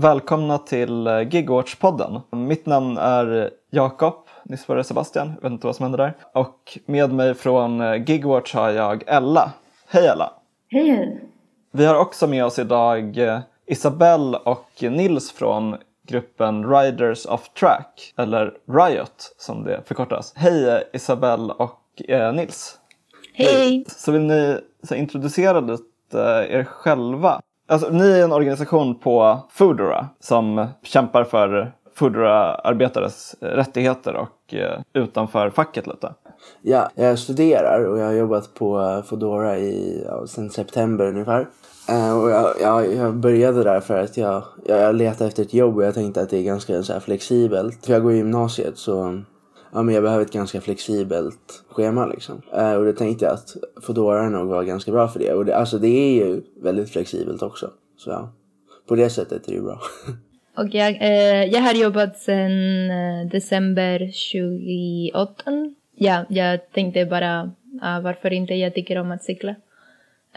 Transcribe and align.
Välkomna 0.00 0.58
till 0.58 1.06
eh, 1.06 1.12
Gigwatch-podden. 1.12 2.20
Mitt 2.30 2.66
namn 2.66 2.96
är 2.96 3.50
Jakob, 3.70 4.14
nyss 4.44 4.68
var 4.68 4.76
det 4.76 4.84
Sebastian, 4.84 5.32
jag 5.34 5.42
vet 5.42 5.52
inte 5.52 5.66
vad 5.66 5.76
som 5.76 5.82
hände 5.82 5.98
där. 5.98 6.16
Och 6.34 6.78
med 6.86 7.12
mig 7.12 7.34
från 7.34 7.80
eh, 7.80 8.10
Gigwatch 8.10 8.54
har 8.54 8.70
jag 8.70 9.04
Ella. 9.06 9.52
Hej 9.88 10.06
Ella! 10.06 10.32
Hej 10.68 10.90
hej! 10.90 11.20
Vi 11.72 11.84
har 11.86 11.94
också 11.94 12.26
med 12.26 12.44
oss 12.44 12.58
idag 12.58 13.18
eh, 13.18 13.40
Isabelle 13.66 14.36
och 14.36 14.82
Nils 14.82 15.32
från 15.32 15.76
gruppen 16.08 16.70
Riders 16.70 17.26
of 17.26 17.48
Track, 17.48 18.14
eller 18.16 18.54
Riot 18.66 19.34
som 19.38 19.64
det 19.64 19.82
förkortas. 19.84 20.32
Hej 20.36 20.88
Isabelle 20.92 21.52
och 21.52 22.02
eh, 22.08 22.32
Nils! 22.32 22.78
Hej! 23.34 23.84
Så 23.88 24.12
vill 24.12 24.22
ni 24.22 24.58
så 24.82 24.94
introducera 24.94 25.60
lite 25.60 26.18
er 26.50 26.64
själva? 26.64 27.40
Alltså, 27.70 27.90
ni 27.90 28.10
är 28.10 28.24
en 28.24 28.32
organisation 28.32 28.98
på 28.98 29.38
Foodora 29.50 30.08
som 30.20 30.66
kämpar 30.82 31.24
för 31.24 31.72
Foodora-arbetares 31.94 33.34
eh, 33.40 33.46
rättigheter 33.46 34.16
och 34.16 34.54
eh, 34.54 34.80
utanför 34.92 35.50
facket 35.50 35.86
lite. 35.86 36.14
Ja, 36.62 36.90
jag 36.94 37.18
studerar 37.18 37.84
och 37.84 37.98
jag 37.98 38.04
har 38.04 38.12
jobbat 38.12 38.54
på 38.54 38.80
eh, 38.80 39.02
Foodora 39.02 39.58
i, 39.58 40.04
ja, 40.06 40.26
sedan 40.26 40.50
september 40.50 41.06
ungefär. 41.06 41.48
Uh, 41.90 42.22
och 42.22 42.30
jag, 42.30 42.54
jag, 42.60 42.94
jag, 42.94 43.14
började 43.14 43.64
där 43.64 43.80
för 43.80 43.98
att 43.98 44.16
jag, 44.16 44.42
jag, 44.66 44.78
jag 44.78 44.94
letade 44.94 45.28
efter 45.28 45.42
ett 45.42 45.54
jobb 45.54 45.76
och 45.76 45.84
jag 45.84 45.94
tänkte 45.94 46.22
att 46.22 46.30
det 46.30 46.38
är 46.38 46.42
ganska 46.42 46.82
så 46.82 46.92
här 46.92 47.00
flexibelt. 47.00 47.86
För 47.86 47.92
jag 47.92 48.02
går 48.02 48.12
i 48.12 48.16
gymnasiet 48.16 48.78
så 48.78 49.22
ja, 49.72 49.82
men 49.82 49.94
jag 49.94 50.04
behöver 50.04 50.24
ett 50.24 50.32
ganska 50.32 50.60
flexibelt 50.60 51.64
schema 51.70 52.06
liksom. 52.06 52.42
Eh, 52.52 52.72
och 52.72 52.84
då 52.84 52.92
tänkte 52.92 53.24
jag 53.24 53.34
att 53.34 53.56
Foodora 53.82 54.28
nog 54.28 54.48
var 54.48 54.62
ganska 54.64 54.92
bra 54.92 55.08
för 55.08 55.18
det. 55.18 55.32
Och 55.32 55.44
det, 55.44 55.56
alltså 55.56 55.78
det 55.78 55.88
är 55.88 56.12
ju 56.12 56.42
väldigt 56.62 56.90
flexibelt 56.90 57.42
också. 57.42 57.70
Så 57.96 58.10
ja, 58.10 58.32
på 58.88 58.94
det 58.94 59.10
sättet 59.10 59.46
är 59.46 59.50
det 59.50 59.56
ju 59.56 59.62
bra. 59.62 59.80
och 60.56 60.74
jag, 60.74 60.96
eh, 61.00 61.44
jag 61.44 61.60
har 61.60 61.74
jobbat 61.74 62.18
sedan 62.18 62.90
eh, 62.90 63.30
december 63.30 63.98
2018. 63.98 65.74
Ja, 66.00 66.24
jag 66.28 66.72
tänkte 66.72 67.06
bara 67.06 67.42
uh, 67.82 68.00
varför 68.00 68.32
inte 68.32 68.54
jag 68.54 68.74
tycker 68.74 68.98
om 68.98 69.10
att 69.10 69.24
cykla. 69.24 69.54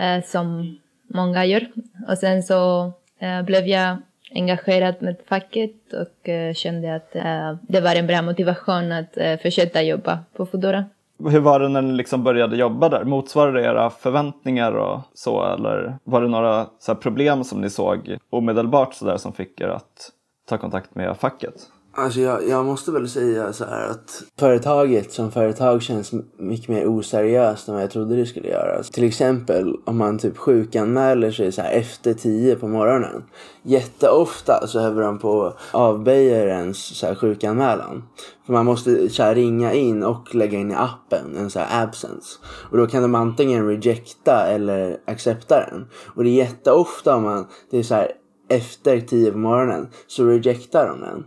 Uh, 0.01 0.23
som 0.25 0.77
många 1.07 1.45
gör. 1.45 1.67
Och 2.07 2.17
sen 2.17 2.43
så 2.43 2.85
uh, 3.23 3.43
blev 3.45 3.67
jag 3.67 3.97
engagerad 4.35 4.95
med 4.99 5.15
facket 5.29 5.93
och 5.93 6.29
eh, 6.29 6.53
kände 6.53 6.95
att 6.95 7.15
eh, 7.15 7.55
det 7.61 7.81
var 7.81 7.95
en 7.95 8.07
bra 8.07 8.21
motivation 8.21 8.91
att 8.91 9.17
eh, 9.17 9.39
fortsätta 9.43 9.81
jobba 9.81 10.19
på 10.35 10.45
Foodora. 10.45 10.85
Hur 11.29 11.39
var 11.39 11.59
det 11.59 11.69
när 11.69 11.81
ni 11.81 11.93
liksom 11.93 12.23
började 12.23 12.57
jobba 12.57 12.89
där? 12.89 13.03
Motsvarade 13.03 13.59
det 13.59 13.65
era 13.65 13.89
förväntningar 13.89 14.71
och 14.71 14.99
så 15.13 15.53
eller 15.53 15.97
var 16.03 16.21
det 16.21 16.27
några 16.27 16.67
så 16.79 16.95
problem 16.95 17.43
som 17.43 17.61
ni 17.61 17.69
såg 17.69 18.17
omedelbart 18.29 18.93
så 18.93 19.05
där 19.05 19.17
som 19.17 19.33
fick 19.33 19.61
er 19.61 19.67
att 19.67 20.11
ta 20.49 20.57
kontakt 20.57 20.95
med 20.95 21.17
facket? 21.17 21.53
Alltså 21.93 22.19
jag, 22.19 22.47
jag 22.47 22.65
måste 22.65 22.91
väl 22.91 23.09
säga 23.09 23.53
så 23.53 23.65
här 23.65 23.89
att 23.89 24.23
företaget 24.39 25.11
som 25.11 25.31
företag 25.31 25.81
känns 25.81 26.11
mycket 26.37 26.67
mer 26.69 26.87
oseriöst 26.87 27.67
än 27.67 27.73
vad 27.73 27.83
jag 27.83 27.91
trodde 27.91 28.15
det 28.15 28.25
skulle 28.25 28.47
göra. 28.47 28.83
till 28.83 29.03
exempel 29.03 29.75
om 29.85 29.97
man 29.97 30.17
typ 30.17 30.37
sjukanmäler 30.37 31.31
sig 31.31 31.51
så 31.51 31.61
här 31.61 31.71
efter 31.71 32.13
tio 32.13 32.55
på 32.55 32.67
morgonen. 32.67 33.23
Jätteofta 33.63 34.67
så 34.67 34.79
höver 34.79 35.01
de 35.01 35.19
på 35.19 35.53
avböjer 35.71 36.47
ens 36.47 36.77
så 36.77 37.07
här 37.07 37.15
sjukanmälan. 37.15 38.03
För 38.45 38.53
man 38.53 38.65
måste 38.65 39.09
så 39.09 39.23
här 39.23 39.35
ringa 39.35 39.73
in 39.73 40.03
och 40.03 40.35
lägga 40.35 40.59
in 40.59 40.71
i 40.71 40.75
appen 40.75 41.37
en 41.37 41.49
så 41.49 41.59
här 41.59 41.83
absence. 41.83 42.39
Och 42.43 42.77
då 42.77 42.87
kan 42.87 43.01
de 43.01 43.15
antingen 43.15 43.67
rejecta 43.67 44.47
eller 44.47 44.97
accepta 45.07 45.59
den. 45.59 45.87
Och 46.15 46.23
det 46.23 46.29
är 46.29 46.35
jätteofta 46.35 47.15
om 47.15 47.23
man, 47.23 47.47
det 47.71 47.77
är 47.77 47.83
så 47.83 47.95
här 47.95 48.11
efter 48.49 48.99
tio 48.99 49.31
på 49.31 49.37
morgonen 49.37 49.87
så 50.07 50.25
rejectar 50.25 50.87
de 50.87 50.99
den. 50.99 51.23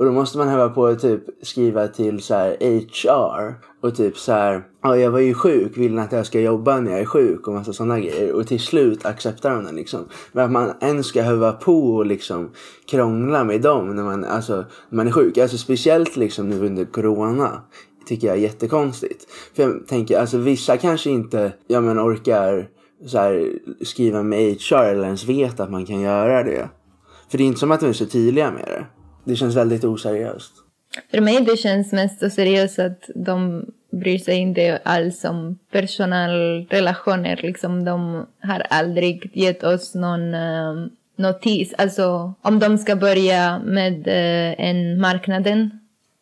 Och 0.00 0.06
då 0.06 0.12
måste 0.12 0.38
man 0.38 0.48
höra 0.48 0.68
på 0.68 0.86
att 0.86 1.00
typ 1.00 1.22
skriva 1.42 1.88
till 1.88 2.22
så 2.22 2.34
här 2.34 2.56
HR 2.60 3.54
och 3.80 3.96
typ 3.96 4.18
så 4.18 4.32
här, 4.32 4.62
ja 4.82 4.96
jag 4.96 5.10
var 5.10 5.18
ju 5.18 5.34
sjuk, 5.34 5.76
vill 5.76 5.94
ni 5.94 6.00
att 6.00 6.12
jag 6.12 6.26
ska 6.26 6.40
jobba 6.40 6.80
när 6.80 6.90
jag 6.90 7.00
är 7.00 7.04
sjuk 7.04 7.48
och 7.48 7.54
massa 7.54 7.72
sådana 7.72 8.00
grejer. 8.00 8.32
Och 8.32 8.46
till 8.46 8.60
slut 8.60 9.06
accepterar 9.06 9.54
de 9.54 9.64
den 9.64 9.74
liksom. 9.74 10.08
Men 10.32 10.44
att 10.44 10.50
man 10.50 10.72
ens 10.80 11.06
ska 11.06 11.22
höra 11.22 11.52
på 11.52 11.96
och 11.96 12.06
liksom 12.06 12.50
krångla 12.90 13.44
med 13.44 13.60
dem 13.60 13.96
när 13.96 14.02
man, 14.02 14.24
alltså, 14.24 14.56
när 14.88 14.96
man 14.96 15.06
är 15.06 15.12
sjuk. 15.12 15.38
Alltså 15.38 15.58
speciellt 15.58 16.16
liksom 16.16 16.48
nu 16.48 16.66
under 16.66 16.84
corona 16.84 17.62
tycker 18.06 18.26
jag 18.26 18.36
är 18.36 18.40
jättekonstigt. 18.40 19.26
För 19.56 19.62
jag 19.62 19.86
tänker, 19.86 20.20
alltså 20.20 20.38
vissa 20.38 20.76
kanske 20.76 21.10
inte, 21.10 21.52
ja 21.66 21.80
men 21.80 21.98
orkar 21.98 22.68
så 23.06 23.18
här, 23.18 23.52
skriva 23.84 24.22
med 24.22 24.56
HR 24.60 24.84
eller 24.84 25.04
ens 25.04 25.24
vet 25.24 25.60
att 25.60 25.70
man 25.70 25.86
kan 25.86 26.00
göra 26.00 26.42
det. 26.42 26.68
För 27.30 27.38
det 27.38 27.44
är 27.44 27.46
inte 27.46 27.60
som 27.60 27.70
att 27.70 27.80
de 27.80 27.86
är 27.86 27.92
så 27.92 28.06
tydliga 28.06 28.50
med 28.50 28.64
det. 28.66 28.86
Det 29.24 29.36
känns 29.36 29.56
väldigt 29.56 29.84
oseriöst. 29.84 30.52
För 31.10 31.20
mig 31.20 31.40
det 31.40 31.56
känns 31.56 31.92
mest 31.92 32.22
oseriöst 32.22 32.78
att 32.78 33.10
de 33.14 33.66
bryr 33.90 34.18
sig 34.18 34.36
inte 34.36 34.80
alls 34.84 35.24
om 35.24 35.58
personalrelationer. 35.72 37.40
Liksom, 37.42 37.84
de 37.84 38.26
har 38.42 38.66
aldrig 38.70 39.30
gett 39.32 39.64
oss 39.64 39.94
någon 39.94 40.34
uh, 40.34 40.86
notis. 41.16 41.74
Alltså 41.78 42.34
om 42.42 42.58
de 42.58 42.78
ska 42.78 42.96
börja 42.96 43.58
med 43.58 44.08
uh, 44.08 44.66
en 44.68 45.00
marknaden, 45.00 45.70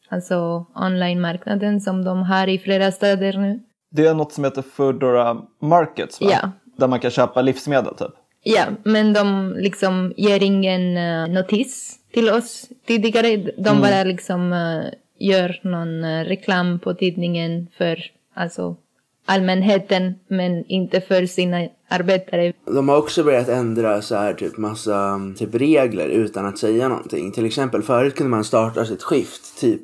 alltså 0.09 0.67
online-marknaden 0.75 1.81
som 1.81 2.05
de 2.05 2.23
har 2.23 2.47
i 2.47 2.59
flera 2.59 2.93
städer 2.93 3.33
nu. 3.33 3.61
Det 3.91 4.07
är 4.07 4.15
något 4.15 4.33
som 4.33 4.45
heter 4.45 4.63
Foodora 4.63 5.37
Markets, 5.61 6.21
va? 6.21 6.29
Ja. 6.31 6.51
Där 6.77 6.89
man 6.89 7.01
kan 7.01 7.11
köpa 7.11 7.43
livsmedel, 7.43 7.95
typ? 7.95 8.13
Ja, 8.43 8.65
men 8.83 9.13
de 9.13 9.55
liksom 9.59 10.13
ger 10.17 10.43
ingen 10.43 10.97
uh, 10.97 11.35
notis 11.35 11.98
till 12.13 12.29
oss 12.31 12.69
tidigare. 12.87 13.37
De 13.37 13.69
mm. 13.69 13.81
bara 13.81 14.05
liksom 14.05 14.53
uh, 14.53 14.87
gör 15.19 15.61
någon 15.63 16.05
uh, 16.05 16.25
reklam 16.25 16.79
på 16.79 16.95
tidningen 16.95 17.67
för 17.77 17.99
alltså 18.35 18.77
allmänheten 19.28 20.15
men 20.28 20.65
inte 20.66 21.00
för 21.00 21.27
sina 21.27 21.69
arbetare. 21.89 22.53
De 22.66 22.89
har 22.89 22.97
också 22.97 23.25
börjat 23.25 23.49
ändra 23.49 24.03
så 24.03 24.15
här 24.15 24.34
typ 24.34 24.56
massa 24.56 25.21
typ 25.39 25.55
regler 25.55 26.09
utan 26.09 26.47
att 26.47 26.59
säga 26.59 26.89
någonting. 26.89 27.33
Till 27.33 27.47
exempel 27.47 27.83
förut 27.83 28.15
kunde 28.15 28.31
man 28.31 28.44
starta 28.44 28.84
sitt 28.84 29.03
skift 29.03 29.61
typ 29.61 29.81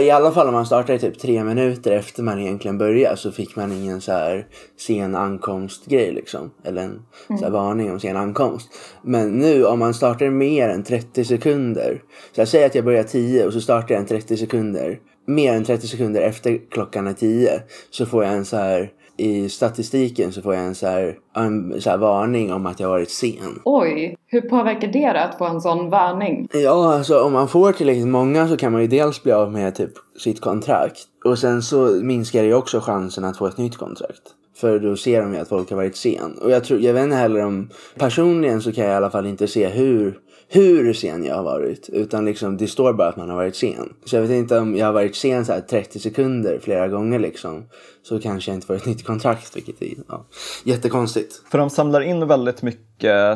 i 0.00 0.10
alla 0.10 0.32
fall 0.32 0.46
om 0.46 0.54
man 0.54 0.66
startade 0.66 0.98
typ 0.98 1.18
tre 1.18 1.44
minuter 1.44 1.90
efter 1.90 2.22
man 2.22 2.38
egentligen 2.38 2.78
började 2.78 3.16
så 3.16 3.32
fick 3.32 3.56
man 3.56 3.72
ingen 3.72 4.00
så 4.00 4.12
här 4.12 4.46
sen 4.78 5.16
ankomst 5.16 5.86
grej 5.86 6.12
liksom. 6.12 6.50
Eller 6.64 6.82
en 6.82 7.02
mm. 7.28 7.38
så 7.38 7.44
här 7.44 7.52
varning 7.52 7.92
om 7.92 8.00
sen 8.00 8.16
ankomst. 8.16 8.68
Men 9.02 9.30
nu 9.30 9.64
om 9.64 9.78
man 9.78 9.94
startar 9.94 10.30
mer 10.30 10.68
än 10.68 10.84
30 10.84 11.24
sekunder. 11.24 12.02
Så 12.34 12.40
jag 12.40 12.48
säger 12.48 12.66
att 12.66 12.74
jag 12.74 12.84
börjar 12.84 13.02
10 13.02 13.46
och 13.46 13.52
så 13.52 13.60
startar 13.60 13.94
jag 13.94 14.00
en 14.00 14.06
30 14.06 14.36
sekunder 14.36 14.98
mer 15.28 15.54
än 15.54 15.64
30 15.64 15.86
sekunder 15.86 16.20
efter 16.20 16.58
klockan 16.70 17.06
är 17.06 17.12
10 17.12 17.50
så 17.90 18.06
får 18.06 18.24
jag 18.24 18.32
en 18.34 18.44
så 18.44 18.56
här 18.56 18.92
i 19.16 19.48
statistiken 19.48 20.32
så 20.32 20.42
får 20.42 20.54
jag 20.54 20.64
en 20.64 20.74
så 20.74 20.86
här, 20.86 21.16
en 21.36 21.80
så 21.80 21.90
här 21.90 21.96
varning 21.96 22.52
om 22.52 22.66
att 22.66 22.80
jag 22.80 22.88
varit 22.88 23.10
sen. 23.10 23.60
Oj, 23.64 24.16
hur 24.26 24.40
påverkar 24.40 24.88
det 24.88 25.12
då 25.12 25.18
att 25.18 25.38
få 25.38 25.44
en 25.44 25.60
sån 25.60 25.90
varning? 25.90 26.48
Ja, 26.52 26.94
alltså 26.94 27.20
om 27.20 27.32
man 27.32 27.48
får 27.48 27.72
tillräckligt 27.72 28.06
många 28.06 28.48
så 28.48 28.56
kan 28.56 28.72
man 28.72 28.80
ju 28.80 28.86
dels 28.86 29.22
bli 29.22 29.32
av 29.32 29.52
med 29.52 29.74
typ 29.74 29.92
sitt 30.18 30.40
kontrakt 30.40 30.98
och 31.24 31.38
sen 31.38 31.62
så 31.62 32.00
minskar 32.02 32.42
det 32.42 32.48
ju 32.48 32.54
också 32.54 32.80
chansen 32.80 33.24
att 33.24 33.38
få 33.38 33.46
ett 33.46 33.58
nytt 33.58 33.76
kontrakt. 33.76 34.22
För 34.56 34.78
då 34.78 34.96
ser 34.96 35.22
de 35.22 35.34
ju 35.34 35.40
att 35.40 35.48
folk 35.48 35.70
har 35.70 35.76
varit 35.76 35.96
sen. 35.96 36.38
Och 36.42 36.50
jag 36.50 36.64
tror, 36.64 36.80
jag 36.80 36.94
vet 36.94 37.04
inte 37.04 37.16
heller 37.16 37.44
om, 37.44 37.70
personligen 37.98 38.62
så 38.62 38.72
kan 38.72 38.84
jag 38.84 38.92
i 38.92 38.96
alla 38.96 39.10
fall 39.10 39.26
inte 39.26 39.46
se 39.46 39.68
hur 39.68 40.18
hur 40.50 40.92
sen 40.92 41.24
jag 41.24 41.34
har 41.34 41.42
varit. 41.42 41.88
Utan 41.88 42.24
liksom, 42.24 42.56
det 42.56 42.68
står 42.68 42.92
bara 42.92 43.08
att 43.08 43.16
man 43.16 43.28
har 43.28 43.36
varit 43.36 43.56
sen. 43.56 43.92
Så 44.04 44.16
jag 44.16 44.22
vet 44.22 44.30
inte 44.30 44.58
om 44.58 44.76
jag 44.76 44.86
har 44.86 44.92
varit 44.92 45.16
sen 45.16 45.44
så 45.44 45.60
30 45.70 45.98
sekunder 45.98 46.58
flera 46.58 46.88
gånger 46.88 47.18
liksom. 47.18 47.64
Så 48.02 48.20
kanske 48.20 48.50
jag 48.50 48.56
inte 48.56 48.66
får 48.66 48.74
ett 48.74 48.86
nytt 48.86 49.04
kontrakt, 49.04 49.56
vilket 49.56 49.82
är 49.82 49.94
ja, 50.08 50.26
jättekonstigt. 50.64 51.42
För 51.50 51.58
de 51.58 51.70
samlar 51.70 52.00
in 52.00 52.28
väldigt 52.28 52.62
mycket 52.62 52.87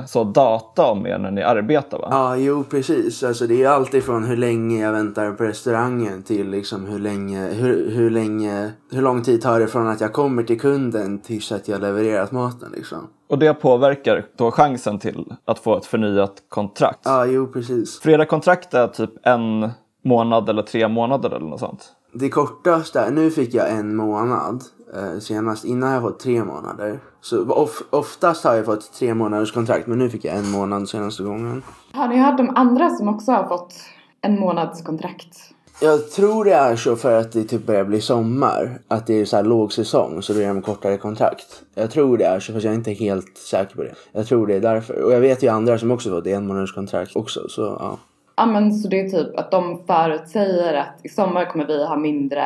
så 0.07 0.25
data 0.25 0.87
om 0.87 1.07
er 1.07 1.19
när 1.19 1.31
ni 1.31 1.43
arbetar 1.43 1.99
va? 1.99 2.09
Ja, 2.11 2.37
jo 2.37 2.65
precis. 2.65 3.23
Alltså 3.23 3.47
det 3.47 3.63
är 3.63 3.69
allt 3.69 3.95
ifrån 3.95 4.25
hur 4.25 4.37
länge 4.37 4.83
jag 4.83 4.93
väntar 4.93 5.33
på 5.33 5.45
restaurangen 5.45 6.23
till 6.23 6.51
liksom 6.51 6.87
hur 6.87 6.99
länge, 6.99 7.49
hur, 7.53 7.91
hur 7.91 8.11
länge, 8.11 8.73
hur 8.91 9.03
lång 9.03 9.23
tid 9.23 9.43
tar 9.43 9.61
det 9.61 9.67
från 9.67 9.89
att 9.89 10.01
jag 10.01 10.13
kommer 10.13 10.43
till 10.43 10.61
kunden 10.61 11.19
tills 11.19 11.53
att 11.53 11.69
jag 11.69 11.81
levererat 11.81 12.33
maten 12.33 12.73
liksom. 12.77 13.09
Och 13.29 13.39
det 13.39 13.55
påverkar 13.55 14.25
då 14.37 14.51
chansen 14.51 14.99
till 14.99 15.33
att 15.45 15.59
få 15.59 15.77
ett 15.77 15.87
förnyat 15.87 16.33
kontrakt? 16.49 17.01
Ja, 17.05 17.27
jo 17.27 17.47
precis. 17.47 18.01
För 18.01 18.11
era 18.11 18.25
kontrakt 18.25 18.75
är 18.75 18.87
typ 18.87 19.11
en 19.23 19.71
månad 20.05 20.49
eller 20.49 20.63
tre 20.63 20.89
månader 20.89 21.31
eller 21.31 21.47
något 21.47 21.61
sånt? 21.61 21.93
Det 22.15 22.29
kortaste, 22.29 23.11
nu 23.11 23.31
fick 23.31 23.55
jag 23.55 23.71
en 23.71 23.97
månad 23.97 24.65
eh, 24.95 25.19
senast. 25.19 25.65
Innan 25.65 25.89
har 25.89 25.95
jag 25.95 26.03
fått 26.03 26.21
tre 26.21 26.45
månader. 26.45 27.01
Så 27.21 27.51
of, 27.51 27.83
oftast 27.91 28.45
har 28.45 28.55
jag 28.55 28.65
fått 28.65 28.93
tre 28.93 29.15
månaders 29.15 29.53
kontrakt 29.53 29.87
men 29.87 29.99
nu 29.99 30.11
fick 30.11 30.25
jag 30.25 30.37
en 30.37 30.51
månad 30.51 30.89
senaste 30.89 31.23
gången. 31.23 31.63
Har 31.93 32.09
ni 32.09 32.19
hört 32.19 32.41
om 32.41 32.57
andra 32.57 32.91
som 32.91 33.09
också 33.09 33.33
har 33.33 33.49
fått 33.49 33.75
en 34.21 34.41
månads 34.41 34.83
kontrakt? 34.83 35.39
Jag 35.81 36.11
tror 36.11 36.45
det 36.45 36.53
är 36.53 36.77
så 36.77 36.97
för 36.97 37.21
att 37.21 37.33
det 37.33 37.45
typ 37.45 37.67
börjar 37.67 37.85
bli 37.85 38.01
sommar. 38.01 38.79
Att 38.89 39.07
det 39.07 39.21
är 39.21 39.25
så 39.25 39.37
här 39.37 39.45
lågsäsong 39.45 40.23
så 40.23 40.33
då 40.33 40.41
är 40.41 40.49
de 40.49 40.63
kortare 40.63 40.97
kontrakt. 40.97 41.63
Jag 41.75 41.91
tror 41.91 42.19
det 42.19 42.25
är 42.25 42.41
så 42.41 42.53
fast 42.53 42.65
jag 42.65 42.73
är 42.73 42.79
inte 42.79 42.93
helt 42.93 43.39
säker 43.39 43.77
på 43.77 43.83
det. 43.83 43.95
Jag 44.13 44.27
tror 44.27 44.47
det 44.47 44.55
är 44.55 44.61
därför. 44.61 45.03
Och 45.03 45.13
jag 45.13 45.21
vet 45.21 45.43
ju 45.43 45.49
andra 45.49 45.79
som 45.79 45.91
också 45.91 46.11
fått 46.11 46.27
en 46.27 46.47
månaders 46.47 46.75
kontrakt 46.75 47.17
också. 47.17 47.49
Så 47.49 47.63
ja. 47.81 47.99
Ja 48.37 48.47
men 48.47 48.73
så 48.73 48.89
det 48.89 49.01
är 49.01 49.09
typ 49.09 49.39
att 49.39 49.51
de 49.51 49.87
förutsäger 49.87 50.75
att 50.75 51.01
i 51.03 51.09
sommar 51.09 51.45
kommer 51.45 51.67
vi 51.67 51.85
ha 51.85 51.97
mindre 51.97 52.45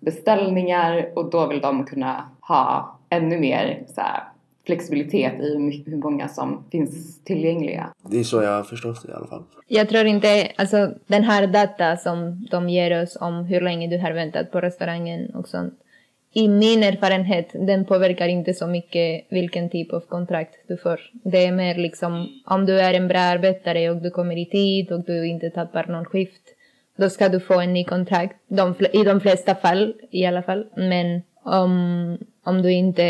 beställningar 0.00 1.12
och 1.16 1.30
då 1.30 1.46
vill 1.46 1.60
de 1.60 1.84
kunna 1.84 2.28
ha 2.40 2.98
ännu 3.10 3.38
mer 3.38 3.84
så 3.94 4.00
här, 4.00 4.22
flexibilitet 4.66 5.40
i 5.40 5.82
hur 5.86 5.96
många 5.96 6.28
som 6.28 6.64
finns 6.70 7.20
tillgängliga. 7.24 7.88
Det 8.02 8.20
är 8.20 8.24
så 8.24 8.42
jag 8.42 8.56
har 8.56 8.62
förstått 8.62 9.02
det 9.02 9.12
i 9.12 9.14
alla 9.14 9.26
fall. 9.26 9.42
Jag 9.68 9.88
tror 9.88 10.06
inte, 10.06 10.52
alltså 10.56 10.90
den 11.06 11.24
här 11.24 11.46
data 11.46 11.96
som 11.96 12.46
de 12.50 12.68
ger 12.68 13.02
oss 13.02 13.16
om 13.20 13.44
hur 13.44 13.60
länge 13.60 13.88
du 13.88 13.98
har 13.98 14.12
väntat 14.12 14.50
på 14.50 14.60
restaurangen 14.60 15.34
och 15.34 15.48
sånt. 15.48 15.74
I 16.36 16.48
min 16.48 16.82
erfarenhet, 16.82 17.48
den 17.52 17.84
påverkar 17.84 18.28
inte 18.28 18.54
så 18.54 18.66
mycket 18.66 19.26
vilken 19.28 19.70
typ 19.70 19.92
av 19.92 20.00
kontrakt 20.00 20.54
du 20.68 20.76
får. 20.76 21.00
Det 21.12 21.46
är 21.46 21.52
mer 21.52 21.74
liksom 21.74 22.28
om 22.44 22.66
du 22.66 22.80
är 22.80 22.94
en 22.94 23.08
bra 23.08 23.18
arbetare 23.18 23.90
och 23.90 23.96
du 23.96 24.10
kommer 24.10 24.38
i 24.38 24.46
tid 24.46 24.92
och 24.92 25.04
du 25.04 25.26
inte 25.26 25.50
tappar 25.50 25.86
någon 25.86 26.04
skift. 26.04 26.42
Då 26.96 27.10
ska 27.10 27.28
du 27.28 27.40
få 27.40 27.60
en 27.60 27.72
ny 27.72 27.84
kontrakt, 27.84 28.36
de, 28.48 28.74
i 28.92 29.04
de 29.04 29.20
flesta 29.20 29.54
fall 29.54 29.94
i 30.10 30.26
alla 30.26 30.42
fall. 30.42 30.66
Men 30.76 31.22
om, 31.42 32.18
om 32.44 32.62
du 32.62 32.72
inte 32.72 33.02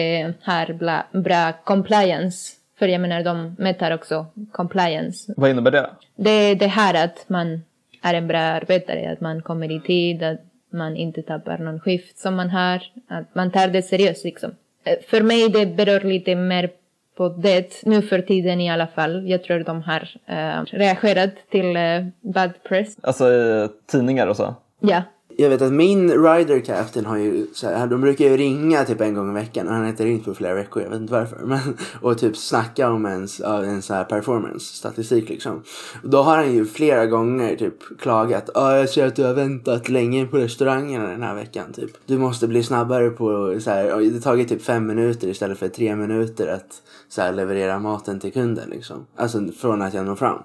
har 0.43 0.73
bla, 0.73 1.07
bra 1.13 1.53
compliance, 1.65 2.53
för 2.79 2.89
jag 2.89 3.01
menar 3.01 3.23
de 3.23 3.57
mäter 3.59 3.95
också 3.95 4.27
compliance, 4.53 5.33
Vad 5.37 5.51
innebär 5.51 5.71
det? 5.71 5.91
det 6.17 6.31
är 6.31 6.55
det 6.55 6.67
här 6.67 7.05
att 7.05 7.29
man 7.29 7.63
är 8.03 8.15
en 8.15 8.29
bra 8.29 8.39
arbetare, 8.39 9.13
att 9.13 9.21
man 9.21 9.43
kommer 9.43 9.73
i 9.73 9.81
tid, 9.81 10.23
att 10.23 10.41
man 10.77 10.97
inte 10.97 11.23
tappar 11.23 11.59
någon 11.59 11.81
skift 11.81 12.19
som 12.19 12.35
man 12.37 12.51
har, 12.51 12.83
att 13.09 13.35
man 13.35 13.51
tar 13.51 13.69
det 13.69 13.83
seriöst 13.83 14.25
liksom. 14.25 14.51
Eh, 14.85 14.99
För 15.09 15.23
mig 15.23 15.49
det 15.49 15.67
berör 15.67 16.01
lite 16.01 16.35
mer 16.35 16.71
på 17.17 17.29
det, 17.29 17.83
nu 17.85 18.03
för 18.03 18.21
tiden 18.21 18.61
i 18.61 18.71
alla 18.71 18.87
fall. 18.87 19.29
Jag 19.29 19.45
tror 19.45 19.59
de 19.61 19.83
har 19.83 20.09
eh, 20.27 20.63
reagerat 20.65 21.31
till 21.51 21.77
eh, 21.77 22.07
bad 22.21 22.51
press. 22.69 22.97
Alltså 23.03 23.33
i 23.33 23.69
tidningar 23.87 24.27
och 24.27 24.37
så? 24.37 24.55
Ja, 24.81 25.03
jag 25.39 25.51
vet 25.51 25.63
att 25.63 25.73
min 25.73 26.11
rider 26.11 26.61
captain 26.61 27.07
har 27.07 27.17
ju 27.17 27.47
så 27.53 27.69
här, 27.69 27.87
de 27.87 28.01
brukar 28.01 28.25
ju 28.25 28.37
ringa 28.37 28.85
typ 28.85 29.01
en 29.01 29.15
gång 29.15 29.31
i 29.31 29.35
veckan 29.35 29.67
och 29.67 29.73
han 29.73 29.83
har 29.83 29.89
inte 29.91 30.05
ringt 30.05 30.25
på 30.25 30.35
flera 30.35 30.55
veckor, 30.55 30.83
jag 30.83 30.91
vet 30.91 31.01
inte 31.01 31.13
varför. 31.13 31.37
Men, 31.45 31.61
och 32.01 32.19
typ 32.19 32.37
snacka 32.37 32.91
om 32.91 33.07
ens, 33.07 33.41
en 33.41 33.83
så 33.83 33.95
här 33.95 34.05
performance 34.05 34.77
statistik 34.77 35.29
liksom. 35.29 35.63
Och 36.03 36.11
då 36.11 36.23
har 36.23 36.37
han 36.37 36.53
ju 36.53 36.65
flera 36.65 37.07
gånger 37.07 37.57
typ 37.57 37.99
klagat. 38.01 38.51
Ja, 38.55 38.77
jag 38.77 38.89
ser 38.89 39.07
att 39.07 39.17
du 39.17 39.25
har 39.25 39.35
väntat 39.35 39.89
länge 39.89 40.27
på 40.27 40.37
restaurangerna 40.37 41.09
den 41.09 41.23
här 41.23 41.35
veckan 41.35 41.73
typ. 41.73 41.91
Du 42.07 42.19
måste 42.19 42.49
bli 42.49 42.63
snabbare 42.63 43.11
på 43.11 43.57
så 43.61 43.71
här, 43.71 43.95
och 43.95 44.01
det 44.01 44.13
har 44.13 44.21
tagit 44.21 44.49
typ 44.49 44.63
fem 44.63 44.87
minuter 44.87 45.29
istället 45.29 45.59
för 45.59 45.69
tre 45.69 45.97
minuter 45.97 46.49
att 46.49 46.83
så 47.09 47.23
här, 47.23 47.33
leverera 47.33 47.79
maten 47.79 48.21
till 48.21 48.33
kunden 48.33 48.71
liksom. 48.71 49.07
Alltså 49.17 49.47
från 49.59 49.83
att 49.83 49.95
jag 49.95 50.07
når 50.07 50.15
fram. 50.15 50.39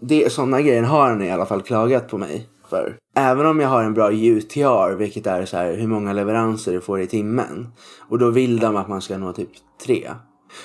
Det, 0.00 0.32
sådana 0.32 0.60
grejer 0.60 0.82
har 0.82 1.08
han 1.08 1.22
i 1.22 1.30
alla 1.30 1.46
fall 1.46 1.62
klagat 1.62 2.08
på 2.08 2.18
mig 2.18 2.48
för. 2.70 2.96
Även 3.16 3.46
om 3.46 3.60
jag 3.60 3.68
har 3.68 3.82
en 3.82 3.94
bra 3.94 4.12
UTR, 4.12 4.94
vilket 4.94 5.26
är 5.26 5.44
så 5.44 5.56
här 5.56 5.76
hur 5.76 5.86
många 5.86 6.12
leveranser 6.12 6.72
du 6.72 6.80
får 6.80 7.00
i 7.00 7.06
timmen. 7.06 7.68
Och 8.08 8.18
då 8.18 8.30
vill 8.30 8.58
de 8.58 8.76
att 8.76 8.88
man 8.88 9.02
ska 9.02 9.18
nå 9.18 9.32
typ 9.32 9.50
tre. 9.86 10.10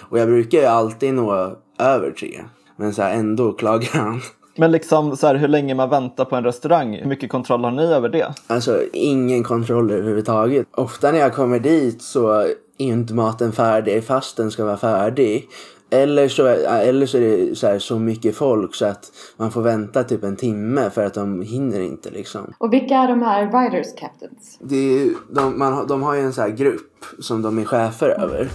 Och 0.10 0.20
jag 0.20 0.28
brukar 0.28 0.58
ju 0.58 0.66
alltid 0.66 1.14
nå 1.14 1.58
över 1.80 2.12
tre. 2.12 2.42
Men 2.76 2.94
så 2.94 3.02
här 3.02 3.14
ändå 3.14 3.54
klagar 3.54 4.00
han. 4.00 4.22
Men 4.56 4.72
liksom 4.72 5.18
så 5.18 5.28
här, 5.28 5.36
hur 5.36 5.48
länge 5.48 5.76
man 5.76 5.90
väntar 5.90 6.26
på 6.26 6.36
en 6.36 6.44
restaurang, 6.44 6.96
hur 6.96 7.06
mycket 7.06 7.30
kontroll 7.30 7.64
har 7.64 7.72
ni 7.72 7.84
över 7.84 8.10
det? 8.10 8.34
Alltså 8.48 8.82
ingen 8.94 9.44
kontroll 9.44 9.92
överhuvudtaget. 9.92 10.68
Ofta 10.72 11.12
när 11.12 11.20
jag 11.20 11.34
kommer 11.34 11.60
dit 11.60 12.02
så 12.02 12.32
är 12.32 12.54
inte 12.78 13.14
maten 13.14 13.52
färdig 13.52 14.04
fast 14.04 14.38
den 14.38 14.52
ska 14.52 14.66
vara 14.66 14.78
färdig. 14.78 15.48
Eller 15.92 16.28
så, 16.28 16.48
eller 16.48 17.06
så 17.06 17.18
är 17.18 17.22
det 17.22 17.56
så, 17.56 17.68
här, 17.68 17.80
så 17.80 18.00
mycket 18.00 18.36
folk 18.36 18.76
så 18.76 18.86
att 18.86 19.12
man 19.38 19.52
får 19.52 19.62
vänta 19.62 20.04
typ 20.04 20.24
en 20.24 20.36
timme 20.36 20.90
för 20.90 21.06
att 21.06 21.14
de 21.14 21.42
hinner 21.42 21.80
inte 21.80 22.10
liksom. 22.10 22.54
Och 22.58 22.74
vilka 22.74 22.96
är 22.96 23.08
de 23.08 23.22
här 23.22 23.46
riders 23.46 23.96
captains? 23.96 24.58
Det 24.62 24.76
är, 24.76 25.10
de, 25.30 25.60
man, 25.60 25.88
de 25.88 26.04
har 26.04 26.16
ju 26.16 26.22
en 26.22 26.34
sån 26.34 26.44
här 26.44 26.52
grupp 26.52 27.06
som 27.20 27.42
de 27.42 27.58
är 27.58 27.66
chefer 27.66 28.10
över. 28.10 28.50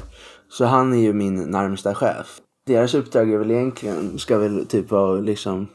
Så 0.48 0.64
han 0.64 0.92
är 0.92 0.98
ju 0.98 1.12
min 1.12 1.50
närmsta 1.50 1.94
chef. 1.94 2.40
Deras 2.66 2.94
uppdrag 2.94 3.32
är 3.32 3.38
väl 3.38 3.50
egentligen, 3.50 4.18
ska 4.18 4.38
väl 4.38 4.66
typ 4.66 4.90
vara 4.90 5.20
liksom, 5.20 5.66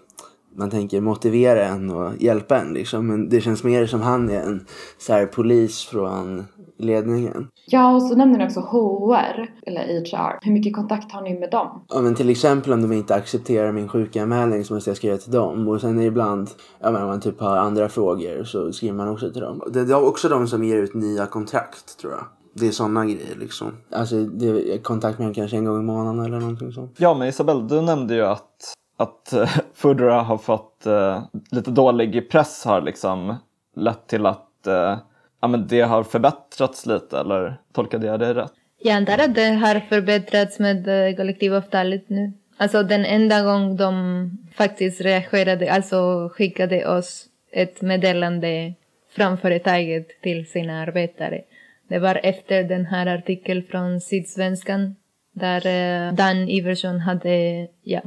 man 0.55 0.69
tänker 0.69 1.01
motivera 1.01 1.65
en 1.65 1.89
och 1.89 2.11
hjälpa 2.19 2.57
en 2.57 2.73
liksom. 2.73 3.07
Men 3.07 3.29
det 3.29 3.41
känns 3.41 3.63
mer 3.63 3.85
som 3.85 4.01
han 4.01 4.29
är 4.29 4.41
en 4.41 4.65
så 4.97 5.13
här 5.13 5.25
polis 5.25 5.85
från 5.85 6.45
ledningen. 6.77 7.47
Ja, 7.67 7.95
och 7.95 8.01
så 8.01 8.15
nämner 8.15 8.39
ni 8.39 8.45
också 8.45 8.59
HR, 8.59 9.49
eller 9.65 9.81
HR. 9.81 10.39
Hur 10.41 10.51
mycket 10.51 10.75
kontakt 10.75 11.11
har 11.11 11.21
ni 11.21 11.39
med 11.39 11.51
dem? 11.51 11.85
Ja 11.89 12.01
men 12.01 12.15
till 12.15 12.29
exempel 12.29 12.73
om 12.73 12.81
de 12.81 12.91
inte 12.91 13.15
accepterar 13.15 13.71
min 13.71 13.89
sjukanmälning 13.89 14.65
så 14.65 14.73
måste 14.73 14.89
jag 14.89 14.97
skriva 14.97 15.17
till 15.17 15.31
dem. 15.31 15.67
Och 15.67 15.81
sen 15.81 15.97
är 15.97 16.01
det 16.01 16.07
ibland, 16.07 16.49
ja 16.79 16.91
men 16.91 17.01
om 17.01 17.07
man 17.07 17.21
typ 17.21 17.39
har 17.39 17.57
andra 17.57 17.89
frågor 17.89 18.43
så 18.43 18.73
skriver 18.73 18.95
man 18.95 19.09
också 19.09 19.31
till 19.31 19.41
dem. 19.41 19.61
Det 19.73 19.79
är 19.79 20.07
också 20.07 20.29
de 20.29 20.47
som 20.47 20.63
ger 20.63 20.77
ut 20.77 20.93
nya 20.93 21.25
kontrakt 21.25 21.99
tror 21.99 22.13
jag. 22.13 22.23
Det 22.53 22.67
är 22.67 22.71
sådana 22.71 23.05
grejer 23.05 23.35
liksom. 23.39 23.67
Alltså 23.91 24.15
det 24.15 24.73
är 24.73 24.77
kontakt 24.77 25.19
med 25.19 25.27
dem 25.27 25.33
kanske 25.33 25.57
en 25.57 25.65
gång 25.65 25.79
i 25.79 25.83
månaden 25.83 26.25
eller 26.25 26.39
någonting 26.39 26.71
sånt. 26.71 26.95
Ja, 26.97 27.13
men 27.13 27.27
Isabel, 27.27 27.67
du 27.67 27.81
nämnde 27.81 28.15
ju 28.15 28.21
att, 28.21 28.73
att 29.01 29.33
eh, 29.33 29.49
Foodora 29.73 30.21
har 30.21 30.37
fått 30.37 30.85
eh, 30.85 31.23
lite 31.51 31.71
dålig 31.71 32.29
press 32.29 32.65
har 32.65 32.81
liksom 32.81 33.35
lett 33.75 34.07
till 34.07 34.25
att 34.25 34.67
eh, 34.67 34.97
ja, 35.41 35.47
men 35.47 35.67
det 35.67 35.81
har 35.81 36.03
förbättrats 36.03 36.85
lite, 36.85 37.19
eller 37.19 37.57
tolkade 37.73 38.07
jag 38.07 38.19
det 38.19 38.33
rätt? 38.33 38.51
jag 38.83 38.95
antar 38.95 39.17
att 39.17 39.35
det 39.35 39.49
har 39.49 39.79
förbättrats 39.79 40.59
med 40.59 41.07
eh, 41.07 41.15
kollektivavtalet 41.15 42.09
nu. 42.09 42.33
Alltså 42.57 42.83
den 42.83 43.05
enda 43.05 43.41
gång 43.41 43.75
de 43.75 44.31
faktiskt 44.55 45.01
reagerade, 45.01 45.71
alltså 45.71 46.29
skickade 46.33 46.87
oss 46.87 47.25
ett 47.51 47.81
meddelande 47.81 48.73
från 49.15 49.37
företaget 49.37 50.21
till 50.21 50.45
sina 50.45 50.81
arbetare. 50.81 51.41
Det 51.87 51.99
var 51.99 52.19
efter 52.23 52.63
den 52.63 52.85
här 52.85 53.05
artikeln 53.07 53.63
från 53.63 54.01
Sydsvenskan 54.01 54.95
där 55.33 55.67
eh, 55.67 56.13
Dan 56.13 56.49
Iversson 56.49 56.99
hade 56.99 57.67
ja, 57.83 58.01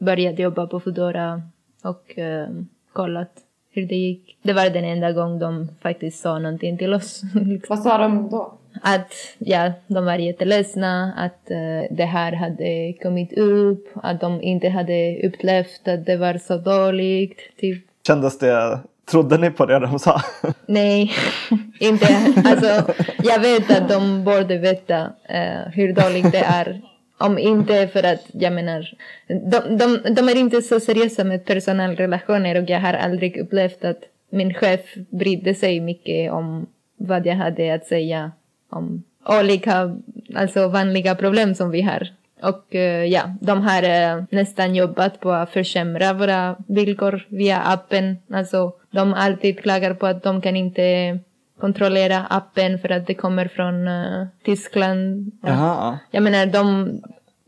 börjat 0.00 0.38
jobba 0.38 0.66
på 0.66 0.80
Foodora 0.80 1.42
och 1.84 2.18
eh, 2.18 2.48
kollat 2.92 3.30
hur 3.72 3.86
det 3.86 3.94
gick. 3.94 4.38
Det 4.42 4.52
var 4.52 4.70
den 4.70 4.84
enda 4.84 5.12
gång 5.12 5.38
de 5.38 5.68
faktiskt 5.82 6.20
sa 6.20 6.38
någonting 6.38 6.78
till 6.78 6.94
oss. 6.94 7.22
liksom. 7.34 7.76
Vad 7.76 7.78
sa 7.78 7.98
de 7.98 8.28
då? 8.30 8.60
att 8.82 9.12
ja, 9.38 9.72
de 9.86 10.04
var 10.04 10.14
jätteledsna 10.14 11.12
att 11.16 11.50
eh, 11.50 11.96
det 11.96 12.04
här 12.04 12.32
hade 12.32 12.92
kommit 13.02 13.32
upp, 13.32 13.88
att 13.94 14.20
de 14.20 14.42
inte 14.42 14.68
hade 14.68 15.26
upplevt 15.26 15.88
att 15.88 16.06
det 16.06 16.16
var 16.16 16.38
så 16.38 16.56
dåligt. 16.56 17.38
Typ. 17.60 17.84
Kändes 18.06 18.38
det, 18.38 18.78
trodde 19.10 19.38
ni 19.38 19.50
på 19.50 19.66
det 19.66 19.78
de 19.78 19.98
sa? 19.98 20.20
Nej, 20.66 21.12
inte. 21.80 22.06
Alltså, 22.44 22.92
jag 23.22 23.40
vet 23.40 23.70
att 23.70 23.88
de 23.88 24.24
borde 24.24 24.58
veta 24.58 25.00
eh, 25.28 25.72
hur 25.72 25.92
dåligt 25.92 26.32
det 26.32 26.44
är. 26.44 26.80
Om 27.20 27.38
inte 27.38 27.88
för 27.88 28.02
att, 28.02 28.26
jag 28.32 28.52
menar, 28.52 28.94
de, 29.26 29.76
de, 29.76 30.14
de 30.14 30.28
är 30.28 30.36
inte 30.36 30.62
så 30.62 30.80
seriösa 30.80 31.24
med 31.24 31.44
personalrelationer 31.44 32.62
och 32.62 32.70
jag 32.70 32.80
har 32.80 32.94
aldrig 32.94 33.36
upplevt 33.36 33.84
att 33.84 34.02
min 34.30 34.54
chef 34.54 34.80
brydde 35.10 35.54
sig 35.54 35.80
mycket 35.80 36.32
om 36.32 36.66
vad 36.96 37.26
jag 37.26 37.34
hade 37.34 37.74
att 37.74 37.86
säga 37.86 38.32
om 38.70 39.02
olika, 39.24 39.96
alltså 40.34 40.68
vanliga 40.68 41.14
problem 41.14 41.54
som 41.54 41.70
vi 41.70 41.82
har. 41.82 42.08
Och 42.42 42.74
eh, 42.74 43.04
ja, 43.04 43.22
de 43.40 43.62
har 43.62 43.82
eh, 43.82 44.24
nästan 44.30 44.74
jobbat 44.74 45.20
på 45.20 45.32
att 45.32 45.50
försämra 45.50 46.12
våra 46.12 46.56
villkor 46.66 47.26
via 47.28 47.60
appen. 47.60 48.16
Alltså, 48.32 48.72
de 48.90 49.14
alltid 49.14 49.60
klagar 49.60 49.94
på 49.94 50.06
att 50.06 50.22
de 50.22 50.40
kan 50.40 50.56
inte 50.56 51.18
kontrollera 51.60 52.26
appen 52.30 52.78
för 52.78 52.88
att 52.92 53.06
det 53.06 53.14
kommer 53.14 53.48
från 53.48 53.88
eh, 53.88 54.26
Tyskland. 54.44 55.32
Ja. 55.42 55.48
Jaha. 55.48 55.98
Jag 56.10 56.22
menar, 56.22 56.46
de, 56.46 56.90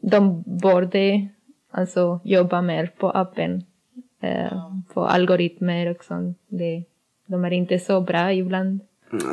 de 0.00 0.42
borde 0.46 1.28
alltså 1.70 2.20
jobba 2.24 2.62
mer 2.62 2.86
på 2.98 3.10
appen. 3.10 3.62
Eh, 4.22 4.70
på 4.94 5.06
algoritmer 5.06 5.90
och 5.90 6.04
sånt. 6.04 6.38
Det, 6.48 6.84
de 7.26 7.44
är 7.44 7.50
inte 7.52 7.78
så 7.78 8.00
bra 8.00 8.32
ibland. 8.32 8.80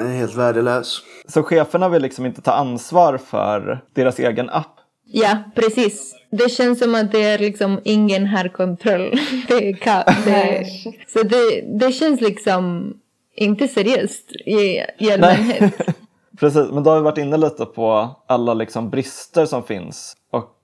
Är 0.01 0.17
helt 0.17 0.35
värdelös. 0.35 1.01
Så 1.27 1.43
cheferna 1.43 1.89
vill 1.89 2.01
liksom 2.01 2.25
inte 2.25 2.41
ta 2.41 2.51
ansvar 2.51 3.17
för 3.17 3.81
deras 3.93 4.19
egen 4.19 4.49
app? 4.49 4.75
Ja, 5.11 5.37
precis. 5.55 6.15
Det 6.31 6.49
känns 6.51 6.79
som 6.79 6.95
att 6.95 7.11
det 7.11 7.23
är 7.23 7.39
liksom 7.39 7.79
ingen 7.83 8.27
har 8.27 8.47
kontroll. 8.47 9.11
Det 9.47 9.69
är 9.69 9.73
ka- 9.73 10.25
det, 10.25 10.65
så 11.07 11.23
det, 11.23 11.61
det 11.79 11.91
känns 11.91 12.21
liksom 12.21 12.93
inte 13.39 13.67
seriöst 13.67 14.31
i, 14.31 14.81
i 14.97 15.11
allmänhet. 15.11 15.73
Precis, 16.39 16.71
men 16.71 16.83
då 16.83 16.89
har 16.89 16.97
vi 16.97 17.03
varit 17.03 17.17
inne 17.17 17.37
lite 17.37 17.65
på 17.65 18.09
alla 18.27 18.53
liksom 18.53 18.89
brister 18.89 19.45
som 19.45 19.63
finns. 19.63 20.17
Och 20.31 20.55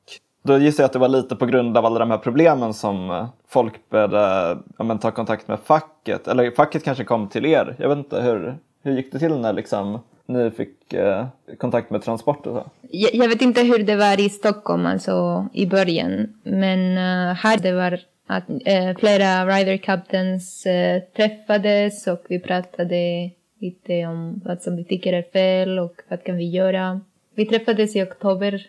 Då 0.44 0.58
gissar 0.58 0.84
jag 0.84 0.86
att 0.86 0.94
det 0.94 1.00
var 1.00 1.08
lite 1.08 1.36
på 1.36 1.46
grund 1.46 1.78
av 1.78 1.86
alla 1.86 2.00
de 2.00 2.12
här 2.12 2.18
problemen 2.18 2.74
som 2.74 3.28
folk 3.48 3.90
började 3.90 4.58
ja, 4.78 4.98
ta 4.98 5.12
kontakt 5.12 5.48
med 5.48 5.60
facket. 5.60 6.28
Eller 6.28 6.52
facket 6.52 6.84
kanske 6.84 7.04
kom 7.04 7.30
till 7.30 7.46
er. 7.46 7.76
Jag 7.80 7.90
vet 7.90 7.98
inte, 7.98 8.22
hur, 8.22 8.58
hur 8.84 8.92
gick 8.92 9.12
det 9.12 9.20
till 9.20 9.36
när 9.38 9.54
liksom, 9.54 10.00
ni 10.26 10.52
fick 10.52 10.94
eh, 10.94 11.26
kontakt 11.58 11.90
med 11.90 12.04
transport 12.04 12.48
och 12.48 12.56
så? 12.56 12.64
Jag, 12.92 13.16
jag, 13.16 13.30
vet 13.30 13.42
inte 13.42 13.62
hur 13.62 13.84
det 13.84 13.96
var 13.96 14.20
i 14.20 14.30
Stockholm 14.30 14.86
alltså, 14.86 15.48
i 15.54 15.66
början. 15.66 16.34
Men 16.44 16.80
uh, 16.98 17.34
här 17.34 17.58
det 17.58 17.72
var 17.72 18.00
att 18.26 18.50
uh, 18.50 18.98
flera 19.00 19.46
rider 19.46 19.78
captains 19.78 20.66
uh, 20.66 21.02
träffades 21.16 22.08
och 22.08 22.26
vi 22.30 22.40
pratade 22.40 23.32
lite 23.60 24.06
om 24.06 24.42
vad 24.46 24.62
som 24.62 24.76
vi 24.76 24.84
tycker 24.84 25.14
är 25.14 25.22
fel 25.34 25.80
och 25.80 26.02
vad 26.08 26.24
kan 26.24 26.38
vi 26.38 26.50
göra. 26.50 27.02
Vi 27.36 27.46
träffades 27.46 27.96
i 27.96 28.04
oktober 28.04 28.68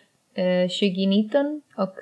2019 0.79 1.61
och 1.77 1.95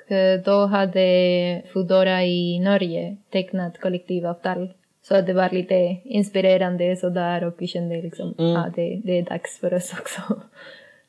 då 0.44 0.66
hade 0.66 1.62
Foodora 1.72 2.24
i 2.24 2.58
Norge 2.58 3.16
tecknat 3.30 3.80
kollektivavtal. 3.80 4.68
Så 5.08 5.20
det 5.20 5.32
var 5.32 5.50
lite 5.50 5.96
inspirerande 6.04 6.96
sådär 6.96 7.44
och 7.44 7.54
vi 7.58 7.66
kände 7.66 8.02
liksom 8.02 8.30
att 8.30 8.38
mm. 8.38 8.56
ah, 8.56 8.72
det, 8.76 9.00
det 9.04 9.18
är 9.18 9.22
dags 9.22 9.58
för 9.60 9.74
oss 9.74 9.92
också. 10.00 10.20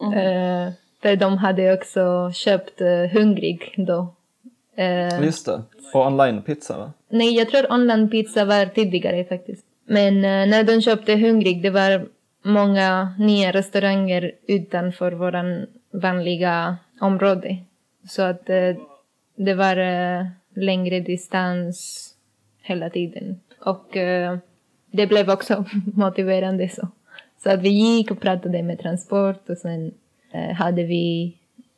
Mm. 0.02 0.14
Uh, 0.14 0.74
för 1.02 1.16
de 1.16 1.38
hade 1.38 1.74
också 1.74 2.32
köpt 2.34 2.82
uh, 2.82 3.06
Hungrig 3.06 3.74
då. 3.78 4.08
Uh, 4.80 5.26
Just 5.26 5.46
det, 5.46 5.62
och 5.94 6.06
online-pizza 6.06 6.78
va? 6.78 6.92
Nej, 7.10 7.36
jag 7.36 7.50
tror 7.50 7.72
online-pizza 7.72 8.46
var 8.46 8.66
tidigare 8.66 9.26
faktiskt. 9.26 9.66
Men 9.86 10.22
när 10.22 10.64
de 10.64 10.82
köpte 10.82 11.16
Hungrig, 11.16 11.62
det 11.62 11.70
var 11.70 12.08
många 12.44 13.14
nya 13.20 13.52
restauranger 13.52 14.32
utanför 14.48 15.12
våran 15.12 15.66
vanliga 15.92 16.78
område. 17.02 17.58
Så 18.08 18.22
att 18.22 18.46
det 19.36 19.54
var 19.54 19.76
längre 20.60 21.00
distans 21.00 22.08
hela 22.62 22.90
tiden. 22.90 23.40
Och 23.60 23.98
det 24.92 25.08
blev 25.08 25.30
också 25.30 25.66
motiverande 25.94 26.70
så. 26.70 26.88
Så 27.44 27.50
att 27.50 27.62
vi 27.62 27.70
gick 27.70 28.12
och 28.12 28.22
pratade 28.22 28.64
med 28.64 28.80
Transport 28.80 29.50
och 29.50 29.58
sen 29.58 29.92
eh, 30.32 30.56
hade 30.56 30.84
vi 30.84 31.38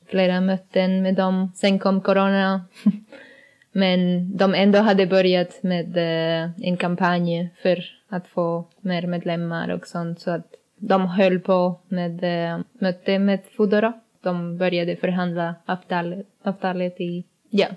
flera 0.09 0.41
möten 0.41 1.01
med 1.01 1.15
dem. 1.15 1.51
Sen 1.55 1.79
kom 1.79 2.01
corona. 2.01 2.65
Men 3.71 4.31
de 4.37 4.53
ändå 4.53 4.79
hade 4.79 5.07
börjat 5.07 5.63
med 5.63 5.97
eh, 5.97 6.49
en 6.61 6.77
kampanj 6.77 7.49
för 7.63 7.85
att 8.09 8.27
få 8.27 8.65
mer 8.81 9.07
medlemmar 9.07 9.69
och 9.69 9.87
sånt. 9.87 10.19
Så 10.19 10.31
att 10.31 10.47
de 10.77 11.07
höll 11.07 11.39
på 11.39 11.79
med 11.87 12.23
eh, 12.23 12.59
möte 12.73 13.19
med 13.19 13.39
Foodora. 13.57 13.93
De 14.21 14.57
började 14.57 14.95
förhandla 14.95 15.55
avtalet, 15.65 16.27
avtalet 16.43 17.01
i 17.01 17.25
ja, 17.49 17.67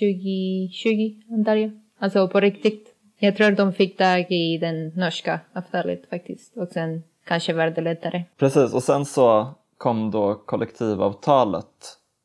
2020 0.00 1.32
antar 1.32 1.56
jag. 1.56 1.80
Alltså 1.98 2.28
på 2.28 2.40
riktigt. 2.40 2.86
Jag 3.18 3.36
tror 3.36 3.50
de 3.50 3.72
fick 3.72 3.96
tag 3.96 4.26
i 4.32 4.58
den 4.58 4.88
norska 4.88 5.40
avtalet 5.52 6.10
faktiskt. 6.10 6.56
Och 6.56 6.68
sen 6.68 7.02
kanske 7.24 7.52
var 7.52 7.70
det 7.70 7.80
lättare. 7.80 8.24
Precis, 8.38 8.74
och 8.74 8.82
sen 8.82 9.04
så 9.04 9.54
kom 9.80 10.10
då 10.10 10.34
kollektivavtalet 10.34 11.66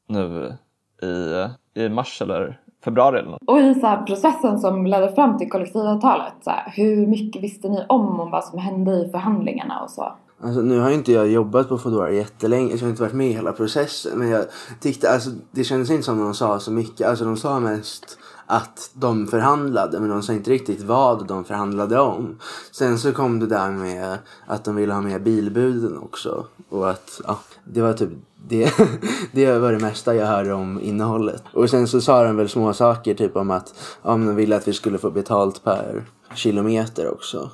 nu 0.08 0.54
i, 1.02 1.46
i 1.82 1.90
mars 1.90 2.22
eller 2.22 2.62
februari 2.84 3.20
eller 3.20 3.30
något. 3.30 3.42
Och 3.48 3.60
i 3.60 3.74
så 3.74 4.04
processen 4.08 4.60
som 4.60 4.86
ledde 4.86 5.12
fram 5.12 5.38
till 5.38 5.50
kollektivavtalet, 5.50 6.34
så 6.42 6.50
här, 6.50 6.74
hur 6.76 7.08
mycket 7.08 7.44
visste 7.44 7.70
ni 7.70 7.86
om, 7.90 8.20
om 8.20 8.32
vad 8.32 8.44
som 8.44 8.60
hände 8.60 8.92
i 8.92 9.10
förhandlingarna 9.12 9.82
och 9.82 9.90
så? 9.90 10.14
Alltså, 10.44 10.62
nu 10.62 10.80
har 10.80 10.92
inte 10.92 11.12
jag 11.12 11.28
jobbat 11.28 11.70
på 11.70 11.78
Foodora 11.78 12.12
jättelänge 12.12 12.70
så 12.70 12.76
jag 12.76 12.82
har 12.82 12.90
inte 12.90 13.02
varit 13.02 13.14
med 13.14 13.28
i 13.28 13.34
hela 13.34 13.52
processen. 13.52 14.20
Men 14.20 14.30
jag 14.30 14.46
tyckte, 14.82 15.10
alltså, 15.10 15.30
det 15.52 15.64
kändes 15.64 15.90
inte 15.90 16.04
som 16.04 16.20
de 16.20 16.34
sa 16.34 16.60
så 16.60 16.72
mycket. 16.72 17.08
Alltså 17.08 17.26
de 17.26 17.38
sa 17.38 17.60
mest 17.60 18.18
att 18.46 18.92
de 18.94 19.28
förhandlade 19.28 20.00
men 20.00 20.10
de 20.10 20.24
sa 20.24 20.34
inte 20.34 20.52
riktigt 20.52 20.82
vad 20.82 21.28
de 21.28 21.46
förhandlade 21.46 22.00
om. 22.00 22.40
Sen 22.72 23.00
så 23.00 23.12
kom 23.12 23.40
det 23.40 23.48
där 23.48 23.72
med 23.72 24.18
att 24.48 24.64
de 24.64 24.76
ville 24.76 24.94
ha 24.94 25.02
med 25.02 25.24
bilbuden 25.24 25.98
också 25.98 26.46
och 26.70 26.90
att 26.90 27.22
ja, 27.28 27.40
det 27.66 27.82
var 27.82 27.94
typ 27.94 28.10
det, 28.48 28.74
det 29.32 29.60
var 29.60 29.72
det 29.72 29.80
mesta 29.80 30.16
jag 30.16 30.28
hörde 30.28 30.54
om 30.54 30.82
innehållet. 30.82 31.44
Och 31.54 31.70
sen 31.70 31.88
så 31.88 32.02
sa 32.02 32.24
de 32.24 32.36
väl 32.36 32.50
små 32.50 32.74
saker 32.74 33.14
typ 33.14 33.36
om 33.36 33.52
att 33.52 33.74
om 34.02 34.26
de 34.26 34.36
ville 34.36 34.56
att 34.56 34.68
vi 34.68 34.74
skulle 34.74 34.98
få 34.98 35.12
betalt 35.12 35.64
per 35.64 36.06
kilometer 36.36 37.12
också 37.12 37.50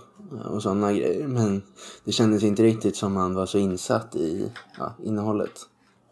och 0.46 0.64
sådana 0.64 0.94
grejer. 0.94 1.28
Men 1.28 1.62
det 2.04 2.12
kändes 2.12 2.44
inte 2.44 2.64
riktigt 2.64 2.96
som 2.96 3.14
man 3.14 3.34
var 3.34 3.46
så 3.46 3.58
insatt 3.58 4.16
i 4.16 4.52
ja, 4.78 4.94
innehållet 5.04 5.68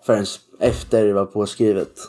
förrän 0.05 0.25
efter 0.59 1.05
det 1.05 1.13
var 1.13 1.25
påskrivet. 1.25 1.99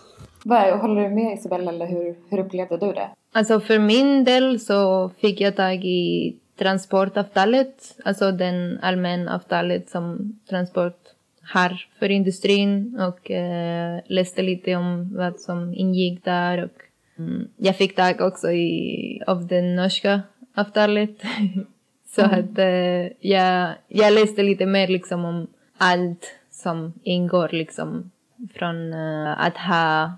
Vad, 0.45 0.81
håller 0.81 1.09
du 1.09 1.15
med 1.15 1.39
Isabella 1.39 1.73
eller 1.73 1.87
hur, 1.87 2.17
hur 2.31 2.39
upplevde 2.39 2.77
du 2.77 2.93
det? 2.93 3.09
Alltså 3.33 3.61
för 3.61 3.79
min 3.79 4.25
del 4.25 4.61
så 4.61 5.11
fick 5.21 5.41
jag 5.41 5.57
tag 5.57 5.85
i 5.85 6.37
transportavtalet, 6.59 7.97
alltså 8.05 8.33
den 8.33 8.79
allmänna 8.83 9.35
avtalet 9.35 9.91
som 9.91 10.39
Transport 10.49 10.99
har 11.43 11.87
för 11.99 12.11
industrin 12.11 13.01
och 13.01 13.31
eh, 13.31 14.01
läste 14.07 14.43
lite 14.43 14.77
om 14.77 15.17
vad 15.17 15.41
som 15.41 15.75
ingick 15.75 16.25
där 16.25 16.65
och 16.65 16.83
mm, 17.19 17.49
jag 17.57 17.77
fick 17.77 17.97
tag 17.97 18.21
också 18.21 18.51
i, 18.51 19.23
av 19.27 19.47
det 19.47 19.63
norska 19.63 20.21
avtalet. 20.55 21.23
Så 22.07 22.23
mm. 22.23 22.41
att 22.41 22.59
eh, 22.59 23.29
jag, 23.31 23.75
jag 23.89 24.13
läste 24.13 24.43
lite 24.43 24.67
mer 24.67 24.89
liksom 24.89 25.25
om 25.25 25.47
allt 25.79 26.35
som 26.51 26.93
ingår 27.03 27.49
liksom 27.49 28.11
från 28.55 28.93
uh, 28.95 29.47
att 29.47 29.57
ha 29.57 30.13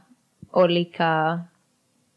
olika 0.52 1.40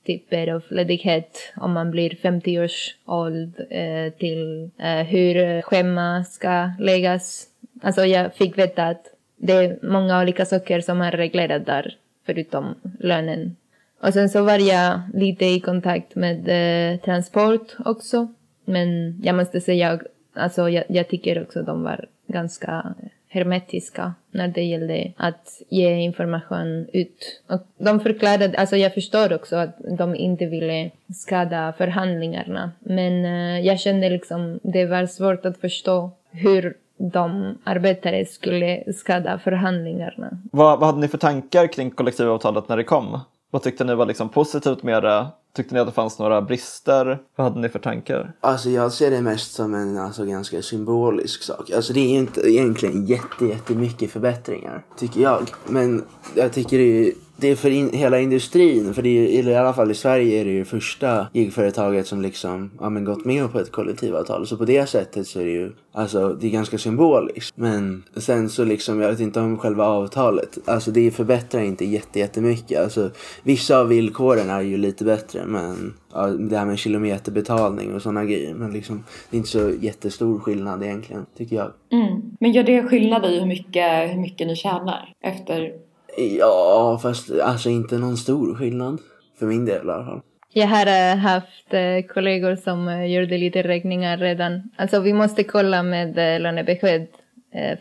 typer 0.05 0.47
av 0.47 0.63
ledighet 0.69 1.53
om 1.55 1.73
man 1.73 1.91
blir 1.91 2.15
50 2.15 2.59
års 2.59 2.95
ålder 3.05 3.67
eh, 3.69 4.11
till 4.11 4.69
eh, 4.77 5.05
hur 5.05 5.61
schema 5.61 6.23
ska 6.23 6.71
läggas. 6.79 7.47
Alltså 7.81 8.05
jag 8.05 8.33
fick 8.35 8.57
veta 8.57 8.83
att 8.83 9.05
det 9.37 9.53
är 9.53 9.79
många 9.81 10.21
olika 10.21 10.45
saker 10.45 10.81
som 10.81 11.01
är 11.01 11.11
reglerade 11.11 11.65
där 11.65 11.95
förutom 12.25 12.75
lönen. 12.99 13.55
Och 14.01 14.13
sen 14.13 14.29
så 14.29 14.43
var 14.43 14.59
jag 14.59 14.99
lite 15.13 15.45
i 15.45 15.59
kontakt 15.59 16.15
med 16.15 16.47
eh, 16.47 16.99
transport 16.99 17.75
också. 17.85 18.27
Men 18.65 19.21
jag 19.23 19.35
måste 19.35 19.61
säga, 19.61 19.99
alltså 20.33 20.69
jag, 20.69 20.83
jag 20.87 21.07
tycker 21.07 21.41
också 21.41 21.61
de 21.63 21.83
var 21.83 22.05
ganska 22.27 22.95
hermetiska 23.35 24.13
när 24.31 24.47
det 24.47 24.63
gällde 24.63 25.11
att 25.17 25.61
ge 25.69 25.95
information 25.95 26.87
ut. 26.93 27.41
Och 27.47 27.61
de 27.77 27.99
förklarade, 27.99 28.57
alltså 28.57 28.75
jag 28.77 28.93
förstår 28.93 29.33
också 29.33 29.55
att 29.55 29.75
de 29.97 30.15
inte 30.15 30.45
ville 30.45 30.91
skada 31.13 31.73
förhandlingarna. 31.77 32.71
Men 32.79 33.25
eh, 33.25 33.65
jag 33.65 33.79
kände 33.79 34.09
liksom 34.09 34.59
det 34.63 34.85
var 34.85 35.05
svårt 35.05 35.45
att 35.45 35.57
förstå 35.57 36.11
hur 36.31 36.77
de 36.97 37.57
arbetare 37.63 38.25
skulle 38.25 38.93
skada 38.93 39.39
förhandlingarna. 39.39 40.29
Vad, 40.51 40.79
vad 40.79 40.87
hade 40.87 41.01
ni 41.01 41.07
för 41.07 41.17
tankar 41.17 41.67
kring 41.67 41.91
kollektivavtalet 41.91 42.69
när 42.69 42.77
det 42.77 42.83
kom? 42.83 43.19
Vad 43.51 43.61
tyckte 43.61 43.83
ni 43.83 43.95
var 43.95 44.05
liksom 44.05 44.29
positivt 44.29 44.83
med 44.83 45.03
det? 45.03 45.25
Tyckte 45.55 45.74
ni 45.74 45.79
att 45.79 45.88
det 45.88 45.93
fanns 45.93 46.19
några 46.19 46.41
brister? 46.41 47.21
Vad 47.35 47.47
hade 47.47 47.59
ni 47.59 47.69
för 47.69 47.79
tankar? 47.79 48.33
Alltså 48.41 48.69
jag 48.69 48.91
ser 48.91 49.12
det 49.12 49.21
mest 49.21 49.53
som 49.53 49.74
en 49.74 49.97
alltså, 49.97 50.25
ganska 50.25 50.62
symbolisk 50.62 51.43
sak. 51.43 51.71
Alltså 51.71 51.93
det 51.93 52.00
är 52.00 52.09
ju 52.09 52.17
inte 52.17 52.41
egentligen 52.41 53.05
jätte, 53.05 53.45
jättemycket 53.45 54.12
förbättringar, 54.12 54.85
tycker 54.97 55.21
jag. 55.21 55.50
Men 55.67 56.05
jag 56.35 56.53
tycker 56.53 56.77
det 56.77 57.07
är 57.07 57.13
det 57.37 57.47
är 57.47 57.55
för 57.55 57.69
in, 57.69 57.89
hela 57.93 58.19
industrin, 58.19 58.93
för 58.93 59.01
det 59.01 59.39
är, 59.39 59.47
i 59.47 59.55
alla 59.55 59.73
fall 59.73 59.91
i 59.91 59.95
Sverige 59.95 60.41
är 60.41 60.45
det 60.45 60.51
ju 60.51 60.65
första 60.65 61.27
gigföretaget 61.33 62.07
som 62.07 62.21
liksom 62.21 62.71
ja, 62.79 62.89
men 62.89 63.05
gått 63.05 63.25
med 63.25 63.51
på 63.51 63.59
ett 63.59 63.71
kollektivavtal. 63.71 64.47
Så 64.47 64.57
på 64.57 64.65
det 64.65 64.89
sättet 64.89 65.27
så 65.27 65.39
är 65.39 65.45
det 65.45 65.51
ju 65.51 65.71
alltså, 65.91 66.33
det 66.33 66.47
är 66.47 66.51
ganska 66.51 66.77
symboliskt. 66.77 67.57
Men 67.57 68.03
sen 68.15 68.49
så 68.49 68.63
liksom, 68.63 69.01
jag 69.01 69.09
vet 69.09 69.19
inte 69.19 69.39
om 69.39 69.57
själva 69.57 69.85
avtalet, 69.85 70.57
alltså 70.65 70.91
det 70.91 71.11
förbättrar 71.11 71.61
inte 71.61 71.85
jätte, 71.85 72.19
jättemycket. 72.19 72.83
Alltså 72.83 73.09
vissa 73.43 73.79
av 73.79 73.87
villkoren 73.87 74.49
är 74.49 74.61
ju 74.61 74.77
lite 74.77 75.03
bättre 75.03 75.45
men 75.45 75.93
ja, 76.13 76.27
det 76.27 76.57
här 76.57 76.65
med 76.65 76.79
kilometerbetalning 76.79 77.95
och 77.95 78.01
sådana 78.01 78.25
grejer. 78.25 78.53
Men 78.53 78.73
liksom, 78.73 79.03
det 79.29 79.35
är 79.35 79.37
inte 79.37 79.49
så 79.49 79.71
jättestor 79.81 80.39
skillnad 80.39 80.83
egentligen, 80.83 81.25
tycker 81.37 81.55
jag. 81.55 81.71
Mm. 81.91 82.21
Men 82.39 82.51
gör 82.51 82.63
det 82.63 82.83
skillnad 82.83 83.25
i 83.25 83.39
hur 83.39 83.47
mycket, 83.47 84.09
hur 84.13 84.21
mycket 84.21 84.47
ni 84.47 84.55
tjänar 84.55 85.13
efter 85.21 85.84
Ja, 86.17 87.00
fast 87.01 87.31
alltså 87.31 87.69
inte 87.69 87.98
någon 87.98 88.17
stor 88.17 88.55
skillnad. 88.55 89.00
För 89.39 89.45
min 89.45 89.65
del 89.65 89.88
i 89.88 89.91
alla 89.91 90.05
fall. 90.05 90.22
Jag 90.57 90.67
har 90.67 90.88
eh, 90.88 91.17
haft 91.17 91.74
eh, 91.74 92.05
kollegor 92.13 92.55
som 92.55 92.88
eh, 92.88 93.05
gjorde 93.05 93.38
lite 93.38 93.62
räkningar 93.62 94.17
redan. 94.17 94.69
Alltså 94.75 95.00
vi 95.00 95.13
måste 95.13 95.43
kolla 95.43 95.84
med 95.84 96.15
lönebesked 96.41 97.07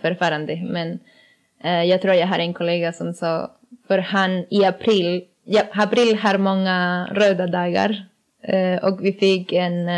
förfarande. 0.02 0.68
Men 0.70 0.98
jag 1.88 2.02
tror 2.02 2.14
jag 2.14 2.26
har 2.26 2.38
en 2.38 2.54
kollega 2.54 2.92
som 2.92 3.12
sa, 3.12 3.50
för 3.88 3.98
han 3.98 4.44
i 4.50 4.64
april, 4.64 5.24
ja, 5.44 5.62
april 5.72 6.16
har 6.16 6.38
många 6.38 7.08
röda 7.12 7.46
dagar. 7.46 8.06
Och 8.82 9.04
vi 9.04 9.12
fick 9.12 9.52
en 9.52 9.88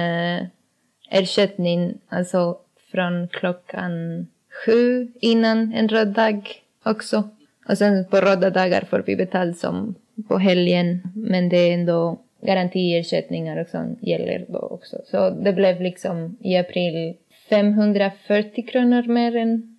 ersättning 1.10 1.94
alltså 2.08 2.56
från 2.92 3.28
klockan 3.28 4.26
sju 4.66 5.08
innan 5.20 5.72
en 5.72 5.88
röd 5.88 6.08
dag 6.08 6.48
också. 6.84 7.28
Och 7.68 7.78
sen 7.78 8.04
på 8.04 8.16
röda 8.16 8.50
dagar 8.50 8.84
får 8.90 9.02
vi 9.06 9.16
betalt 9.16 9.58
som 9.58 9.94
på 10.28 10.38
helgen. 10.38 11.02
Men 11.14 11.48
det 11.48 11.56
är 11.56 11.74
ändå 11.74 12.18
garantiersättningar 12.42 13.56
och 13.56 13.68
sånt 13.68 13.98
gäller 14.02 14.44
då 14.48 14.58
också. 14.58 14.96
Så 15.04 15.30
det 15.30 15.52
blev 15.52 15.80
liksom 15.80 16.36
i 16.40 16.56
april 16.56 17.16
540 17.48 18.66
kronor 18.66 19.02
mer 19.02 19.36
än 19.36 19.78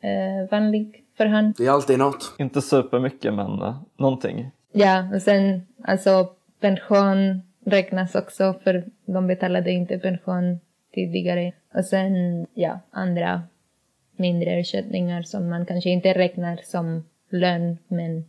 eh, 0.00 0.50
vanlig 0.50 1.04
förhand. 1.16 1.54
Det 1.58 1.66
är 1.66 1.70
alltid 1.70 1.98
något. 1.98 2.34
Inte 2.38 2.62
supermycket 2.62 3.34
men 3.34 3.62
uh, 3.62 3.82
någonting. 3.96 4.50
Ja, 4.72 5.08
och 5.14 5.22
sen 5.22 5.66
alltså 5.84 6.28
pension 6.60 7.42
räknas 7.64 8.14
också 8.14 8.54
för 8.64 8.84
de 9.06 9.26
betalade 9.26 9.70
inte 9.70 9.98
pension 9.98 10.60
tidigare. 10.94 11.52
Och 11.74 11.84
sen 11.84 12.46
ja, 12.54 12.80
andra 12.90 13.42
mindre 14.16 14.50
ersättningar 14.50 15.22
som 15.22 15.50
man 15.50 15.66
kanske 15.66 15.90
inte 15.90 16.12
räknar 16.12 16.60
som 16.64 17.04
lön 17.34 17.78
men 17.88 18.24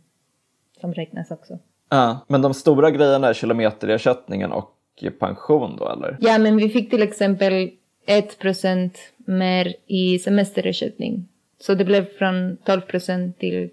som 0.80 0.94
räknas 0.94 1.30
också. 1.30 1.58
Ja, 1.90 2.24
men 2.28 2.42
de 2.42 2.54
stora 2.54 2.90
grejerna 2.90 3.28
är 3.28 3.34
kilometerersättningen 3.34 4.52
och 4.52 4.72
pension 5.18 5.76
då 5.76 5.88
eller? 5.88 6.16
Ja, 6.20 6.38
men 6.38 6.56
vi 6.56 6.68
fick 6.68 6.90
till 6.90 7.02
exempel 7.02 7.70
1 8.06 8.38
procent 8.38 8.98
mer 9.16 9.74
i 9.86 10.18
semesterersättning. 10.18 11.28
Så 11.60 11.74
det 11.74 11.84
blev 11.84 12.04
från 12.18 12.56
12 12.64 12.80
procent 12.80 13.38
till 13.38 13.70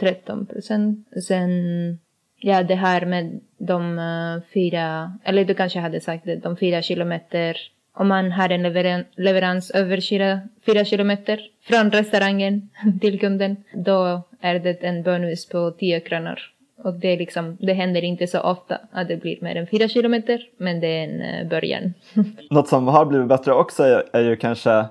13 0.00 0.46
procent. 0.46 1.08
Sen, 1.26 1.50
ja 2.40 2.62
det 2.62 2.74
här 2.74 3.06
med 3.06 3.40
de 3.58 3.98
uh, 3.98 4.42
fyra, 4.54 5.12
eller 5.24 5.44
du 5.44 5.54
kanske 5.54 5.78
hade 5.80 6.00
sagt 6.00 6.24
det, 6.24 6.36
de 6.36 6.56
fyra 6.56 6.82
kilometer. 6.82 7.56
Om 7.92 8.08
man 8.08 8.32
har 8.32 8.48
en 8.48 8.62
leveran 8.62 9.04
leverans 9.16 9.70
över 9.70 10.00
fyra, 10.00 10.40
fyra 10.66 10.84
kilometer 10.84 11.40
från 11.62 11.90
restaurangen 11.90 12.68
till 13.00 13.20
kunden, 13.20 13.56
då 13.74 14.22
är 14.40 14.58
det 14.58 14.84
en 14.84 15.02
bonus 15.02 15.48
på 15.48 15.70
10 15.70 16.00
kronor. 16.00 16.38
Och 16.84 16.94
det, 16.94 17.08
är 17.08 17.16
liksom, 17.16 17.56
det 17.60 17.72
händer 17.72 18.04
inte 18.04 18.26
så 18.26 18.40
ofta 18.40 18.78
att 18.92 19.08
det 19.08 19.16
blir 19.16 19.38
mer 19.40 19.56
än 19.56 19.66
4 19.66 19.88
kilometer, 19.88 20.48
men 20.56 20.80
det 20.80 20.86
är 20.86 21.04
en 21.04 21.20
eh, 21.20 21.48
början. 21.48 21.94
Något 22.50 22.68
som 22.68 22.88
har 22.88 23.04
blivit 23.04 23.28
bättre 23.28 23.52
också 23.52 23.82
är, 23.82 24.04
är 24.12 24.20
ju 24.20 24.36
kanske 24.36 24.84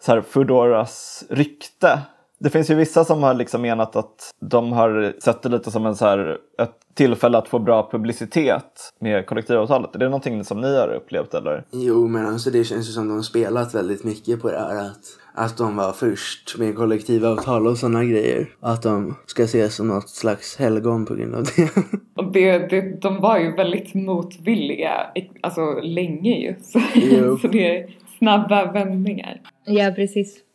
så 0.00 0.12
här 0.12 0.20
Foodoras 0.20 1.24
rykte. 1.30 1.98
Det 2.38 2.50
finns 2.50 2.70
ju 2.70 2.74
vissa 2.74 3.04
som 3.04 3.22
har 3.22 3.34
liksom 3.34 3.62
menat 3.62 3.96
att 3.96 4.30
de 4.40 4.72
har 4.72 5.14
sett 5.22 5.42
det 5.42 5.48
lite 5.48 5.70
som 5.70 5.86
en 5.86 5.96
så 5.96 6.04
här, 6.04 6.38
ett 6.62 6.74
tillfälle 6.94 7.38
att 7.38 7.48
få 7.48 7.58
bra 7.58 7.88
publicitet 7.92 8.92
med 9.00 9.26
kollektivavtalet. 9.26 9.94
Är 9.94 9.98
det 9.98 10.04
någonting 10.04 10.44
som 10.44 10.60
ni 10.60 10.76
har 10.76 10.88
upplevt 10.88 11.34
eller? 11.34 11.64
Jo, 11.70 12.08
men 12.08 12.26
alltså 12.26 12.50
det 12.50 12.64
känns 12.64 12.88
ju 12.88 12.92
som 12.92 13.08
de 13.08 13.14
har 13.14 13.22
spelat 13.22 13.74
väldigt 13.74 14.04
mycket 14.04 14.42
på 14.42 14.50
det 14.50 14.58
här 14.58 14.76
att, 14.86 15.00
att 15.34 15.56
de 15.56 15.76
var 15.76 15.92
först 15.92 16.58
med 16.58 16.76
kollektivavtal 16.76 17.66
och 17.66 17.78
sådana 17.78 18.04
grejer. 18.04 18.48
Att 18.60 18.82
de 18.82 19.16
ska 19.26 19.42
ses 19.42 19.74
som 19.74 19.88
något 19.88 20.08
slags 20.08 20.56
helgon 20.56 21.06
på 21.06 21.14
grund 21.14 21.34
av 21.34 21.44
det. 21.44 21.70
Och 22.22 22.32
det, 22.32 22.58
det, 22.58 23.00
de 23.02 23.20
var 23.20 23.38
ju 23.38 23.52
väldigt 23.56 23.94
motvilliga, 23.94 24.92
alltså 25.40 25.80
länge 25.80 26.40
ju. 26.40 26.54
Så, 26.62 26.80
Jo. 26.94 27.38
så 27.38 27.48
det 27.48 27.76
är 27.78 27.96
snabba 28.18 28.72
vändningar. 28.72 29.40
Ja, 29.64 29.92
precis. 29.96 30.45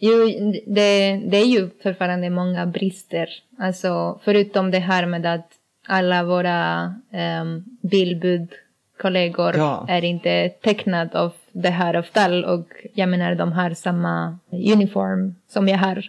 Jo, 0.00 0.26
det, 0.66 1.16
det 1.30 1.36
är 1.36 1.46
ju 1.46 1.70
fortfarande 1.82 2.30
många 2.30 2.66
brister. 2.66 3.28
Alltså, 3.58 4.20
förutom 4.24 4.70
det 4.70 4.78
här 4.78 5.06
med 5.06 5.26
att 5.26 5.48
alla 5.88 6.24
våra 6.24 6.84
um, 7.42 7.64
bildbudkollegor 7.82 9.56
Ja. 9.56 9.86
är 9.88 10.04
inte 10.04 10.48
tecknade 10.48 11.18
av 11.20 11.32
det 11.52 11.70
här 11.70 11.94
avtal 11.94 12.44
och 12.44 12.66
jag 12.94 13.08
menar 13.08 13.34
de 13.34 13.52
har 13.52 13.70
samma 13.74 14.38
uniform 14.74 15.34
som 15.48 15.68
jag 15.68 15.78
har. 15.78 16.04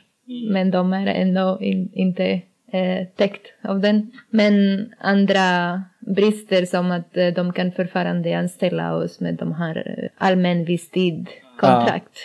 Men 0.51 0.71
de 0.71 0.93
är 0.93 1.07
ändå 1.07 1.57
in, 1.61 1.89
inte 1.93 2.41
eh, 2.71 3.07
täckt 3.15 3.47
av 3.63 3.79
den. 3.79 4.11
Men 4.29 4.53
andra 4.99 5.81
brister 5.99 6.65
som 6.65 6.91
att 6.91 7.17
eh, 7.17 7.27
de 7.27 7.53
kan 7.53 7.71
fortfarande 7.71 8.37
anställa 8.39 8.95
oss 8.95 9.19
med 9.19 9.35
de 9.35 9.53
här 9.53 9.83
eh, 9.97 10.09
allmän 10.27 10.65
visstid-kontrakt 10.65 12.17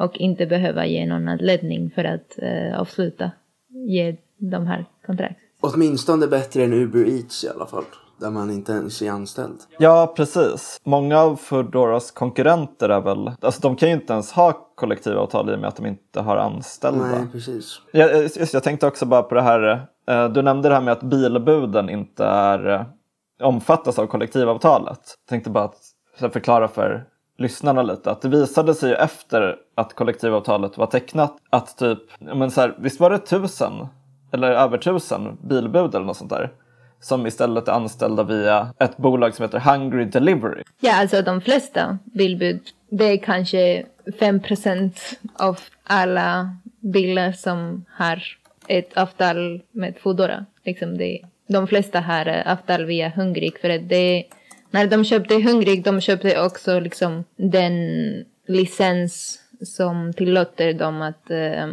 och 0.00 0.16
inte 0.16 0.46
behöva 0.46 0.86
ge 0.86 1.06
någon 1.06 1.28
anledning 1.28 1.90
för 1.94 2.04
att 2.04 2.38
eh, 2.38 2.80
avsluta 2.80 3.30
ge 3.68 4.16
de 4.38 4.66
här 4.66 4.84
kontrakt. 5.06 5.36
Åtminstone 5.60 6.26
bättre 6.26 6.64
än 6.64 6.72
Uber 6.72 7.08
Eats 7.08 7.44
i 7.44 7.48
alla 7.48 7.66
fall. 7.66 7.84
Där 8.20 8.30
man 8.30 8.50
inte 8.50 8.72
ens 8.72 9.02
är 9.02 9.10
anställd. 9.10 9.58
Ja, 9.78 10.12
precis. 10.16 10.80
Många 10.84 11.18
av 11.18 11.36
Foodoras 11.36 12.10
konkurrenter 12.10 12.88
är 12.88 13.00
väl, 13.00 13.30
alltså 13.40 13.60
de 13.60 13.76
kan 13.76 13.88
ju 13.88 13.94
inte 13.94 14.12
ens 14.12 14.32
ha 14.32 14.52
kollektivavtal 14.74 15.50
i 15.50 15.54
och 15.54 15.58
med 15.58 15.68
att 15.68 15.76
de 15.76 15.86
inte 15.86 16.20
har 16.20 16.36
anställda. 16.36 17.06
Nej, 17.06 17.26
precis. 17.32 17.80
Jag, 17.92 18.16
just, 18.16 18.54
jag 18.54 18.62
tänkte 18.62 18.86
också 18.86 19.06
bara 19.06 19.22
på 19.22 19.34
det 19.34 19.42
här, 19.42 19.86
eh, 20.08 20.28
du 20.28 20.42
nämnde 20.42 20.68
det 20.68 20.74
här 20.74 20.82
med 20.82 20.92
att 20.92 21.02
bilbuden 21.02 21.90
inte 21.90 22.24
är, 22.24 22.68
eh, 22.68 22.82
omfattas 23.42 23.98
av 23.98 24.06
kollektivavtalet. 24.06 25.00
Jag 25.24 25.28
tänkte 25.28 25.50
bara 25.50 25.64
att 25.64 26.32
förklara 26.32 26.68
för 26.68 27.04
lyssnarna 27.40 27.82
lite 27.82 28.10
att 28.10 28.22
det 28.22 28.28
visade 28.28 28.74
sig 28.74 28.88
ju 28.88 28.94
efter 28.94 29.56
att 29.74 29.94
kollektivavtalet 29.94 30.78
var 30.78 30.86
tecknat 30.86 31.36
att 31.50 31.78
typ, 31.78 31.98
men 32.18 32.50
så 32.50 32.60
här, 32.60 32.74
visst 32.78 33.00
var 33.00 33.10
det 33.10 33.18
tusen 33.18 33.86
eller 34.32 34.50
över 34.50 34.78
tusen 34.78 35.38
bilbud 35.42 35.94
eller 35.94 36.06
något 36.06 36.16
sånt 36.16 36.30
där 36.30 36.50
som 37.00 37.26
istället 37.26 37.68
är 37.68 37.72
anställda 37.72 38.22
via 38.22 38.74
ett 38.78 38.96
bolag 38.96 39.34
som 39.34 39.42
heter 39.42 39.58
Hungry 39.58 40.04
Delivery. 40.04 40.62
Ja, 40.80 41.00
alltså 41.00 41.22
de 41.22 41.40
flesta 41.40 41.98
bilbud, 42.04 42.60
det 42.88 43.04
är 43.04 43.16
kanske 43.16 43.84
5% 44.04 44.92
av 45.34 45.58
alla 45.84 46.56
bilar 46.80 47.32
som 47.32 47.84
har 47.88 48.22
ett 48.66 48.96
avtal 48.96 49.60
med 49.70 49.94
Foodora. 49.98 50.46
Liksom 50.64 50.98
det, 50.98 51.20
de 51.46 51.66
flesta 51.66 52.00
har 52.00 52.42
avtal 52.46 52.84
via 52.84 53.08
Hungrig 53.08 53.60
för 53.60 53.70
att 53.70 53.88
det, 53.88 54.24
när 54.70 54.86
de 54.86 55.04
köpte 55.04 55.34
Hungrig, 55.34 55.84
de 55.84 56.00
köpte 56.00 56.42
också 56.42 56.80
liksom 56.80 57.24
den 57.36 57.74
licens 58.46 59.40
som 59.62 60.12
tillåter 60.12 60.72
dem 60.72 61.02
att 61.02 61.30
eh, 61.30 61.66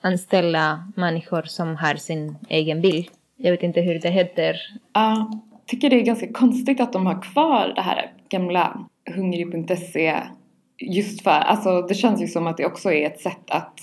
anställa 0.00 0.92
människor 0.96 1.42
som 1.42 1.76
har 1.76 1.94
sin 1.94 2.36
egen 2.48 2.80
bil. 2.80 3.10
Jag 3.36 3.50
vet 3.50 3.62
inte 3.62 3.80
hur 3.80 3.98
det 3.98 4.10
heter. 4.10 4.56
Ja, 4.92 5.30
tycker 5.66 5.90
det 5.90 5.96
är 5.96 6.04
ganska 6.04 6.32
konstigt 6.32 6.80
att 6.80 6.92
de 6.92 7.06
har 7.06 7.22
kvar 7.22 7.72
det 7.76 7.82
här 7.82 8.12
gamla 8.28 8.86
hungrig.se 9.14 10.16
just 10.78 11.22
för, 11.22 11.30
alltså 11.30 11.82
det 11.82 11.94
känns 11.94 12.22
ju 12.22 12.26
som 12.26 12.46
att 12.46 12.56
det 12.56 12.66
också 12.66 12.92
är 12.92 13.06
ett 13.06 13.20
sätt 13.20 13.50
att, 13.50 13.80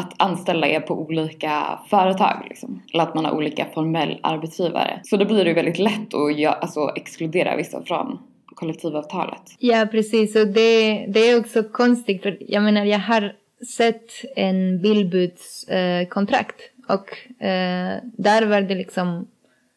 att 0.00 0.14
anställa 0.16 0.66
er 0.66 0.80
på 0.80 0.94
olika 0.94 1.78
företag 1.90 2.46
liksom. 2.48 2.82
Eller 2.92 3.02
att 3.02 3.14
man 3.14 3.24
har 3.24 3.32
olika 3.32 3.66
formell 3.74 4.20
arbetsgivare. 4.22 5.00
Så 5.02 5.16
då 5.16 5.24
blir 5.24 5.44
det 5.44 5.48
ju 5.50 5.54
väldigt 5.54 5.78
lätt 5.78 6.14
att 6.14 6.36
gö- 6.36 6.58
alltså, 6.60 6.92
exkludera 6.96 7.56
vissa 7.56 7.82
från 7.82 8.18
kollektivavtalet. 8.54 9.42
Ja, 9.58 9.86
precis. 9.90 10.36
Och 10.36 10.46
det, 10.46 11.06
det 11.08 11.20
är 11.20 11.40
också 11.40 11.62
konstigt. 11.62 12.22
För 12.22 12.38
jag 12.40 12.62
menar, 12.62 12.84
jag 12.84 12.98
har 12.98 13.32
sett 13.76 14.10
en 14.36 14.82
bilbudskontrakt. 14.82 16.60
Eh, 16.60 16.94
och 16.94 17.42
eh, 17.46 17.96
där 18.02 18.46
var 18.46 18.60
det 18.60 18.74
liksom, 18.74 19.26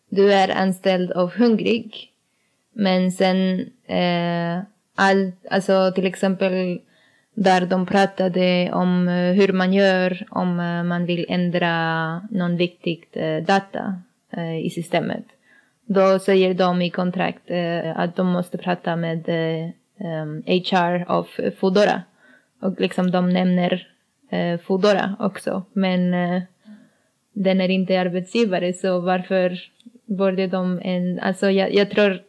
du 0.10 0.34
är 0.34 0.50
anställd 0.50 1.12
av 1.12 1.32
Hungrig. 1.32 2.10
Men 2.74 3.12
sen, 3.12 3.60
eh, 3.88 4.64
all, 4.96 5.32
alltså 5.52 5.92
till 5.96 6.06
exempel 6.06 6.80
där 7.34 7.66
de 7.66 7.86
pratade 7.86 8.72
om 8.74 9.08
eh, 9.08 9.34
hur 9.34 9.54
man 9.54 9.74
gör 9.74 10.26
om 10.30 10.60
eh, 10.60 10.84
man 10.84 11.06
vill 11.06 11.26
ändra 11.30 12.20
någon 12.32 12.58
viktig 12.58 13.08
eh, 13.12 13.44
data 13.44 13.96
i 14.64 14.70
systemet. 14.70 15.24
Då 15.86 16.20
säger 16.20 16.54
de 16.54 16.82
i 16.82 16.90
kontrakt 16.90 17.52
att 17.96 18.16
de 18.16 18.28
måste 18.28 18.58
prata 18.58 18.96
med 18.96 19.26
HR 20.46 21.12
av 21.12 21.28
Foodora. 21.60 22.02
Och 22.62 22.82
liksom 22.82 23.12
de 23.12 23.30
nämner 23.30 23.88
Foodora 24.64 25.16
också. 25.20 25.64
Men 25.74 26.12
den 27.34 27.62
är 27.62 27.70
inte 27.70 28.00
arbetsgivare 28.00 28.74
så 28.74 29.00
varför 29.00 29.60
borde 30.06 30.48
de 30.48 30.82
en... 30.84 31.20
Alltså 31.20 31.52
jag, 31.52 31.74
jag 31.74 31.90
tror 31.90 32.22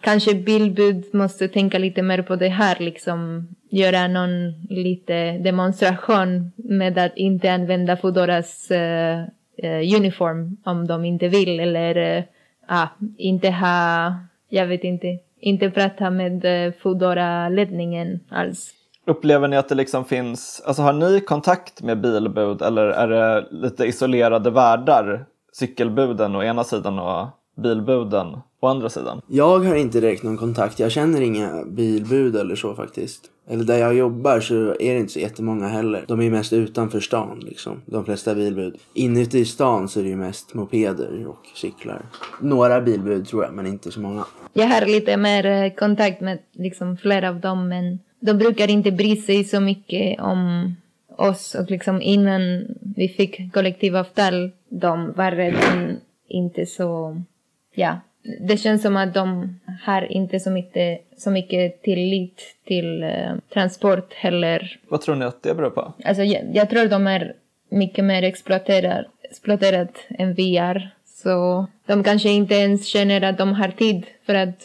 kanske 0.00 0.34
Billbud 0.34 1.14
måste 1.14 1.48
tänka 1.48 1.78
lite 1.78 2.02
mer 2.02 2.22
på 2.22 2.36
det 2.36 2.48
här 2.48 2.76
liksom. 2.80 3.48
Göra 3.70 4.08
någon 4.08 4.52
lite 4.68 5.38
demonstration 5.38 6.52
med 6.56 6.98
att 6.98 7.16
inte 7.16 7.52
använda 7.52 7.96
Foodoras 7.96 8.70
eh, 8.70 9.24
eh, 9.56 9.96
uniform 9.96 10.56
om 10.64 10.86
de 10.86 11.04
inte 11.04 11.28
vill 11.28 11.60
eller 11.60 12.16
eh, 12.16 12.24
ah, 12.66 12.88
inte 13.16 13.50
ha, 13.50 14.14
jag 14.48 14.66
vet 14.66 14.84
inte, 14.84 15.18
inte 15.40 15.70
prata 15.70 16.10
med 16.10 16.44
eh, 16.44 16.72
Foodora-ledningen 16.72 18.20
alls. 18.28 18.74
Upplever 19.06 19.48
ni 19.48 19.56
att 19.56 19.68
det 19.68 19.74
liksom 19.74 20.04
finns, 20.04 20.62
alltså 20.66 20.82
har 20.82 20.92
ni 20.92 21.20
kontakt 21.20 21.82
med 21.82 22.00
bilbud 22.00 22.62
eller 22.62 22.86
är 22.86 23.08
det 23.08 23.46
lite 23.50 23.84
isolerade 23.84 24.50
världar? 24.50 25.24
Cykelbuden 25.52 26.36
å 26.36 26.42
ena 26.42 26.64
sidan 26.64 26.98
och 26.98 27.26
bilbuden 27.56 28.40
å 28.60 28.66
andra 28.66 28.90
sidan? 28.90 29.20
Jag 29.26 29.58
har 29.58 29.74
inte 29.74 30.00
direkt 30.00 30.22
någon 30.22 30.36
kontakt. 30.36 30.78
Jag 30.78 30.92
känner 30.92 31.20
inga 31.20 31.64
bilbud 31.64 32.36
eller 32.36 32.56
så 32.56 32.74
faktiskt. 32.74 33.30
Eller 33.50 33.64
där 33.64 33.78
jag 33.78 33.94
jobbar 33.94 34.40
så 34.40 34.54
är 34.54 34.94
det 34.94 34.98
inte 34.98 35.12
så 35.12 35.18
jättemånga 35.18 35.68
heller. 35.68 36.04
De 36.08 36.20
är 36.20 36.30
mest 36.30 36.52
utanför 36.52 37.00
stan 37.00 37.40
liksom. 37.40 37.82
De 37.86 38.04
flesta 38.04 38.34
bilbud. 38.34 38.76
Inuti 38.94 39.44
stan 39.44 39.88
så 39.88 40.00
är 40.00 40.04
det 40.04 40.10
ju 40.10 40.16
mest 40.16 40.54
mopeder 40.54 41.26
och 41.26 41.46
cyklar. 41.54 42.02
Några 42.40 42.80
bilbud 42.80 43.28
tror 43.28 43.44
jag 43.44 43.54
men 43.54 43.66
inte 43.66 43.92
så 43.92 44.00
många. 44.00 44.24
Jag 44.52 44.66
har 44.66 44.86
lite 44.86 45.16
mer 45.16 45.46
eh, 45.46 45.72
kontakt 45.72 46.20
med 46.20 46.38
liksom 46.52 46.96
flera 46.96 47.28
av 47.28 47.40
dem 47.40 47.68
men 47.68 47.98
de 48.20 48.38
brukar 48.38 48.70
inte 48.70 48.92
bry 48.92 49.16
sig 49.16 49.44
så 49.44 49.60
mycket 49.60 50.20
om 50.20 50.74
oss 51.16 51.54
och 51.54 51.70
liksom 51.70 52.02
innan 52.02 52.66
vi 52.96 53.08
fick 53.08 53.52
kollektivavtal 53.52 54.50
de 54.68 55.12
var 55.12 55.30
redan 55.30 55.96
inte 56.28 56.66
så, 56.66 57.22
ja, 57.74 58.00
det 58.40 58.56
känns 58.56 58.82
som 58.82 58.96
att 58.96 59.14
de 59.14 59.58
har 59.84 60.12
inte 60.12 60.40
så 60.40 60.50
mycket, 60.50 61.00
så 61.16 61.30
mycket 61.30 61.82
tillit 61.82 62.56
till 62.66 63.02
eh, 63.02 63.10
transport 63.54 64.12
heller. 64.14 64.78
Vad 64.88 65.00
tror 65.00 65.14
ni 65.16 65.24
att 65.24 65.42
det 65.42 65.54
beror 65.54 65.70
på? 65.70 65.92
Alltså 66.04 66.22
jag, 66.22 66.42
jag 66.52 66.70
tror 66.70 66.86
de 66.88 67.06
är 67.06 67.32
mycket 67.70 68.04
mer 68.04 68.22
exploaterad, 68.22 69.04
exploaterad 69.30 69.88
än 70.08 70.34
vi 70.34 70.56
är. 70.56 70.94
Så 71.06 71.66
de 71.86 72.04
kanske 72.04 72.28
inte 72.28 72.54
ens 72.54 72.86
känner 72.86 73.22
att 73.22 73.38
de 73.38 73.52
har 73.52 73.68
tid 73.68 74.06
för 74.26 74.34
att 74.34 74.62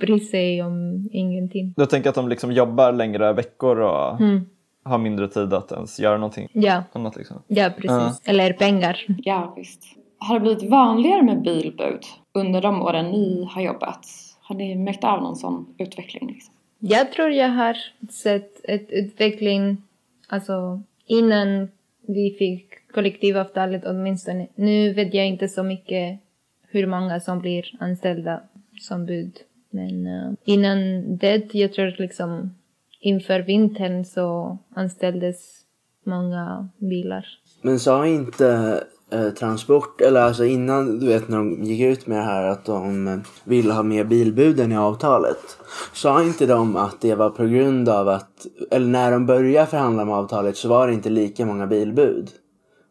bry 0.00 0.20
sig 0.20 0.62
om 0.62 1.08
ingenting. 1.12 1.74
Du 1.76 1.86
tänker 1.86 2.08
att 2.08 2.14
de 2.14 2.28
liksom 2.28 2.52
jobbar 2.52 2.92
längre 2.92 3.32
veckor 3.32 3.80
och 3.80 4.20
Mm. 4.20 4.46
har 4.84 4.98
mindre 4.98 5.28
tid 5.28 5.54
att 5.54 5.72
ens 5.72 6.00
göra 6.00 6.16
någonting 6.16 6.48
Ja, 6.52 6.82
annat 6.92 7.16
liksom? 7.16 7.42
ja 7.46 7.70
precis. 7.76 7.90
Ja. 8.24 8.30
Eller 8.30 8.52
pengar. 8.52 9.04
Ja, 9.06 9.54
visst. 9.56 9.82
Har 10.18 10.34
det 10.34 10.40
blivit 10.40 10.70
vanligare 10.70 11.22
med 11.22 11.42
bilbud 11.42 12.00
under 12.34 12.62
de 12.62 12.82
åren 12.82 13.10
ni 13.10 13.48
har 13.50 13.62
jobbat? 13.62 14.06
Har 14.40 14.54
ni 14.56 14.74
märkt 14.74 15.04
av 15.04 15.22
någon 15.22 15.36
sån 15.36 15.74
utveckling? 15.78 16.26
Liksom? 16.26 16.54
Jag 16.78 17.12
tror 17.12 17.30
jag 17.30 17.48
har 17.48 17.76
sett 18.10 18.64
ett 18.64 18.90
utveckling, 18.90 19.82
alltså 20.28 20.82
innan 21.06 21.68
vi 22.06 22.36
fick 22.38 22.92
kollektivavtalet 22.94 23.82
åtminstone. 23.86 24.48
Nu 24.54 24.92
vet 24.92 25.14
jag 25.14 25.26
inte 25.26 25.48
så 25.48 25.62
mycket 25.62 26.20
hur 26.68 26.86
många 26.86 27.20
som 27.20 27.38
blir 27.38 27.76
anställda 27.80 28.40
som 28.80 29.06
bud. 29.06 29.38
Men 29.70 30.06
eh, 30.06 30.32
innan 30.44 30.78
det, 31.16 31.54
jag 31.54 31.72
tror 31.72 31.94
liksom 31.98 32.54
inför 33.00 33.40
vintern 33.40 34.04
så 34.04 34.58
anställdes 34.74 35.60
många 36.04 36.68
bilar. 36.78 37.26
Men 37.62 37.78
sa 37.78 38.06
inte 38.06 38.80
eh, 39.14 39.30
Transport, 39.30 40.00
eller 40.00 40.20
alltså 40.20 40.44
innan 40.44 40.98
du 40.98 41.06
vet 41.06 41.28
när 41.28 41.38
de 41.38 41.64
gick 41.64 41.80
ut 41.80 42.06
med 42.06 42.18
det 42.18 42.24
här 42.24 42.44
att 42.44 42.64
de 42.64 43.22
ville 43.44 43.72
ha 43.72 43.82
med 43.82 44.08
bilbuden 44.08 44.72
i 44.72 44.76
avtalet. 44.76 45.58
Sa 45.92 46.22
inte 46.22 46.46
de 46.46 46.76
att 46.76 47.00
det 47.00 47.14
var 47.14 47.30
på 47.30 47.44
grund 47.44 47.88
av 47.88 48.08
att, 48.08 48.46
eller 48.70 48.86
när 48.86 49.10
de 49.10 49.26
började 49.26 49.66
förhandla 49.66 50.02
om 50.02 50.10
avtalet 50.10 50.56
så 50.56 50.68
var 50.68 50.86
det 50.86 50.94
inte 50.94 51.10
lika 51.10 51.46
många 51.46 51.66
bilbud 51.66 52.30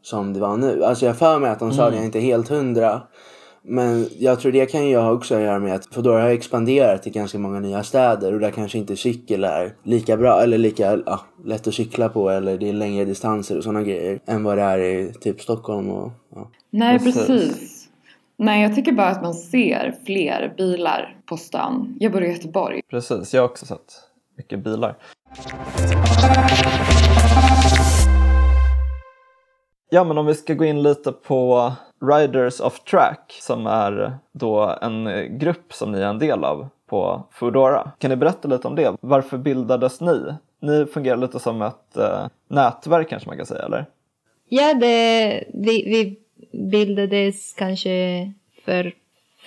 som 0.02 0.34
det 0.34 0.40
var 0.40 0.58
nu. 0.58 0.84
Alltså 0.84 1.06
jag 1.06 1.18
för 1.18 1.40
mig 1.40 1.50
att 1.50 1.60
de 1.60 1.74
sa 1.74 1.90
det, 1.90 1.96
jag 1.96 2.02
är 2.02 2.06
inte 2.06 2.20
helt 2.20 2.50
hundra. 2.50 3.02
Men 3.65 4.08
jag 4.19 4.39
tror 4.39 4.52
det 4.52 4.65
kan 4.65 4.88
ju 4.88 4.97
ha 4.97 5.12
också 5.12 5.36
att 5.36 5.41
göra 5.41 5.60
med 5.60 5.76
att 5.76 5.86
Foodora 5.86 6.21
har 6.21 6.30
expanderat 6.30 7.04
till 7.04 7.12
ganska 7.12 7.39
många 7.39 7.60
nya 7.60 7.84
städer 7.84 8.34
och 8.34 8.39
där 8.39 8.52
kanske 8.52 8.78
inte 8.78 8.95
cykel 8.95 9.43
är 9.43 9.76
lika 9.84 10.17
bra 10.17 10.41
eller 10.41 10.58
lika 10.58 11.02
ja, 11.06 11.19
lätt 11.45 11.67
att 11.67 11.73
cykla 11.73 12.10
på 12.10 12.30
eller 12.30 12.58
det 12.58 12.69
är 12.69 12.73
längre 12.73 13.06
distanser 13.06 13.58
och 13.58 13.63
sådana 13.63 13.84
grejer 13.84 14.19
än 14.26 14.43
vad 14.43 14.58
det 14.58 14.63
är 14.63 14.80
i 14.80 15.13
typ 15.13 15.41
Stockholm 15.41 15.89
och 15.89 16.12
ja. 16.36 16.52
Nej, 16.69 16.99
Precis. 16.99 17.28
precis. 17.28 17.88
Nej, 18.38 18.62
jag 18.62 18.76
tycker 18.76 18.91
bara 18.91 19.08
att 19.08 19.21
man 19.21 19.34
ser 19.34 19.95
fler 20.06 20.54
bilar 20.58 21.17
på 21.26 21.38
stan. 21.38 21.95
Jag 21.99 22.12
bor 22.12 22.23
i 22.23 22.32
Göteborg. 22.32 22.82
Precis, 22.89 23.34
jag 23.34 23.41
har 23.41 23.49
också 23.49 23.65
sett 23.65 23.93
mycket 24.38 24.63
bilar. 24.63 24.97
Ja, 29.89 30.04
men 30.04 30.17
om 30.17 30.26
vi 30.26 30.36
ska 30.36 30.54
gå 30.54 30.65
in 30.65 30.84
lite 30.84 31.12
på 31.12 31.73
Riders 32.04 32.60
of 32.60 32.80
Track 32.80 33.38
som 33.42 33.68
är 33.68 34.18
då 34.32 34.78
en 34.82 35.10
grupp 35.39 35.74
som 35.74 35.92
ni 35.92 36.00
är 36.00 36.08
en 36.08 36.20
del 36.20 36.44
av 36.44 36.68
på 36.88 37.24
Foodora. 37.32 37.92
Kan 37.98 38.10
ni 38.10 38.16
berätta 38.16 38.48
lite 38.48 38.68
om 38.68 38.76
det? 38.76 38.96
Varför 39.02 39.38
bildades 39.38 40.02
ni? 40.02 40.34
Ni 40.60 40.86
fungerar 40.86 41.18
lite 41.18 41.39
som 41.39 41.62
ett 41.62 41.98
eh, 41.98 42.28
nätverk 42.48 43.10
kanske 43.10 43.30
man 43.30 43.38
kan 43.38 43.46
säga, 43.46 43.66
eller? 43.66 43.86
Ja, 44.50 44.74
det, 44.74 45.44
vi, 45.54 45.84
vi 45.84 46.20
bildades 46.70 47.54
kanske 47.54 48.32
för 48.66 48.94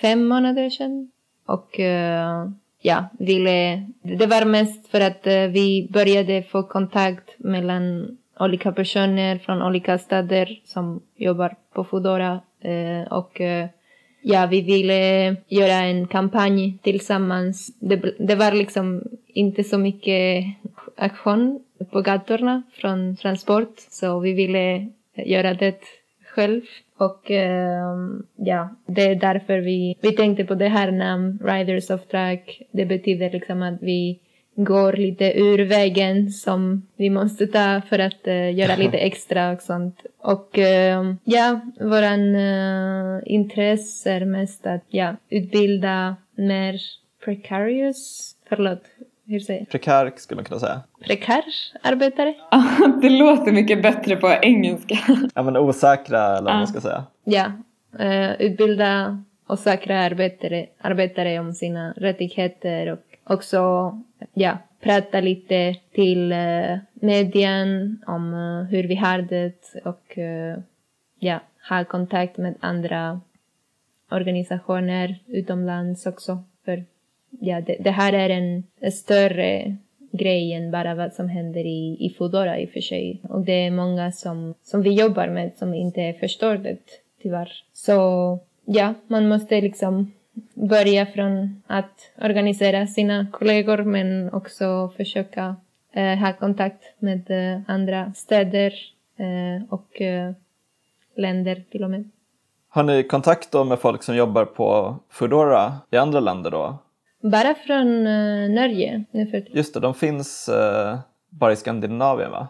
fem 0.01 0.27
månader 0.27 0.69
sedan. 0.69 1.11
Och 1.45 1.79
eh, 1.79 2.49
ja, 2.81 3.05
ville, 3.19 3.87
det 4.01 4.25
var 4.25 4.45
mest 4.45 4.87
för 4.87 5.01
att 5.01 5.27
eh, 5.27 5.33
vi 5.33 5.89
började 5.93 6.43
få 6.43 6.63
kontakt 6.63 7.35
mellan 7.37 8.17
olika 8.39 8.71
personer 8.71 9.37
från 9.37 9.61
olika 9.61 9.97
städer 9.97 10.59
som 10.65 11.01
jobbar 11.15 11.55
på 11.73 11.83
Foodora. 11.83 12.41
Eh, 12.61 13.13
och 13.13 13.41
eh, 13.41 13.67
ja, 14.21 14.47
vi 14.51 14.61
ville 14.61 15.35
göra 15.47 15.73
en 15.73 16.07
kampanj 16.07 16.77
tillsammans. 16.81 17.71
Det, 17.79 18.15
det 18.19 18.35
var 18.35 18.51
liksom 18.51 19.03
inte 19.27 19.63
så 19.63 19.77
mycket 19.77 20.45
aktion 20.97 21.63
på 21.91 22.01
gatorna 22.01 22.63
från 22.73 23.15
transport, 23.15 23.73
så 23.89 24.19
vi 24.19 24.33
ville 24.33 24.87
göra 25.15 25.53
det 25.53 25.81
själv. 26.25 26.61
Och 26.97 27.31
ehm, 27.31 28.23
ja, 28.35 28.69
det 28.85 29.01
är 29.01 29.15
därför 29.15 29.57
vi, 29.57 29.97
vi 30.01 30.11
tänkte 30.11 30.45
på 30.45 30.55
det 30.55 30.67
här 30.67 30.91
namnet, 30.91 31.41
Riders 31.41 31.89
of 31.89 32.07
Track. 32.07 32.61
Det 32.71 32.85
betyder 32.85 33.31
liksom 33.31 33.61
att 33.61 33.81
vi 33.81 34.19
går 34.59 34.93
lite 34.93 35.39
ur 35.39 35.65
vägen 35.65 36.29
som 36.29 36.87
vi 36.95 37.09
måste 37.09 37.47
ta 37.47 37.81
för 37.89 37.99
att 37.99 38.27
eh, 38.27 38.55
göra 38.55 38.75
lite 38.83 38.97
extra 38.97 39.51
och 39.51 39.61
sånt. 39.61 40.01
Och 40.19 40.57
ehm, 40.57 41.17
ja, 41.23 41.59
våran 41.79 42.35
uh, 42.35 43.21
intresse 43.25 44.11
är 44.11 44.25
mest 44.25 44.67
att 44.67 44.83
ja, 44.89 45.15
utbilda 45.29 46.15
mer 46.35 46.79
precarious, 47.25 48.31
förlåt, 48.49 48.81
hur 49.25 49.39
säger 49.39 49.59
jag? 49.59 49.69
Prekär 49.69 50.11
skulle 50.15 50.35
man 50.35 50.45
kunna 50.45 50.59
säga. 50.59 50.81
Prekär 51.05 51.43
arbetare? 51.81 52.33
det 53.01 53.09
låter 53.09 53.51
mycket 53.51 53.81
bättre 53.81 54.15
på 54.15 54.27
engelska. 54.41 54.97
Ja, 55.35 55.43
men 55.43 55.57
osäkra 55.57 56.37
eller 56.37 56.41
vad 56.41 56.53
Ah. 56.53 56.57
man 56.57 56.67
ska 56.67 56.81
säga. 56.81 57.03
Ja, 57.23 57.51
utbilda 58.39 59.23
och 59.47 59.59
säkra 59.59 59.99
arbetare, 59.99 60.65
arbetare 60.81 61.39
om 61.39 61.53
sina 61.53 61.93
rättigheter 61.97 62.91
och 62.91 62.99
också 63.29 63.91
ja, 64.33 64.57
prata 64.79 65.19
lite 65.19 65.75
till 65.91 66.31
uh, 66.31 66.77
medien 66.93 67.99
om 68.07 68.33
eh, 68.33 68.69
hur 68.71 68.83
vi 68.83 68.95
har 68.95 69.21
det 69.21 69.81
och 69.85 70.17
eh, 70.17 70.57
ja, 71.19 71.39
ha 71.69 71.83
kontakt 71.83 72.37
med 72.37 72.55
andra 72.59 73.21
organisationer 74.11 75.19
utomlands 75.27 76.05
också. 76.05 76.43
För 76.65 76.83
ja, 77.39 77.61
det, 77.61 77.77
det 77.79 77.91
här 77.91 78.13
är 78.13 78.29
en 78.29 78.63
större 78.91 79.77
grej 80.11 80.53
än 80.53 80.71
bara 80.71 80.95
vad 80.95 81.13
som 81.13 81.29
händer 81.29 81.65
i, 81.65 81.97
i 81.99 82.15
Foodora 82.17 82.59
i 82.59 82.65
och 82.65 82.69
för 82.69 82.81
sig. 82.81 83.21
Och 83.23 83.41
det 83.41 83.65
är 83.65 83.71
många 83.71 84.11
som, 84.11 84.53
som 84.63 84.81
vi 84.81 84.93
jobbar 84.93 85.27
med 85.27 85.51
som 85.55 85.73
inte 85.73 86.13
förstår 86.19 86.57
det 86.57 86.77
tyvärr. 87.21 87.51
Så 87.73 88.39
ja, 88.65 88.93
man 89.07 89.27
måste 89.27 89.61
liksom 89.61 90.11
börja 90.53 91.05
från 91.05 91.61
att 91.67 92.11
organisera 92.21 92.87
sina 92.87 93.27
kollegor 93.31 93.83
men 93.83 94.33
också 94.33 94.91
försöka 94.97 95.55
eh, 95.93 96.17
ha 96.17 96.33
kontakt 96.33 96.83
med 96.99 97.31
eh, 97.31 97.61
andra 97.67 98.13
städer 98.15 98.73
eh, 99.17 99.63
och 99.69 100.01
eh, 100.01 100.31
länder 101.15 101.63
till 101.71 101.83
och 101.83 101.89
med. 101.89 102.09
Har 102.69 102.83
ni 102.83 103.03
kontakt 103.03 103.51
då 103.51 103.63
med 103.63 103.79
folk 103.79 104.03
som 104.03 104.15
jobbar 104.15 104.45
på 104.45 104.95
Foodora 105.09 105.73
i 105.91 105.97
andra 105.97 106.19
länder 106.19 106.51
då? 106.51 106.77
Bara 107.21 107.55
från 107.55 108.07
eh, 108.07 108.49
Norge 108.49 109.03
nu 109.11 109.25
för 109.25 109.39
tiden. 109.41 109.57
Just 109.57 109.73
det, 109.73 109.79
de 109.79 109.93
finns 109.93 110.49
eh, 110.49 110.99
bara 111.29 111.51
i 111.51 111.55
Skandinavien 111.55 112.31
va? 112.31 112.47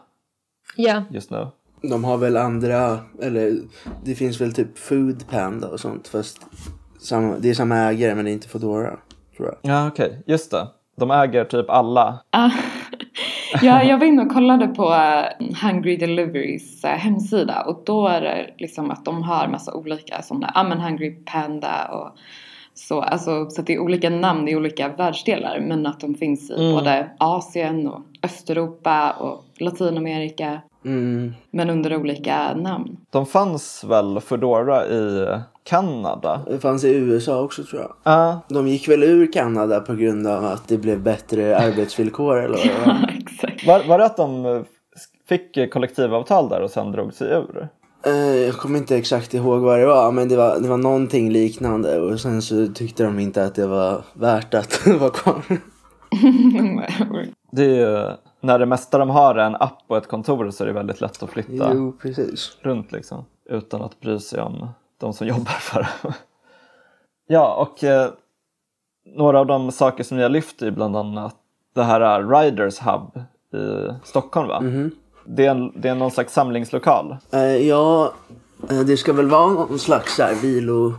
Ja, 0.76 1.04
Just 1.12 1.32
nu. 1.32 1.48
De 1.82 2.04
har 2.04 2.18
väl 2.18 2.38
andra, 2.38 3.00
eller 3.22 3.58
det 4.04 4.16
finns 4.16 4.42
väl 4.42 4.54
typ 4.54 4.78
Food 4.78 5.30
Panda 5.30 5.68
och 5.68 5.80
sånt 5.80 6.08
fast 6.08 6.38
samma, 7.00 7.36
det 7.40 7.50
är 7.50 7.54
samma 7.54 7.76
ägare 7.78 8.16
men 8.16 8.26
det 8.26 8.32
är 8.32 8.34
inte 8.34 8.48
Foodora 8.50 8.98
tror 9.38 9.48
jag. 9.48 9.72
Ja, 9.74 9.88
okej. 9.88 10.24
Just 10.26 10.52
det. 10.52 10.68
De 10.98 11.12
äger 11.12 11.44
typ 11.46 11.70
alla. 11.70 12.20
Ah, 12.30 12.50
ja, 13.62 13.84
jag 13.84 13.98
var 13.98 14.06
inne 14.06 14.22
och 14.22 14.34
kollade 14.34 14.68
på 14.68 14.94
eh, 14.94 15.48
Hungry 15.70 15.98
Deliveries 15.98 16.84
eh, 16.84 16.92
hemsida 16.92 17.62
och 17.62 17.84
då 17.86 18.08
är 18.08 18.22
det 18.22 18.54
liksom 18.58 18.92
att 18.92 19.06
de 19.06 19.24
har 19.24 19.48
massa 19.48 19.74
olika 19.74 20.22
sådana, 20.22 20.52
ja 20.56 20.64
men 20.64 20.80
Hungry 20.80 21.12
Panda 21.26 21.88
och 21.92 22.18
så, 22.74 23.02
alltså, 23.02 23.50
så 23.50 23.62
att 23.62 23.68
det 23.68 23.74
är 23.74 23.80
olika 23.80 24.10
namn 24.10 24.48
i 24.48 24.56
olika 24.56 24.90
världsdelar 24.90 25.60
men 25.60 25.86
att 25.86 26.00
de 26.00 26.16
finns 26.16 26.52
i 26.52 26.54
Mm. 26.54 26.72
både 26.76 27.10
Asien 27.18 27.88
och 27.88 28.02
Östeuropa 28.24 29.12
och 29.12 29.44
Latinamerika 29.60 30.62
Mm. 30.86 31.34
men 31.52 31.70
under 31.70 31.96
olika 31.98 32.54
namn. 32.56 32.98
De 33.10 33.26
fanns 33.26 33.84
väl 33.84 34.20
Foodora 34.20 34.86
i 34.88 35.28
Kanada. 35.68 36.42
Det 36.50 36.60
fanns 36.60 36.84
i 36.84 36.96
USA 36.96 37.42
också 37.42 37.64
tror 37.64 37.82
jag. 37.82 37.94
Ja, 38.04 38.40
De 38.50 38.68
gick 38.68 38.88
väl 38.90 39.04
ur 39.04 39.32
Kanada 39.32 39.80
på 39.80 39.94
grund 39.96 40.28
av 40.28 40.46
att 40.46 40.68
det 40.68 40.78
blev 40.78 41.02
bättre 41.02 41.58
arbetsvillkor 41.68 42.38
eller 42.38 42.58
vad 42.58 42.68
det 42.68 42.86
var. 42.86 42.94
Ja, 43.02 43.10
exakt. 43.20 43.68
var, 43.68 43.84
var 43.88 43.98
det 43.98 44.06
att 44.06 44.18
de 44.18 44.46
eh, 44.46 44.62
fick 45.30 45.72
kollektivavtal 45.74 46.50
där 46.50 46.62
och 46.62 46.70
sen 46.72 46.92
drog 46.92 47.14
sig 47.14 47.28
ur? 47.32 47.70
Eh, 48.06 48.36
Jag 48.36 48.56
kommer 48.56 48.78
inte 48.80 48.98
exakt 48.98 49.34
ihåg 49.34 49.60
vad 49.62 49.80
det 49.80 49.86
var 49.86 50.12
men 50.12 50.30
det 50.30 50.36
var, 50.38 50.60
det 50.60 50.68
var 50.68 50.78
någonting 50.78 51.32
liknande 51.32 52.00
och 52.00 52.20
sen 52.20 52.42
så 52.42 52.68
tyckte 52.68 53.04
de 53.04 53.20
inte 53.20 53.44
att 53.46 53.56
det 53.56 53.68
var 53.68 54.02
värt 54.14 54.54
att 54.54 54.88
vara 55.00 55.10
kvar. 55.10 55.42
Det 57.52 57.64
är 57.66 57.70
ju, 57.70 58.16
när 58.42 58.60
det 58.60 58.66
mesta 58.66 58.98
de 58.98 59.10
har 59.10 59.36
är 59.36 59.46
en 59.46 59.56
app 59.56 59.84
och 59.88 59.98
ett 59.98 60.08
kontor 60.08 60.52
så 60.52 60.64
är 60.64 60.68
det 60.68 60.74
väldigt 60.74 61.02
lätt 61.02 61.24
att 61.24 61.30
flytta 61.30 61.72
Jo 61.74 61.98
runt 62.62 62.92
liksom. 62.92 63.26
Utan 63.50 63.82
att 63.82 64.00
bry 64.00 64.20
sig 64.20 64.42
om 64.42 64.68
de 65.00 65.14
som 65.14 65.28
jobbar 65.28 65.52
för 65.52 65.80
det. 65.80 66.14
ja, 67.28 67.56
och 67.56 67.84
eh, 67.84 68.10
några 69.16 69.40
av 69.40 69.46
de 69.46 69.72
saker 69.72 70.04
som 70.04 70.18
ni 70.18 70.24
har 70.24 70.30
lyft 70.30 70.62
är 70.62 70.72
bland 70.72 70.98
annat 70.98 71.36
det 71.76 71.84
här 71.84 72.02
är 72.02 72.24
Riders 72.24 72.80
Hub 72.80 73.24
i 73.62 73.94
Stockholm 74.04 74.48
va? 74.48 74.60
Det, 75.26 75.46
är 75.46 75.52
en, 75.52 75.82
det 75.82 75.90
är 75.90 75.96
någon 75.96 76.12
slags 76.12 76.34
samlingslokal. 76.34 77.18
Eh, 77.32 77.68
ja, 77.68 78.14
eh, 78.70 78.80
det 78.80 78.98
ska 78.98 79.14
väl 79.14 79.28
vara 79.30 79.48
någon 79.48 79.80
slags 79.80 80.16
så 80.16 80.24
här 80.24 80.36
vilo 80.36 80.94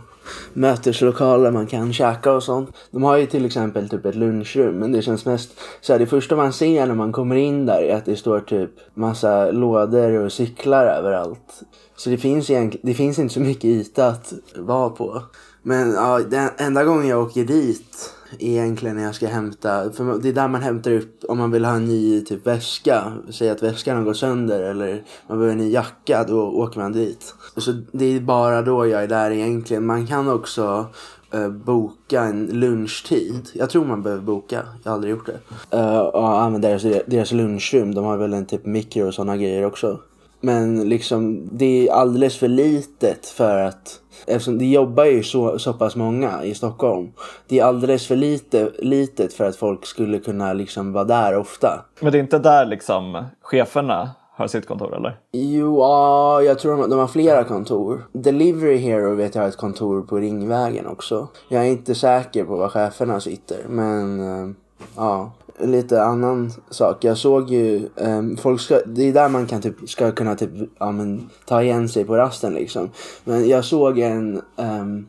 möteslokaler 0.53 1.51
man 1.51 1.67
kan 1.67 1.93
käka 1.93 2.33
och 2.33 2.43
sånt. 2.43 2.69
De 2.91 3.03
har 3.03 3.17
ju 3.17 3.25
till 3.25 3.45
exempel 3.45 3.89
typ 3.89 4.05
ett 4.05 4.15
lunchrum 4.15 4.75
men 4.75 4.91
det 4.91 5.01
känns 5.01 5.25
mest 5.25 5.51
så 5.81 5.93
här, 5.93 5.99
det 5.99 6.05
första 6.05 6.35
man 6.35 6.53
ser 6.53 6.85
när 6.85 6.95
man 6.95 7.11
kommer 7.11 7.35
in 7.35 7.65
där 7.65 7.81
är 7.81 7.95
att 7.95 8.05
det 8.05 8.15
står 8.15 8.39
typ 8.39 8.71
massa 8.93 9.51
lådor 9.51 10.11
och 10.11 10.31
cyklar 10.31 10.85
överallt. 10.85 11.61
Så 11.95 12.09
det 12.09 12.17
finns 12.17 12.49
egentligen, 12.49 12.87
det 12.87 12.93
finns 12.93 13.19
inte 13.19 13.33
så 13.33 13.39
mycket 13.39 13.65
yta 13.65 14.07
att 14.07 14.33
vara 14.55 14.89
på. 14.89 15.21
Men 15.61 15.93
ja, 15.93 16.19
den 16.19 16.49
enda 16.57 16.83
gången 16.83 17.07
jag 17.07 17.23
åker 17.23 17.43
dit 17.43 18.13
egentligen 18.39 18.95
när 18.95 19.03
jag 19.03 19.15
ska 19.15 19.27
hämta, 19.27 19.91
för 19.91 20.19
det 20.21 20.29
är 20.29 20.33
där 20.33 20.47
man 20.47 20.61
hämtar 20.61 20.91
upp 20.91 21.23
om 21.27 21.37
man 21.37 21.51
vill 21.51 21.65
ha 21.65 21.75
en 21.75 21.85
ny 21.85 22.21
typ 22.21 22.47
väska. 22.47 23.13
Säg 23.29 23.49
att 23.49 23.63
väskan 23.63 23.97
har 23.97 24.03
gått 24.03 24.17
sönder 24.17 24.63
eller 24.63 25.03
man 25.27 25.37
behöver 25.37 25.51
en 25.51 25.57
ny 25.57 25.71
jacka, 25.71 26.23
då 26.27 26.41
åker 26.41 26.79
man 26.79 26.91
dit. 26.91 27.33
Så 27.57 27.71
det 27.91 28.05
är 28.05 28.19
bara 28.19 28.61
då 28.61 28.87
jag 28.87 29.03
är 29.03 29.07
där 29.07 29.31
egentligen. 29.31 29.85
Man 29.85 30.07
kan 30.07 30.29
också 30.29 30.87
eh, 31.31 31.49
boka 31.49 32.23
en 32.23 32.45
lunchtid. 32.45 33.49
Jag 33.53 33.69
tror 33.69 33.85
man 33.85 34.03
behöver 34.03 34.23
boka, 34.23 34.63
jag 34.83 34.91
har 34.91 34.95
aldrig 34.95 35.11
gjort 35.11 35.25
det. 35.25 35.77
Uh, 35.77 35.99
och 35.99 36.41
använda 36.41 36.67
deras, 36.67 37.03
deras 37.07 37.31
lunchrum, 37.31 37.95
de 37.95 38.05
har 38.05 38.17
väl 38.17 38.33
en 38.33 38.45
typ 38.45 38.65
mikro 38.65 39.07
och 39.07 39.13
sådana 39.13 39.37
grejer 39.37 39.65
också. 39.65 39.99
Men 40.41 40.89
liksom 40.89 41.49
det 41.51 41.87
är 41.87 41.93
alldeles 41.93 42.37
för 42.37 42.47
litet 42.47 43.25
för 43.25 43.57
att 43.57 43.99
Eftersom 44.27 44.57
det 44.57 44.65
jobbar 44.65 45.05
ju 45.05 45.23
så, 45.23 45.59
så 45.59 45.73
pass 45.73 45.95
många 45.95 46.43
i 46.43 46.55
Stockholm. 46.55 47.11
Det 47.47 47.59
är 47.59 47.63
alldeles 47.63 48.07
för 48.07 48.15
lite, 48.15 48.71
litet 48.79 49.33
för 49.33 49.45
att 49.45 49.55
folk 49.55 49.85
skulle 49.85 50.19
kunna 50.19 50.53
liksom 50.53 50.93
vara 50.93 51.03
där 51.03 51.37
ofta. 51.37 51.85
Men 51.99 52.11
det 52.11 52.17
är 52.17 52.19
inte 52.19 52.39
där 52.39 52.65
liksom 52.65 53.25
cheferna 53.41 54.09
har 54.39 54.47
sitt 54.47 54.67
kontor 54.67 54.95
eller? 54.95 55.19
Jo, 55.31 55.79
ja, 55.79 56.41
jag 56.41 56.59
tror 56.59 56.77
de, 56.77 56.89
de 56.89 56.99
har 56.99 57.07
flera 57.07 57.43
kontor. 57.43 58.07
Delivery 58.11 58.77
Hero 58.77 59.15
vet 59.15 59.35
jag 59.35 59.41
har 59.41 59.49
ett 59.49 59.57
kontor 59.57 60.01
på 60.01 60.17
Ringvägen 60.17 60.87
också. 60.87 61.27
Jag 61.49 61.65
är 61.65 61.69
inte 61.69 61.95
säker 61.95 62.43
på 62.43 62.55
var 62.55 62.69
cheferna 62.69 63.19
sitter, 63.19 63.59
men 63.67 64.19
eh, 64.19 64.55
ja. 64.95 65.31
Lite 65.61 66.03
annan 66.03 66.51
sak. 66.69 67.03
Jag 67.03 67.17
såg 67.17 67.49
ju, 67.49 67.89
um, 67.95 68.37
folk 68.37 68.61
ska, 68.61 68.79
det 68.85 69.03
är 69.03 69.13
där 69.13 69.29
man 69.29 69.45
kan 69.47 69.61
typ, 69.61 69.89
ska 69.89 70.11
kunna 70.11 70.35
typ, 70.35 70.49
ja, 70.79 70.91
men, 70.91 71.29
ta 71.45 71.63
igen 71.63 71.89
sig 71.89 72.05
på 72.05 72.17
rasten 72.17 72.53
liksom. 72.53 72.89
Men 73.23 73.47
jag 73.47 73.65
såg 73.65 73.99
en, 73.99 74.41
um, 74.55 75.07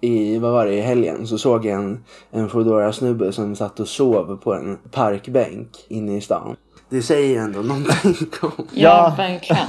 i, 0.00 0.38
vad 0.38 0.52
var 0.52 0.66
det, 0.66 0.74
i 0.74 0.80
helgen 0.80 1.26
så 1.26 1.38
såg 1.38 1.64
jag 1.66 1.74
en, 1.84 2.04
en 2.30 2.48
foodora 2.48 2.92
snubbe 2.92 3.32
som 3.32 3.56
satt 3.56 3.80
och 3.80 3.88
sov 3.88 4.36
på 4.36 4.54
en 4.54 4.78
parkbänk 4.90 5.68
inne 5.88 6.16
i 6.16 6.20
stan. 6.20 6.56
Det 6.90 7.02
säger 7.02 7.28
ju 7.28 7.36
ändå 7.36 7.60
någonting 7.60 8.14
om 8.42 8.50
Ja, 8.58 8.64
Ja. 8.72 9.14
verkligen. 9.16 9.66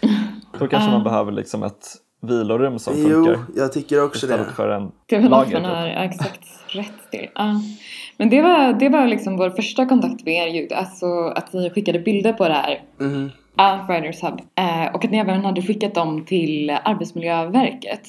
Då 0.58 0.68
kanske 0.68 0.90
man 0.90 1.04
behöver 1.04 1.32
liksom 1.32 1.62
ett 1.62 1.86
vilorum 2.26 2.78
som 2.78 2.94
Jo, 2.96 3.08
funkar. 3.24 3.38
jag 3.56 3.72
tycker 3.72 4.04
också 4.04 4.26
det. 4.26 4.32
Istället 4.34 4.54
för 4.56 4.68
en 4.68 4.90
Det 5.06 5.16
är 5.16 5.20
väl 5.20 5.30
något 5.30 5.50
lager. 5.52 5.60
man 5.60 5.70
har 5.70 5.86
Typ. 5.86 5.94
ja, 5.96 6.02
exakt 6.04 6.40
rätt 6.66 7.10
till. 7.10 7.28
Ja. 7.34 7.60
Men 8.22 8.30
det 8.30 8.42
var, 8.42 8.72
det 8.72 8.88
var 8.88 9.06
liksom 9.06 9.36
vår 9.36 9.50
första 9.50 9.86
kontakt 9.86 10.24
med 10.24 10.34
er 10.34 10.46
ju. 10.46 10.68
Alltså 10.74 11.06
att 11.06 11.52
ni 11.52 11.70
skickade 11.70 11.98
bilder 11.98 12.32
på 12.32 12.48
det 12.48 12.54
här. 12.54 12.82
Mhm. 12.98 13.30
Ja, 13.56 13.86
Riders 13.88 14.22
Hub. 14.22 14.40
Eh, 14.58 14.94
och 14.94 15.04
att 15.04 15.10
ni 15.10 15.18
även 15.18 15.44
hade 15.44 15.62
skickat 15.62 15.94
dem 15.94 16.24
till 16.24 16.70
Arbetsmiljöverket. 16.84 18.08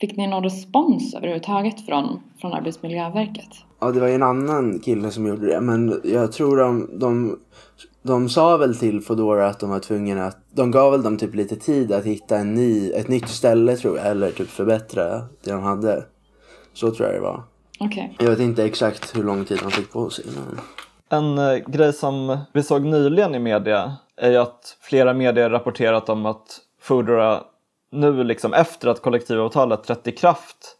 Fick 0.00 0.16
ni 0.16 0.26
någon 0.26 0.42
respons 0.42 1.14
överhuvudtaget 1.14 1.86
från, 1.86 2.20
från 2.40 2.52
Arbetsmiljöverket? 2.52 3.48
Ja, 3.80 3.90
det 3.90 4.00
var 4.00 4.08
ju 4.08 4.14
en 4.14 4.22
annan 4.22 4.78
kille 4.78 5.10
som 5.10 5.26
gjorde 5.26 5.46
det. 5.46 5.60
Men 5.60 6.00
jag 6.04 6.32
tror 6.32 6.56
de, 6.56 6.90
de, 6.98 7.38
de 8.02 8.28
sa 8.28 8.56
väl 8.56 8.76
till 8.76 9.00
Foodora 9.00 9.46
att 9.46 9.60
de 9.60 9.70
var 9.70 9.78
tvungna 9.78 10.24
att... 10.24 10.38
De 10.54 10.70
gav 10.70 10.92
väl 10.92 11.02
dem 11.02 11.16
typ 11.16 11.34
lite 11.34 11.56
tid 11.56 11.92
att 11.92 12.04
hitta 12.04 12.38
en 12.38 12.54
ny, 12.54 12.90
ett 12.90 13.08
nytt 13.08 13.28
ställe 13.28 13.76
tror 13.76 13.98
jag. 13.98 14.06
Eller 14.06 14.30
typ 14.30 14.48
förbättra 14.48 15.08
det 15.44 15.52
de 15.52 15.62
hade. 15.62 16.04
Så 16.72 16.90
tror 16.90 17.08
jag 17.08 17.16
det 17.16 17.22
var. 17.22 17.42
Okej. 17.84 18.16
Jag 18.18 18.30
vet 18.30 18.40
inte 18.40 18.64
exakt 18.64 19.16
hur 19.16 19.24
lång 19.24 19.44
tid 19.44 19.58
de 19.62 19.70
fick 19.70 19.92
på 19.92 20.10
sig. 20.10 20.24
Men... 20.34 20.60
En 21.08 21.38
eh, 21.38 21.56
grej 21.56 21.92
som 21.92 22.38
vi 22.52 22.62
såg 22.62 22.84
nyligen 22.84 23.34
i 23.34 23.38
media 23.38 23.96
är 24.16 24.30
ju 24.30 24.36
att 24.36 24.76
flera 24.80 25.14
medier 25.14 25.50
rapporterat 25.50 26.08
om 26.08 26.26
att 26.26 26.60
Foodora 26.80 27.44
nu 27.92 28.24
liksom 28.24 28.54
efter 28.54 28.88
att 28.88 29.02
kollektivavtalet 29.02 29.84
trätt 29.84 30.06
i 30.06 30.12
kraft 30.12 30.76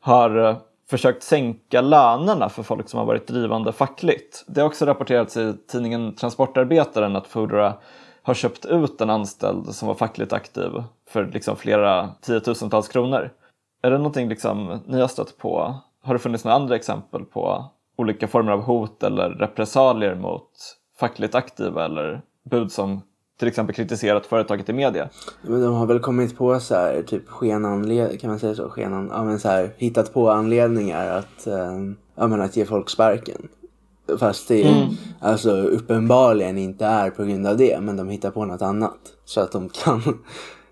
har 0.00 0.48
eh, 0.48 0.56
försökt 0.90 1.22
sänka 1.22 1.80
lönerna 1.80 2.48
för 2.48 2.62
folk 2.62 2.88
som 2.88 2.98
har 2.98 3.06
varit 3.06 3.26
drivande 3.26 3.72
fackligt. 3.72 4.44
Det 4.46 4.60
har 4.60 4.68
också 4.68 4.86
rapporterats 4.86 5.36
i 5.36 5.54
tidningen 5.68 6.14
Transportarbetaren 6.14 7.16
att 7.16 7.26
Foodora 7.26 7.74
har 8.22 8.34
köpt 8.34 8.64
ut 8.64 9.00
en 9.00 9.10
anställd 9.10 9.74
som 9.74 9.88
var 9.88 9.94
fackligt 9.94 10.32
aktiv 10.32 10.70
för 11.08 11.26
liksom 11.26 11.56
flera 11.56 12.08
tiotusentals 12.20 12.88
kronor. 12.88 13.30
Är 13.82 13.90
det 13.90 13.96
någonting 13.96 14.28
liksom 14.28 14.80
ni 14.86 15.00
har 15.00 15.08
stött 15.08 15.38
på? 15.38 15.74
Har 16.02 16.14
det 16.14 16.20
funnits 16.20 16.44
några 16.44 16.56
andra 16.56 16.76
exempel 16.76 17.24
på 17.24 17.64
olika 17.96 18.28
former 18.28 18.52
av 18.52 18.62
hot 18.62 19.02
eller 19.02 19.30
repressalier 19.30 20.14
mot 20.14 20.50
fackligt 21.00 21.34
aktiva 21.34 21.84
eller 21.84 22.22
bud 22.50 22.72
som 22.72 23.00
till 23.38 23.48
exempel 23.48 23.74
kritiserat 23.74 24.26
företaget 24.26 24.68
i 24.68 24.72
media? 24.72 25.08
Men 25.42 25.60
de 25.60 25.74
har 25.74 25.86
väl 25.86 26.00
kommit 26.00 26.38
på 26.38 26.60
så 26.60 26.74
här, 26.74 27.02
typ 27.02 27.28
skenanled... 27.28 28.20
Kan 28.20 28.30
man 28.30 28.38
säga 28.38 28.54
så? 28.54 28.68
Skenan... 28.68 29.10
Ja 29.12 29.24
men 29.24 29.40
så 29.40 29.48
här, 29.48 29.70
hittat 29.76 30.14
på 30.14 30.30
anledningar 30.30 31.18
att, 31.18 31.46
eh, 31.46 31.72
ja, 32.14 32.26
men 32.26 32.40
att 32.40 32.56
ge 32.56 32.64
folk 32.64 32.90
sparken. 32.90 33.48
Fast 34.18 34.48
det 34.48 34.88
alltså 35.20 35.50
uppenbarligen 35.50 36.58
inte 36.58 36.86
är 36.86 37.10
på 37.10 37.24
grund 37.24 37.46
av 37.46 37.56
det. 37.56 37.80
Men 37.80 37.96
de 37.96 38.08
hittar 38.08 38.30
på 38.30 38.44
något 38.44 38.62
annat. 38.62 38.98
Så 39.24 39.40
att 39.40 39.52
de 39.52 39.68
kan 39.68 40.02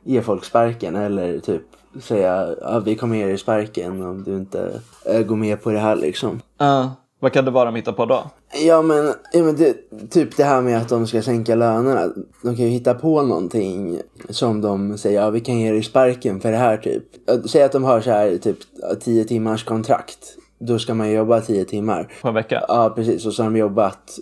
ge 0.05 0.23
folk 0.23 0.45
sparken 0.45 0.97
eller 0.97 1.39
typ 1.39 1.63
säga 2.01 2.55
ja, 2.61 2.79
vi 2.79 2.97
kommer 2.97 3.17
ge 3.17 3.27
dig 3.27 3.39
sparken 3.39 4.03
om 4.03 4.25
du 4.25 4.37
inte 4.37 4.81
eh, 5.05 5.23
går 5.23 5.37
med 5.37 5.63
på 5.63 5.71
det 5.71 5.79
här 5.79 5.97
liksom. 5.97 6.41
Uh, 6.63 6.91
vad 7.21 7.33
kan 7.33 7.45
det 7.45 7.51
vara 7.51 7.65
de 7.65 7.75
hittar 7.75 7.93
på 7.93 8.07
då? 8.07 8.31
Ja 8.67 8.83
men, 8.83 9.15
ja, 9.33 9.43
men 9.43 9.57
det, 9.57 9.77
typ 10.11 10.37
det 10.37 10.45
här 10.45 10.63
med 10.63 10.79
att 10.79 10.89
de 10.89 11.07
ska 11.07 11.23
sänka 11.23 11.55
lönerna. 11.55 12.13
De 12.43 12.57
kan 12.57 12.65
ju 12.65 12.71
hitta 12.71 12.95
på 12.95 13.23
någonting 13.23 14.01
som 14.29 14.61
de 14.61 14.99
säger, 14.99 15.21
ja 15.21 15.31
vi 15.31 15.41
kan 15.41 15.59
ge 15.59 15.73
dig 15.73 15.83
sparken 15.83 16.41
för 16.41 16.51
det 16.51 16.57
här 16.57 16.77
typ. 16.77 17.05
Säg 17.47 17.63
att 17.63 17.73
de 17.73 17.85
har 17.85 18.01
så 18.01 18.11
här 18.11 18.39
typ 18.39 18.59
10 19.01 19.25
timmars 19.25 19.65
kontrakt. 19.65 20.37
Då 20.63 20.79
ska 20.79 20.95
man 20.95 21.13
jobba 21.13 21.41
10 21.41 21.65
timmar. 21.65 22.13
På 22.23 22.29
en 22.29 22.35
vecka? 22.35 22.65
Ja 22.69 22.93
precis, 22.97 23.27
och 23.27 23.33
så 23.33 23.43
har 23.43 23.51
de 23.51 23.57
jobbat 23.59 24.19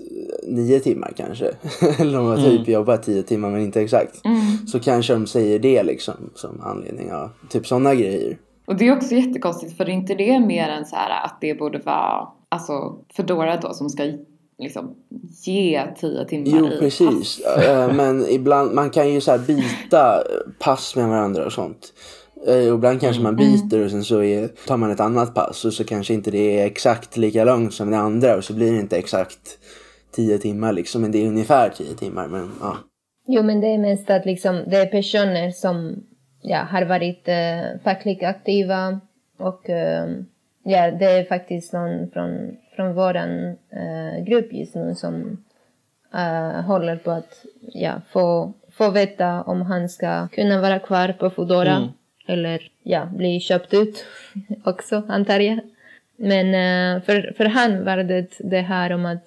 9 0.46 0.80
timmar 0.80 1.12
kanske. 1.16 1.44
Eller 1.98 2.16
de 2.18 2.26
har 2.26 2.36
typ 2.36 2.68
jobbat 2.68 3.02
10 3.02 3.22
timmar 3.22 3.50
men 3.50 3.60
inte 3.60 3.80
exakt. 3.80 4.20
Så 4.66 4.80
kanske 4.80 5.12
de 5.12 5.26
säger 5.26 5.58
det 5.58 5.82
liksom 5.82 6.14
som 6.34 6.60
anledning. 6.60 7.08
Ja. 7.08 7.30
Typ 7.50 7.66
sådana 7.66 7.94
grejer. 7.94 8.38
Och 8.66 8.76
det 8.76 8.88
är 8.88 8.96
också 8.96 9.14
jättekonstigt 9.14 9.76
för 9.76 9.84
är 9.84 9.90
inte 9.90 10.14
det 10.14 10.40
mer 10.40 10.68
än 10.68 10.84
så 10.86 10.96
här 10.96 11.24
att 11.24 11.38
det 11.40 11.54
borde 11.54 11.78
vara 11.78 12.28
alltså 12.48 12.72
Foodora 13.16 13.56
då 13.56 13.74
som 13.74 13.88
ska 13.88 14.02
liksom 14.58 14.94
ge 15.44 15.82
tio 16.00 16.24
timmar 16.24 16.58
Jo 16.58 16.66
i 16.66 16.78
precis. 16.78 17.40
pass. 17.44 17.58
Eh, 17.66 17.94
Men 17.94 18.26
ibland, 18.28 18.74
man 18.74 18.90
kan 18.90 19.12
ju 19.12 19.20
så 19.20 19.30
här 19.30 19.38
byta 19.38 20.22
pass 20.58 20.96
med 20.96 21.08
varandra 21.08 21.46
och 21.46 21.52
sånt. 21.52 21.92
Eh, 22.46 22.68
Och 22.68 22.74
ibland 22.74 23.00
kanske 23.00 23.22
man 23.22 23.36
byter 23.36 23.84
och 23.84 23.90
sen 23.90 24.04
så 24.04 24.22
är, 24.22 24.48
tar 24.66 24.76
man 24.76 24.90
ett 24.90 25.00
annat 25.00 25.34
pass 25.34 25.64
och 25.64 25.72
så 25.72 25.84
kanske 25.84 26.14
inte 26.14 26.30
det 26.30 26.60
är 26.60 26.66
exakt 26.66 27.16
lika 27.16 27.44
långt 27.44 27.74
som 27.74 27.90
det 27.90 27.98
andra 27.98 28.36
och 28.36 28.44
så 28.44 28.52
blir 28.52 28.72
det 28.72 28.78
inte 28.78 28.98
exakt 28.98 29.58
10 30.12 30.38
timmar 30.38 30.72
liksom. 30.72 31.02
Men 31.02 31.12
det 31.12 31.18
är 31.24 31.28
ungefär 31.28 31.70
10 31.70 31.94
timmar. 31.94 32.28
Men 32.28 32.50
ja. 32.60 32.76
Jo, 33.26 33.42
men 33.42 33.60
det 33.60 33.66
är 33.66 33.78
mest 33.78 34.10
att 34.10 34.26
liksom, 34.26 34.62
det 34.66 34.76
är 34.76 34.86
personer 34.86 35.50
som 35.50 36.04
ja, 36.42 36.58
har 36.58 36.82
varit 36.84 37.28
eh, 37.28 37.80
fackligt 37.84 38.22
aktiva 38.22 39.00
och 39.38 39.70
eh, 39.70 40.08
ja, 40.64 40.90
det 40.90 41.04
är 41.04 41.24
faktiskt 41.24 41.72
någon 41.72 42.10
från, 42.10 42.56
från 42.76 42.94
vår 42.94 43.16
eh, 43.16 44.24
grupp 44.26 44.52
just 44.52 44.74
nu 44.74 44.94
som 44.94 45.44
eh, 46.14 46.62
håller 46.62 46.96
på 46.96 47.10
att 47.10 47.44
ja, 47.60 47.92
få, 48.12 48.52
få 48.72 48.90
veta 48.90 49.42
om 49.42 49.62
han 49.62 49.88
ska 49.88 50.28
kunna 50.28 50.60
vara 50.60 50.78
kvar 50.78 51.16
på 51.18 51.30
Foodora 51.30 51.88
eller 52.28 52.70
ja, 52.82 53.06
bli 53.06 53.40
köpt 53.40 53.74
ut 53.74 54.04
också 54.64 55.02
antar 55.08 55.40
jag. 55.40 55.60
Men 56.16 56.46
eh, 56.46 57.02
för, 57.02 57.32
för 57.36 57.44
han 57.44 57.84
var 57.84 57.96
det 57.96 58.38
det 58.38 58.60
här 58.60 58.92
om 58.92 59.06
att 59.06 59.26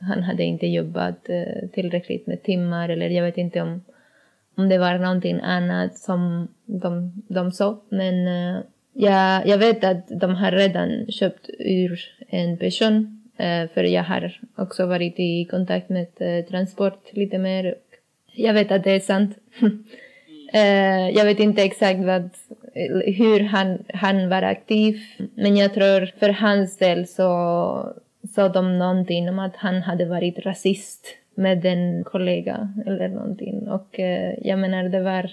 han 0.00 0.22
hade 0.22 0.42
inte 0.42 0.66
jobbat 0.66 1.28
eh, 1.28 1.68
tillräckligt 1.72 2.26
med 2.26 2.42
timmar 2.42 2.88
eller 2.88 3.08
jag 3.08 3.24
vet 3.24 3.38
inte 3.38 3.60
om, 3.60 3.84
om 4.54 4.68
det 4.68 4.78
var 4.78 4.98
någonting 4.98 5.40
annat 5.42 5.98
som 5.98 6.48
de, 6.64 7.22
de 7.28 7.52
sa. 7.52 7.80
Men 7.88 8.28
eh, 8.28 8.60
jag, 8.92 9.46
jag 9.46 9.58
vet 9.58 9.84
att 9.84 10.08
de 10.08 10.34
har 10.34 10.52
redan 10.52 11.06
köpt 11.10 11.50
ur 11.58 12.00
en 12.28 12.56
person 12.58 13.14
för 13.74 13.82
jag 13.84 14.02
har 14.02 14.40
också 14.56 14.86
varit 14.86 15.14
i 15.18 15.44
kontakt 15.44 15.88
med 15.88 16.06
Transport 16.48 17.12
lite 17.12 17.38
mer. 17.38 17.74
Jag 18.32 18.54
vet 18.54 18.72
att 18.72 18.84
det 18.84 18.90
är 18.90 19.00
sant. 19.00 19.38
Uh, 20.54 21.10
jag 21.10 21.24
vet 21.24 21.40
inte 21.40 21.62
exakt 21.62 22.00
vad, 22.00 22.30
hur 23.06 23.40
han, 23.40 23.84
han 23.94 24.28
var 24.28 24.42
aktiv, 24.42 25.00
men 25.34 25.56
jag 25.56 25.74
tror 25.74 26.06
för 26.18 26.28
hans 26.28 26.76
del 26.76 27.06
så 27.06 27.28
sa 28.34 28.48
de 28.48 28.78
någonting 28.78 29.28
om 29.28 29.38
att 29.38 29.56
han 29.56 29.82
hade 29.82 30.04
varit 30.04 30.38
rasist 30.38 31.06
med 31.34 31.64
en 31.64 32.04
kollega 32.04 32.74
eller 32.86 33.08
någonting. 33.08 33.68
Och 33.68 33.98
uh, 33.98 34.46
jag 34.48 34.58
menar, 34.58 34.84
det 34.84 35.00
var 35.00 35.30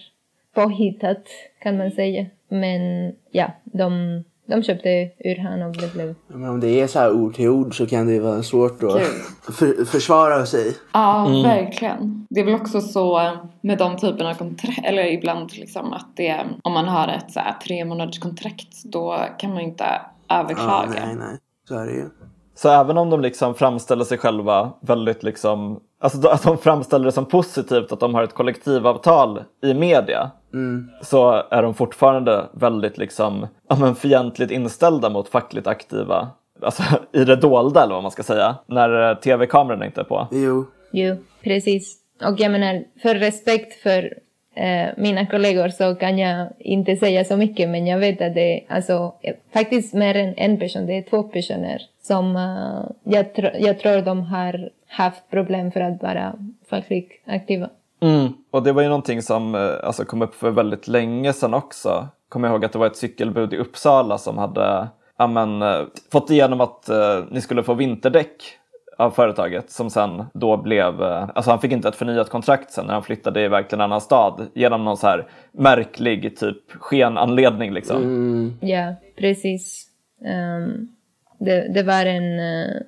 påhittat 0.54 1.28
kan 1.60 1.78
man 1.78 1.92
säga. 1.92 2.26
Men 2.48 3.14
ja, 3.32 3.52
de 3.64 4.24
de 4.46 4.64
köpte 4.64 4.90
ur 5.20 5.40
han 5.40 5.62
och 5.62 5.78
det 5.78 5.94
blev... 5.94 6.16
Men 6.28 6.50
om 6.50 6.60
det 6.60 6.82
är 6.82 6.88
så 6.88 7.00
här 7.00 7.12
ord 7.12 7.36
till 7.36 7.50
ord 7.50 7.78
så 7.78 7.88
kan 7.88 8.08
det 8.08 8.20
vara 8.20 8.44
svårt 8.44 8.84
att 8.84 9.02
för, 9.56 9.86
försvara 9.86 10.46
sig. 10.46 10.78
Ja, 10.94 11.28
mm. 11.28 11.44
verkligen. 11.44 12.28
Det 12.30 12.40
är 12.40 12.46
väl 12.46 12.56
också 12.56 12.82
så 12.82 13.38
med 13.62 13.78
de 13.78 13.98
typerna 13.98 14.30
av 14.30 14.34
kontrakt, 14.34 14.80
eller 14.84 15.06
ibland 15.06 15.58
liksom 15.58 15.94
att 15.94 16.08
det, 16.16 16.46
om 16.64 16.74
man 16.74 16.88
har 16.88 17.08
ett 17.08 17.32
så 17.32 17.40
här 17.40 17.54
tre 17.64 17.86
månaders 17.86 18.20
kontrakt 18.20 18.84
då 18.84 19.20
kan 19.38 19.54
man 19.54 19.62
inte 19.62 19.86
överklaga. 20.30 20.94
Ja, 20.96 21.06
nej, 21.06 21.16
nej. 21.16 21.38
Så 21.68 21.76
är 21.76 21.86
det 21.86 21.94
ju. 21.94 22.10
Så 22.56 22.70
även 22.70 22.98
om 22.98 23.10
de 23.10 23.22
liksom 23.22 23.56
framställer 23.56 24.04
sig 24.04 24.18
själva 24.18 24.74
väldigt 24.82 25.24
liksom, 25.24 25.80
alltså 26.00 26.28
att 26.28 26.44
de 26.44 26.58
framställer 26.58 27.06
det 27.06 27.12
som 27.12 27.26
positivt 27.26 27.92
att 27.92 28.00
de 28.00 28.16
har 28.16 28.24
ett 28.24 28.34
kollektivavtal 28.34 29.44
i 29.64 29.74
media 29.74 30.32
mm. 30.54 30.90
så 31.02 31.44
är 31.50 31.64
de 31.64 31.74
fortfarande 31.74 32.46
väldigt 32.54 32.98
liksom, 32.98 33.48
ja, 33.70 33.76
men 33.80 33.96
fientligt 33.96 34.52
inställda 34.52 35.10
mot 35.10 35.30
fackligt 35.30 35.68
aktiva. 35.68 36.28
Alltså 36.62 36.84
i 37.14 37.26
det 37.26 37.36
dolda 37.36 37.84
eller 37.84 37.94
vad 37.94 38.04
man 38.04 38.12
ska 38.12 38.24
säga, 38.24 38.56
när 38.66 39.10
eh, 39.10 39.18
tv-kameran 39.18 39.84
inte 39.84 40.02
är 40.02 40.06
på. 40.06 40.28
Jo. 40.32 40.66
Jo, 40.92 41.16
precis. 41.44 41.98
Och 42.24 42.40
jag 42.40 42.52
menar, 42.52 42.84
för 43.02 43.16
respekt 43.16 43.82
för 43.82 44.14
Eh, 44.56 44.90
mina 44.98 45.26
kollegor 45.26 45.70
så 45.70 45.96
kan 45.96 46.18
jag 46.18 46.48
inte 46.60 46.96
säga 46.96 47.26
så 47.26 47.38
mycket 47.38 47.70
men 47.70 47.88
jag 47.88 47.98
vet 47.98 48.22
att 48.22 48.34
det 48.34 48.54
är 48.54 48.76
alltså, 48.76 49.14
faktiskt 49.54 49.94
mer 49.94 50.16
än 50.16 50.34
en 50.38 50.60
person, 50.60 50.86
det 50.86 50.98
är 50.98 51.02
två 51.02 51.24
personer 51.24 51.82
som 52.02 52.36
uh, 52.36 52.86
jag, 53.04 53.34
tr 53.34 53.46
jag 53.60 53.80
tror 53.80 54.02
de 54.02 54.24
har 54.24 54.70
haft 54.88 55.30
problem 55.30 55.72
för 55.72 55.82
att 55.82 56.04
vara 56.04 56.36
fackligt 56.70 57.12
aktiva. 57.26 57.70
Mm. 58.02 58.34
Och 58.52 58.64
det 58.64 58.72
var 58.72 58.82
ju 58.82 58.88
någonting 58.88 59.22
som 59.22 59.56
eh, 59.56 59.72
alltså, 59.84 60.06
kom 60.06 60.22
upp 60.22 60.36
för 60.36 60.52
väldigt 60.52 60.88
länge 60.88 61.34
sedan 61.34 61.54
också. 61.54 62.08
Kommer 62.30 62.50
ihåg 62.50 62.66
att 62.66 62.72
det 62.72 62.80
var 62.80 62.88
ett 62.88 62.98
cykelbud 62.98 63.54
i 63.54 63.58
Uppsala 63.58 64.18
som 64.18 64.38
hade 64.38 64.88
amen, 65.18 65.64
fått 66.12 66.30
igenom 66.30 66.62
att 66.62 66.90
ni 67.32 67.42
skulle 67.42 67.64
få 67.64 67.74
vinterdäck 67.74 68.60
av 68.98 69.12
företaget 69.12 69.72
som 69.72 69.90
sen 69.90 70.24
då 70.34 70.58
blev, 70.58 71.04
alltså 71.04 71.52
han 71.52 71.62
fick 71.62 71.72
inte 71.72 71.88
ett 71.88 71.96
förnyat 71.96 72.30
kontrakt 72.30 72.72
sen 72.72 72.86
när 72.86 72.94
han 72.94 73.04
flyttade 73.04 73.42
iväg 73.42 73.68
till 73.68 73.76
en 73.76 73.82
annan 73.82 74.02
stad 74.02 74.48
genom 74.54 74.86
någon 74.86 74.98
så 74.98 75.08
här 75.08 75.28
märklig 75.52 76.38
typ 76.38 76.72
skenanledning 76.72 77.74
liksom. 77.74 77.98
Mm. 77.98 78.54
Ja, 78.62 78.96
precis. 79.18 79.88
Um, 80.20 80.96
det, 81.40 81.74
det 81.74 81.84
var 81.84 82.06
en 82.06 82.40
uh, 82.40 82.82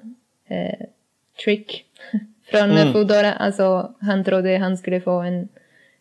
uh, 0.51 0.85
trick 1.43 1.85
från 2.51 2.71
mm. 2.71 2.93
Foodora. 2.93 3.33
Alltså 3.33 3.93
han 3.99 4.23
trodde 4.23 4.57
han 4.57 4.77
skulle 4.77 5.01
få 5.01 5.19
en, 5.19 5.47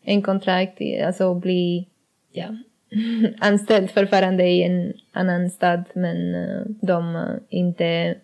en 0.03 0.23
kontrakt, 0.23 0.79
alltså 1.07 1.35
bli 1.35 1.87
ja, 2.33 2.47
anställd 3.41 3.91
förfarande 3.91 4.45
i 4.45 4.63
en 4.63 4.93
annan 5.13 5.51
stad 5.51 5.85
men 5.95 6.35
uh, 6.35 6.67
de 6.67 7.27
inte 7.49 8.15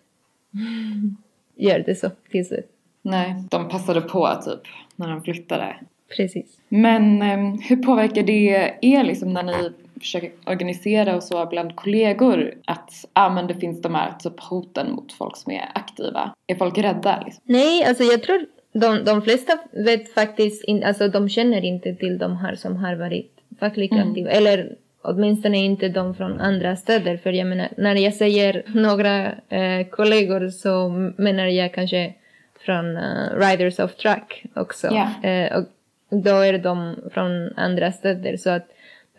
gör 1.57 1.79
det 1.79 1.95
så 1.95 2.11
till 2.31 2.47
slut. 2.47 2.69
Nej, 3.03 3.35
de 3.51 3.69
passade 3.69 4.01
på 4.01 4.39
typ 4.45 4.73
när 4.97 5.09
han 5.09 5.23
flyttade. 5.23 5.77
Precis. 6.17 6.59
Men 6.69 7.23
um, 7.23 7.59
hur 7.69 7.77
påverkar 7.77 8.23
det 8.23 8.75
er 8.83 9.05
liksom 9.05 9.33
när 9.33 9.43
ni 9.43 9.71
försöker 10.01 10.33
organisera 10.47 11.17
och 11.17 11.23
så 11.23 11.47
bland 11.47 11.77
kollegor 11.77 12.55
att 12.65 12.91
ah, 13.13 13.31
men 13.31 13.47
det 13.47 13.55
finns 13.55 13.83
de 13.83 13.95
här 13.95 14.13
typ 14.19 14.41
hoten 14.41 14.93
mot 14.93 15.13
folk 15.13 15.37
som 15.37 15.53
är 15.53 15.69
aktiva? 15.75 16.35
Är 16.47 16.55
folk 16.55 16.79
rädda? 16.79 17.23
Liksom? 17.25 17.43
Nej, 17.47 17.85
alltså 17.85 18.05
jag 18.05 18.23
tror 18.23 18.47
de, 18.73 19.05
de 19.05 19.23
flesta 19.23 19.59
vet 19.73 20.15
faktiskt 20.15 20.65
inte, 20.65 20.87
alltså 20.87 21.09
de 21.09 21.29
känner 21.29 21.65
inte 21.65 21.95
till 21.95 22.19
de 22.19 22.37
här 22.37 22.55
som 22.55 22.77
har 22.77 22.97
varit 22.97 23.33
fackligt 23.61 23.93
mm. 23.93 24.09
aktiva. 24.09 24.31
Eller 24.31 24.77
åtminstone 25.03 25.59
inte 25.59 25.89
de 25.89 26.15
från 26.15 26.41
andra 26.41 26.77
städer. 26.77 27.17
För 27.17 27.33
jag 27.33 27.47
menar, 27.47 27.69
när 27.77 27.95
jag 27.95 28.15
säger 28.15 28.63
några 28.67 29.27
eh, 29.49 29.87
kollegor 29.91 30.49
så 30.49 30.89
menar 31.17 31.47
jag 31.47 31.75
kanske 31.75 32.15
från 32.61 32.97
uh, 32.97 33.39
Riders 33.39 33.79
of 33.79 33.95
Truck 33.95 34.45
också. 34.55 34.87
Yeah. 34.93 35.25
Eh, 35.25 35.57
och 35.59 35.65
då 36.11 36.37
är 36.37 36.59
de 36.59 36.97
från 37.15 37.53
andra 37.57 37.93
städer. 37.93 38.37
Så 38.37 38.51
att 38.51 38.69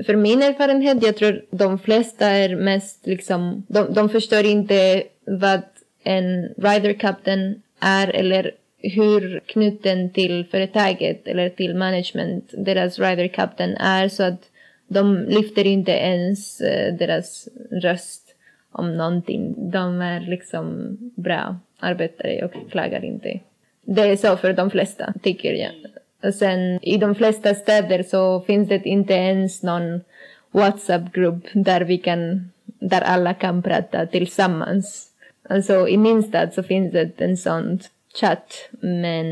för 0.06 0.16
min 0.16 0.42
erfarenhet, 0.42 1.04
jag 1.04 1.18
tror 1.18 1.46
de 1.52 1.80
flesta 1.80 2.28
är 2.28 2.56
mest 2.56 3.08
liksom, 3.08 3.66
de, 3.68 3.94
de 3.94 4.10
förstår 4.10 4.46
inte 4.46 5.04
vad 5.26 5.62
en 6.04 6.54
rider 6.58 6.94
captain 6.94 7.62
är 7.80 8.08
eller 8.08 8.52
hur 8.82 9.42
knuten 9.46 10.10
till 10.10 10.46
företaget 10.52 11.28
eller 11.28 11.50
till 11.50 11.76
management 11.76 12.52
deras 12.58 13.00
rider 13.00 13.28
captain 13.28 13.78
är 13.78 14.10
så 14.10 14.24
att 14.24 14.42
de 14.94 15.26
lyfter 15.28 15.68
inte 15.68 15.92
ens 15.92 16.62
eh, 16.62 16.94
deras 16.94 17.50
röst 17.72 18.36
om 18.72 18.98
någonting. 18.98 19.72
De 19.72 20.02
är 20.02 20.20
liksom 20.20 20.98
bra 21.16 21.60
arbetare 21.80 22.46
och 22.46 22.72
klagar 22.72 23.06
inte. 23.06 23.40
Det 23.82 24.02
är 24.02 24.16
så 24.16 24.38
för 24.38 24.54
de 24.54 24.72
flesta, 24.72 25.14
tycker 25.24 25.54
jag. 25.54 25.72
Och 26.24 26.34
sen 26.34 26.80
i 26.82 26.98
de 26.98 27.16
flesta 27.16 27.56
städer 27.56 28.04
så 28.04 28.42
finns 28.42 28.70
det 28.70 28.86
inte 28.86 29.14
ens 29.14 29.64
någon 29.64 30.02
WhatsApp-grupp 30.52 31.44
där 31.54 31.82
vi 31.82 31.98
kan, 31.98 32.52
där 32.66 33.02
alla 33.02 33.34
kan 33.34 33.64
prata 33.64 34.06
tillsammans. 34.06 35.10
Alltså 35.50 35.88
i 35.88 35.98
min 35.98 36.24
stad 36.24 36.54
så 36.54 36.64
finns 36.64 36.92
det 36.92 37.22
en 37.22 37.38
sån 37.38 37.80
chatt, 38.20 38.70
men 38.82 39.26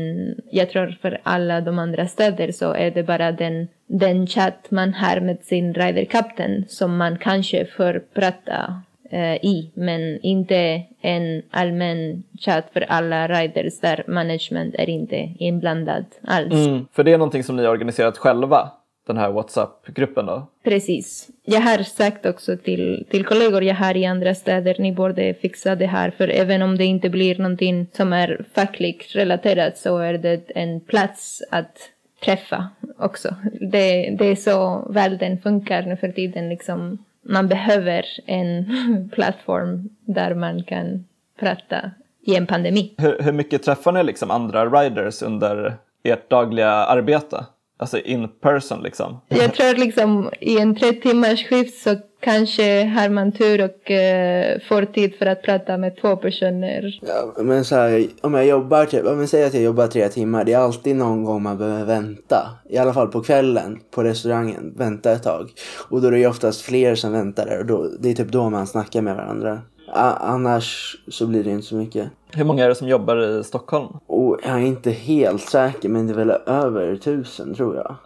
jag 0.50 0.70
tror 0.70 0.98
för 1.02 1.20
alla 1.22 1.60
de 1.60 1.78
andra 1.78 2.06
städer 2.06 2.52
så 2.52 2.72
är 2.72 2.90
det 2.90 3.02
bara 3.02 3.32
den, 3.32 3.68
den 3.86 4.26
chatt 4.26 4.70
man 4.70 4.94
har 4.94 5.20
med 5.20 5.38
sin 5.42 5.74
riderkapten 5.74 6.64
som 6.68 6.96
man 6.96 7.18
kanske 7.18 7.66
får 7.66 8.02
prata 8.14 8.82
eh, 9.10 9.34
i, 9.34 9.70
men 9.74 10.20
inte 10.20 10.82
en 11.00 11.42
allmän 11.50 12.22
chatt 12.40 12.64
för 12.72 12.80
alla 12.88 13.28
riders 13.28 13.80
där 13.80 14.04
management 14.06 14.74
är 14.74 14.88
inte 14.88 15.16
inblandad 15.38 16.04
alls. 16.22 16.66
Mm, 16.66 16.86
för 16.92 17.04
det 17.04 17.12
är 17.12 17.18
någonting 17.18 17.44
som 17.44 17.56
ni 17.56 17.64
har 17.64 17.70
organiserat 17.70 18.18
själva? 18.18 18.70
Den 19.06 19.16
här 19.16 19.30
WhatsApp-gruppen 19.30 20.26
då? 20.26 20.46
Precis. 20.64 21.28
Jag 21.44 21.60
har 21.60 21.82
sagt 21.82 22.26
också 22.26 22.56
till, 22.56 23.06
till 23.10 23.24
kollegor 23.24 23.62
jag 23.62 23.74
har 23.74 23.96
i 23.96 24.06
andra 24.06 24.34
städer, 24.34 24.76
ni 24.78 24.92
borde 24.92 25.34
fixa 25.34 25.74
det 25.74 25.86
här, 25.86 26.10
för 26.10 26.28
även 26.28 26.62
om 26.62 26.78
det 26.78 26.84
inte 26.84 27.10
blir 27.10 27.38
någonting 27.38 27.86
som 27.92 28.12
är 28.12 28.44
fackligt 28.54 29.16
relaterat 29.16 29.78
så 29.78 29.98
är 29.98 30.14
det 30.14 30.50
en 30.54 30.80
plats 30.80 31.42
att 31.50 31.90
träffa 32.24 32.68
också. 32.98 33.34
Det, 33.60 34.16
det 34.18 34.24
är 34.24 34.36
så 34.36 34.86
världen 34.90 35.38
funkar 35.38 35.82
nu 35.82 35.96
för 35.96 36.08
tiden, 36.08 36.48
liksom. 36.48 37.04
Man 37.24 37.48
behöver 37.48 38.04
en 38.26 38.64
plattform 39.12 39.88
där 40.00 40.34
man 40.34 40.62
kan 40.62 41.04
prata 41.40 41.90
i 42.26 42.36
en 42.36 42.46
pandemi. 42.46 42.94
Hur, 42.98 43.18
hur 43.22 43.32
mycket 43.32 43.62
träffar 43.62 43.92
ni 43.92 44.04
liksom 44.04 44.30
andra 44.30 44.66
riders 44.66 45.22
under 45.22 45.74
ert 46.02 46.30
dagliga 46.30 46.70
arbete? 46.70 47.44
Alltså 47.82 47.98
in 47.98 48.28
person 48.28 48.82
liksom. 48.82 49.20
Jag 49.28 49.54
tror 49.54 49.74
liksom 49.74 50.30
i 50.40 50.58
en 50.58 50.76
tre 50.76 50.92
timmars 50.92 51.48
skift 51.48 51.82
så 51.82 51.96
kanske 52.20 52.84
har 52.84 53.08
man 53.08 53.32
tur 53.32 53.64
och 53.64 53.90
uh, 53.90 54.68
får 54.68 54.92
tid 54.92 55.14
för 55.18 55.26
att 55.26 55.42
prata 55.42 55.76
med 55.76 55.96
två 56.00 56.16
personer. 56.16 57.00
Ja, 57.06 57.42
men 57.42 57.64
så 57.64 57.74
här, 57.74 58.06
om 58.20 58.34
jag 58.34 58.46
jobbar, 58.46 58.86
typ, 58.86 59.06
om 59.06 59.20
jag 59.20 59.28
säger 59.28 59.46
att 59.46 59.54
jag 59.54 59.62
jobbar 59.62 59.86
tre 59.86 60.08
timmar, 60.08 60.44
det 60.44 60.52
är 60.52 60.58
alltid 60.58 60.96
någon 60.96 61.24
gång 61.24 61.42
man 61.42 61.58
behöver 61.58 61.84
vänta. 61.84 62.50
I 62.70 62.78
alla 62.78 62.94
fall 62.94 63.08
på 63.08 63.22
kvällen 63.22 63.80
på 63.90 64.02
restaurangen, 64.02 64.74
vänta 64.76 65.12
ett 65.12 65.22
tag. 65.22 65.50
Och 65.88 66.00
då 66.00 66.06
är 66.06 66.12
det 66.12 66.18
ju 66.18 66.26
oftast 66.26 66.60
fler 66.60 66.94
som 66.94 67.12
väntar 67.12 67.46
där 67.46 67.58
och 67.58 67.66
då, 67.66 67.88
det 68.00 68.10
är 68.10 68.14
typ 68.14 68.32
då 68.32 68.50
man 68.50 68.66
snackar 68.66 69.02
med 69.02 69.16
varandra. 69.16 69.60
Annars 69.92 70.96
så 71.08 71.26
blir 71.26 71.44
det 71.44 71.50
inte 71.50 71.66
så 71.66 71.74
mycket. 71.74 72.10
Hur 72.32 72.44
många 72.44 72.64
är 72.64 72.68
det 72.68 72.74
som 72.74 72.88
jobbar 72.88 73.16
i 73.16 73.44
Stockholm? 73.44 73.96
Och 74.06 74.38
jag 74.44 74.52
är 74.54 74.66
inte 74.66 74.90
helt 74.90 75.42
säker 75.42 75.88
men 75.88 76.06
det 76.06 76.12
är 76.12 76.16
väl 76.16 76.30
över 76.46 76.96
tusen 76.96 77.54
tror 77.54 77.76
jag. 77.76 77.96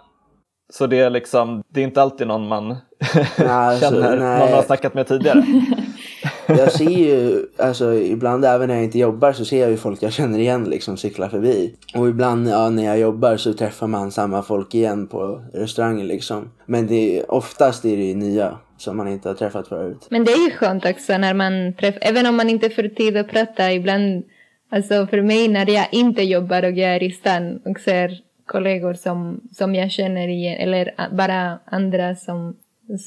Så 0.73 0.87
det 0.87 1.01
är 1.01 1.11
liksom, 1.11 1.63
det 1.69 1.81
är 1.81 1.85
inte 1.85 2.03
alltid 2.03 2.27
någon 2.27 2.49
man 2.49 2.69
Nej, 2.69 2.79
alltså, 3.49 3.91
känner, 3.91 4.17
nej. 4.17 4.39
någon 4.39 4.49
man 4.49 4.53
har 4.53 4.63
snackat 4.63 4.95
med 4.95 5.07
tidigare. 5.07 5.47
Jag 6.49 6.73
ser 6.73 6.91
ju, 6.91 7.47
alltså 7.57 7.95
ibland 7.95 8.45
även 8.45 8.69
när 8.69 8.75
jag 8.75 8.85
inte 8.85 8.99
jobbar 8.99 9.33
så 9.33 9.45
ser 9.45 9.61
jag 9.61 9.71
ju 9.71 9.77
folk 9.77 10.03
jag 10.03 10.13
känner 10.13 10.39
igen 10.39 10.65
liksom 10.65 10.97
cykla 10.97 11.31
förbi. 11.31 11.75
Och 11.95 12.09
ibland 12.09 12.49
ja, 12.49 12.71
när 12.71 12.85
jag 12.85 12.99
jobbar 12.99 13.37
så 13.37 13.53
träffar 13.53 13.87
man 13.87 14.11
samma 14.11 14.43
folk 14.43 14.75
igen 14.75 15.07
på 15.07 15.43
restaurangen 15.53 16.07
liksom. 16.07 16.51
Men 16.67 16.87
det 16.87 17.25
oftast 17.25 17.85
är 17.85 17.97
det 17.97 18.05
ju 18.05 18.15
nya 18.15 18.59
som 18.77 18.97
man 18.97 19.09
inte 19.09 19.29
har 19.29 19.35
träffat 19.35 19.69
förut. 19.69 20.07
Men 20.11 20.25
det 20.25 20.33
är 20.33 20.45
ju 20.45 20.51
skönt 20.51 20.87
också 20.87 21.19
när 21.19 21.35
man 21.35 21.75
träffar, 21.75 22.01
även 22.03 22.27
om 22.27 22.37
man 22.37 22.51
inte 22.51 22.71
får 22.71 22.83
tid 22.83 23.17
att 23.17 23.29
prata 23.29 23.73
ibland. 23.73 24.25
Alltså 24.71 25.07
för 25.07 25.23
mig 25.23 25.49
när 25.49 25.71
jag 25.71 25.87
inte 25.93 26.23
jobbar 26.23 26.63
och 26.63 26.73
jag 26.73 26.91
är 26.91 27.03
i 27.03 27.11
stan 27.11 27.61
och 27.65 27.81
ser 27.81 28.21
kollegor 28.47 28.95
som, 28.95 29.41
som 29.53 29.75
jag 29.75 29.91
känner 29.91 30.29
igen 30.29 30.57
eller 30.61 30.95
bara 31.13 31.59
andra 31.65 32.17
som, 32.17 32.57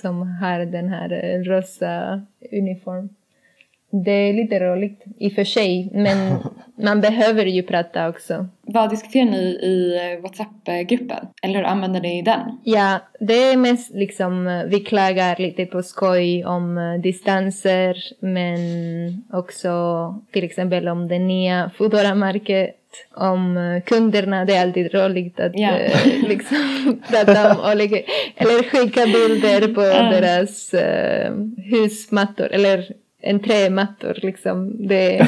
som 0.02 0.22
har 0.22 0.60
den 0.60 0.90
här 0.90 1.12
eh, 1.12 1.44
rosa 1.44 2.22
uniform. 2.52 3.10
Det 3.92 4.12
är 4.12 4.34
lite 4.34 4.60
roligt 4.60 5.04
i 5.20 5.28
och 5.30 5.34
för 5.34 5.44
sig, 5.44 5.90
men 5.94 6.36
man 6.84 7.02
behöver 7.02 7.46
ju 7.46 7.64
prata 7.64 8.10
också. 8.10 8.48
Vad 8.62 8.90
diskuterar 8.90 9.26
ni 9.26 9.38
i 9.64 10.00
eh, 10.14 10.22
WhatsApp-gruppen? 10.22 11.28
Eller 11.44 11.56
hur 11.56 11.64
använder 11.64 12.02
ni 12.02 12.22
den? 12.22 12.40
Ja, 12.64 13.00
det 13.20 13.34
är 13.44 13.58
mest 13.58 13.94
liksom, 13.96 14.48
eh, 14.48 14.64
vi 14.64 14.80
klagar 14.80 15.36
lite 15.40 15.66
på 15.66 15.84
skoj 15.84 16.46
om 16.46 16.78
eh, 16.78 17.02
distanser, 17.02 17.96
men 18.20 18.58
också 19.34 19.70
till 20.32 20.44
exempel 20.44 20.88
om 20.88 21.08
det 21.08 21.20
nya 21.20 21.72
Foodora-märket, 21.78 22.76
om 23.16 23.82
kunderna, 23.86 24.46
det 24.46 24.56
är 24.56 24.62
alltid 24.62 24.94
roligt 24.94 25.40
att 25.40 25.52
Ja. 25.56 25.78
eh, 25.78 26.00
liksom 26.28 27.02
prata 27.10 27.52
om 27.56 27.72
olika, 27.72 27.96
eller 28.36 28.64
skicka 28.64 29.06
bilder 29.06 29.74
på 29.74 29.82
Ja. 29.82 30.04
deras 30.20 30.74
eh, 30.74 31.34
husmattor, 31.72 32.48
eller 32.52 32.86
en 33.22 33.40
trämattor 33.40 34.18
liksom. 34.22 34.88
Det, 34.88 35.28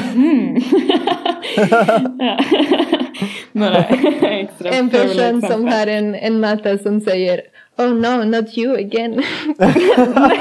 Några 3.52 3.84
extra 4.20 4.70
en 4.70 4.90
person 4.90 5.42
som 5.42 5.68
har 5.68 5.86
en, 5.86 6.14
en 6.14 6.40
matta 6.40 6.78
som 6.78 7.00
säger 7.00 7.40
Oh 7.78 7.94
no, 7.94 8.24
not 8.24 8.58
you 8.58 8.76
again. 8.78 9.22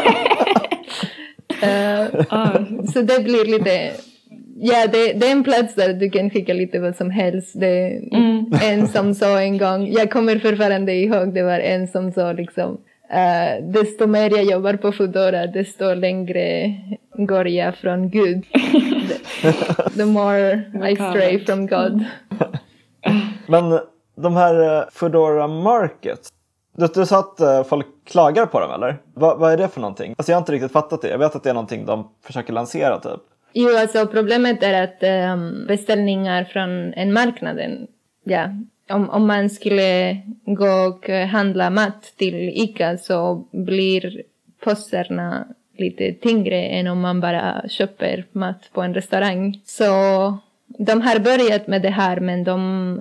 Eh, 1.63 2.05
Ah, 2.29 2.59
så 2.93 3.01
det 3.01 3.23
blir 3.23 3.45
lite... 3.57 3.91
Ja, 4.59 4.87
det, 4.91 5.13
det 5.13 5.27
är 5.27 5.31
en 5.31 5.43
plats 5.43 5.75
där 5.75 5.93
du 5.93 6.09
kan 6.09 6.29
skicka 6.29 6.53
lite 6.53 6.79
vad 6.79 6.95
som 6.95 7.09
helst. 7.09 7.59
Det 7.59 8.01
Mm. 8.11 8.45
en 8.63 8.87
som 8.87 9.13
sa 9.15 9.41
en 9.41 9.57
gång, 9.57 9.91
jag 9.91 10.11
kommer 10.11 10.39
fortfarande 10.39 10.93
ihåg, 10.93 11.33
det 11.33 11.43
var 11.43 11.59
en 11.59 11.87
som 11.87 12.11
sa 12.11 12.31
liksom 12.33 12.77
uh, 13.13 13.71
desto 13.71 14.07
mer 14.07 14.29
jag 14.29 14.43
jobbar 14.43 14.73
på 14.73 14.91
Foodora, 14.91 15.47
desto 15.47 15.93
längre 15.93 16.75
går 17.13 17.47
jag 17.47 17.75
från 17.75 18.09
Gud. 18.09 18.45
the, 19.41 19.53
the 19.97 20.05
more 20.05 20.53
I 20.91 20.95
stray 20.95 21.45
from 21.45 21.67
God. 21.67 22.03
Men 23.47 23.79
de 24.15 24.35
här 24.35 24.77
eh, 24.77 24.83
Foodora 24.91 25.47
Markets, 25.47 26.29
du, 26.77 26.87
du 26.87 27.05
sa 27.05 27.19
att 27.19 27.39
eh, 27.39 27.63
folk 27.63 27.87
klagar 28.05 28.45
på 28.45 28.59
dem 28.59 28.71
eller? 28.71 28.97
Va, 29.13 29.35
vad 29.35 29.53
är 29.53 29.57
det 29.57 29.67
för 29.67 29.81
någonting? 29.81 30.15
Alltså 30.17 30.31
jag 30.31 30.37
har 30.37 30.41
inte 30.41 30.51
riktigt 30.51 30.71
fattat 30.71 31.01
det. 31.01 31.09
Jag 31.09 31.17
vet 31.17 31.35
att 31.35 31.43
det 31.43 31.49
är 31.49 31.53
någonting 31.53 31.85
de 31.85 32.11
försöker 32.23 32.53
lansera 32.53 32.99
typ. 32.99 33.21
Jo, 33.53 33.69
alltså 33.77 34.07
problemet 34.07 34.63
är 34.63 34.83
att 34.83 34.97
ehm, 35.03 35.67
beställningar 35.67 36.43
från 36.43 36.93
en 36.93 37.13
marknaden, 37.13 37.87
ja, 38.23 38.49
om, 38.93 39.09
om 39.09 39.27
man 39.27 39.49
skulle 39.49 40.17
gå 40.45 40.69
och 40.87 41.09
handla 41.09 41.69
mat 41.69 42.13
till 42.17 42.49
ICA 42.55 42.97
så 42.97 43.47
blir 43.51 44.21
påsarna 44.63 45.47
lite 45.77 46.13
tyngre 46.13 46.61
än 46.61 46.87
om 46.87 47.01
man 47.01 47.19
bara 47.19 47.69
köper 47.69 48.25
mat 48.31 48.69
på 48.73 48.81
en 48.81 48.93
restaurang. 48.93 49.61
Så 49.65 49.85
de 50.67 51.01
har 51.01 51.19
börjat 51.19 51.67
med 51.67 51.81
det 51.81 51.89
här 51.89 52.19
men 52.19 52.43
de 52.43 52.59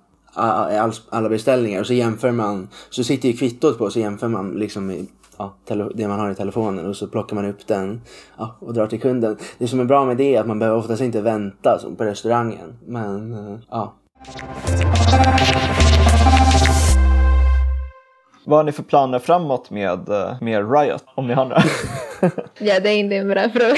alla 1.11 1.29
beställningar 1.29 1.81
och 1.81 1.87
så 1.87 1.95
jämför 1.95 2.33
man, 2.33 2.69
så 2.91 3.05
sitter 3.05 3.29
ju 3.29 3.37
kvittot 3.37 3.79
på 3.79 3.91
så 3.91 4.01
jämför 4.01 4.29
man 4.29 4.51
liksom 4.51 5.07
ja, 5.41 5.55
det 5.95 6.09
man 6.09 6.21
har 6.21 6.31
i 6.31 6.35
telefonen 6.35 6.87
och 6.87 6.97
så 6.97 7.07
plockar 7.07 7.37
man 7.37 7.45
upp 7.45 7.67
den 7.67 8.01
ja, 8.39 8.57
och 8.59 8.75
drar 8.75 8.87
till 8.87 9.01
kunden. 9.01 9.37
Det 9.59 9.69
som 9.69 9.81
är 9.81 9.85
bra 9.85 10.05
med 10.05 10.17
det 10.17 10.35
är 10.35 10.41
att 10.41 10.47
man 10.47 10.59
behöver 10.59 10.79
oftast 10.79 11.03
inte 11.03 11.21
vänta 11.21 11.79
som 11.79 11.97
på 11.97 12.05
restaurangen. 12.05 12.79
Men 12.87 13.35
eh, 13.35 13.59
ja. 13.71 13.95
Vad 18.51 18.59
har 18.59 18.65
ni 18.65 18.73
för 18.73 18.83
planer 18.83 19.19
framåt 19.19 19.71
med, 19.71 20.09
eh, 20.09 20.37
med 20.41 20.73
Riot? 20.73 21.05
Om 21.15 21.27
ni 21.27 21.35
har 21.35 21.45
några. 21.45 21.63
Ja, 22.59 22.81
det 22.81 22.89
är 22.89 22.99
inte 22.99 23.17
en 23.17 23.29
bra 23.29 23.49
fråga. 23.49 23.75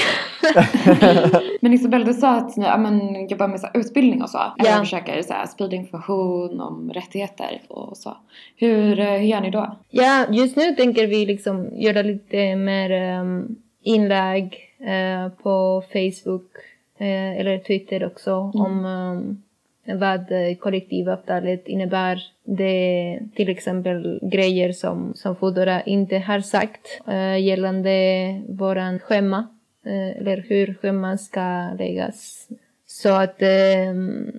Men 1.61 1.73
Isabel, 1.73 2.05
du 2.05 2.13
sa 2.13 2.35
att 2.35 2.57
ni 2.57 2.65
ja, 2.65 2.77
men, 2.77 3.27
jobbar 3.27 3.47
med 3.47 3.59
så 3.59 3.67
här, 3.67 3.79
utbildning 3.79 4.23
och 4.23 4.29
så. 4.29 4.37
Eller 4.59 4.69
Ja. 4.71 4.79
försöker 4.79 5.21
så 5.21 5.33
här, 5.33 5.45
sprida 5.45 5.75
information 5.75 6.61
om 6.61 6.91
rättigheter 6.93 7.61
och 7.67 7.97
så. 7.97 8.17
Hur, 8.55 8.99
eh, 8.99 9.05
hur 9.05 9.17
gör 9.17 9.41
ni 9.41 9.49
då? 9.51 9.77
Ja, 9.89 10.25
just 10.29 10.55
nu 10.55 10.75
tänker 10.75 11.07
vi 11.07 11.25
liksom 11.25 11.69
göra 11.73 12.01
lite 12.01 12.55
mer 12.55 13.19
um, 13.19 13.55
inlägg 13.83 14.57
eh, 14.79 15.29
på 15.43 15.83
Facebook 15.93 16.51
eh, 16.97 17.39
eller 17.39 17.59
Twitter 17.59 18.05
också 18.05 18.35
om 18.35 18.85
um, 18.85 19.41
vad 19.85 20.31
eh, 20.31 20.55
kollektivavtalet 20.55 21.67
innebär. 21.67 22.23
Det 22.43 22.63
är 22.63 23.19
till 23.35 23.49
exempel 23.49 24.19
grejer 24.21 24.71
som, 24.71 25.13
som 25.15 25.35
Foodora 25.35 25.81
inte 25.81 26.17
har 26.17 26.39
sagt 26.39 27.01
eh, 27.07 27.37
gällande 27.37 28.41
våran 28.49 28.99
schema 28.99 29.47
eh, 29.85 30.17
eller 30.17 30.45
hur 30.49 30.73
scheman 30.81 31.17
ska 31.17 31.73
läggas. 31.77 32.47
Så 32.85 33.09
att 33.09 33.41
ehm, 33.41 34.31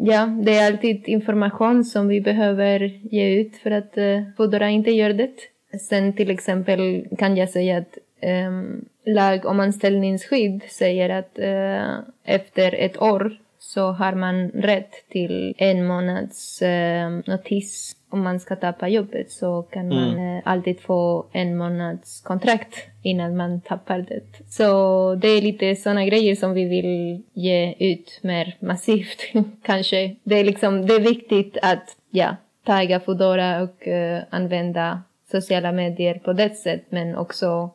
Ja, 0.00 0.26
det 0.26 0.56
är 0.56 0.66
alltid 0.66 1.08
information 1.08 1.84
som 1.84 2.08
vi 2.08 2.20
behöver 2.20 2.80
ge 3.02 3.40
ut 3.40 3.56
för 3.56 3.70
att 3.70 3.98
uh, 3.98 4.22
Foodora 4.36 4.68
inte 4.68 4.90
gör 4.90 5.12
det. 5.12 5.34
Sen 5.80 6.12
till 6.12 6.30
exempel 6.30 7.06
kan 7.18 7.36
jag 7.36 7.48
säga 7.48 7.78
att 7.78 7.98
um, 8.48 8.84
lag 9.04 9.46
om 9.46 9.60
anställningsskydd 9.60 10.62
säger 10.68 11.10
att 11.10 11.38
eh, 11.38 11.98
efter 12.24 12.74
ett 12.74 13.02
år 13.02 13.38
så 13.68 13.92
har 13.92 14.14
man 14.14 14.48
rätt 14.48 14.92
till 15.08 15.54
en 15.58 15.86
månads 15.86 16.62
eh, 16.62 17.10
notis 17.26 17.96
om 18.10 18.22
man 18.22 18.40
ska 18.40 18.56
tappa 18.56 18.88
jobbet 18.88 19.32
så 19.32 19.62
kan 19.62 19.88
man 19.88 20.18
eh, 20.18 20.42
alltid 20.44 20.80
få 20.80 21.26
en 21.32 21.56
månads 21.56 22.20
kontrakt 22.20 22.74
innan 23.02 23.36
man 23.36 23.60
tappar 23.60 23.98
det. 23.98 24.22
Så 24.48 25.14
det 25.14 25.28
är 25.28 25.42
lite 25.42 25.76
sådana 25.76 26.04
grejer 26.04 26.34
som 26.34 26.52
vi 26.52 26.64
vill 26.64 27.22
ge 27.32 27.74
ut 27.78 28.20
mer 28.22 28.56
massivt 28.60 29.32
kanske. 29.62 30.16
Det 30.22 30.34
är 30.34 30.44
liksom, 30.44 30.86
det 30.86 30.94
är 30.94 31.00
viktigt 31.00 31.56
att 31.62 31.96
ja, 32.10 32.36
tagga 32.64 33.00
Foodora 33.00 33.62
och 33.62 33.88
eh, 33.88 34.22
använda 34.30 35.02
sociala 35.30 35.72
medier 35.72 36.14
på 36.14 36.32
det 36.32 36.56
sätt 36.56 36.84
men 36.88 37.16
också 37.16 37.70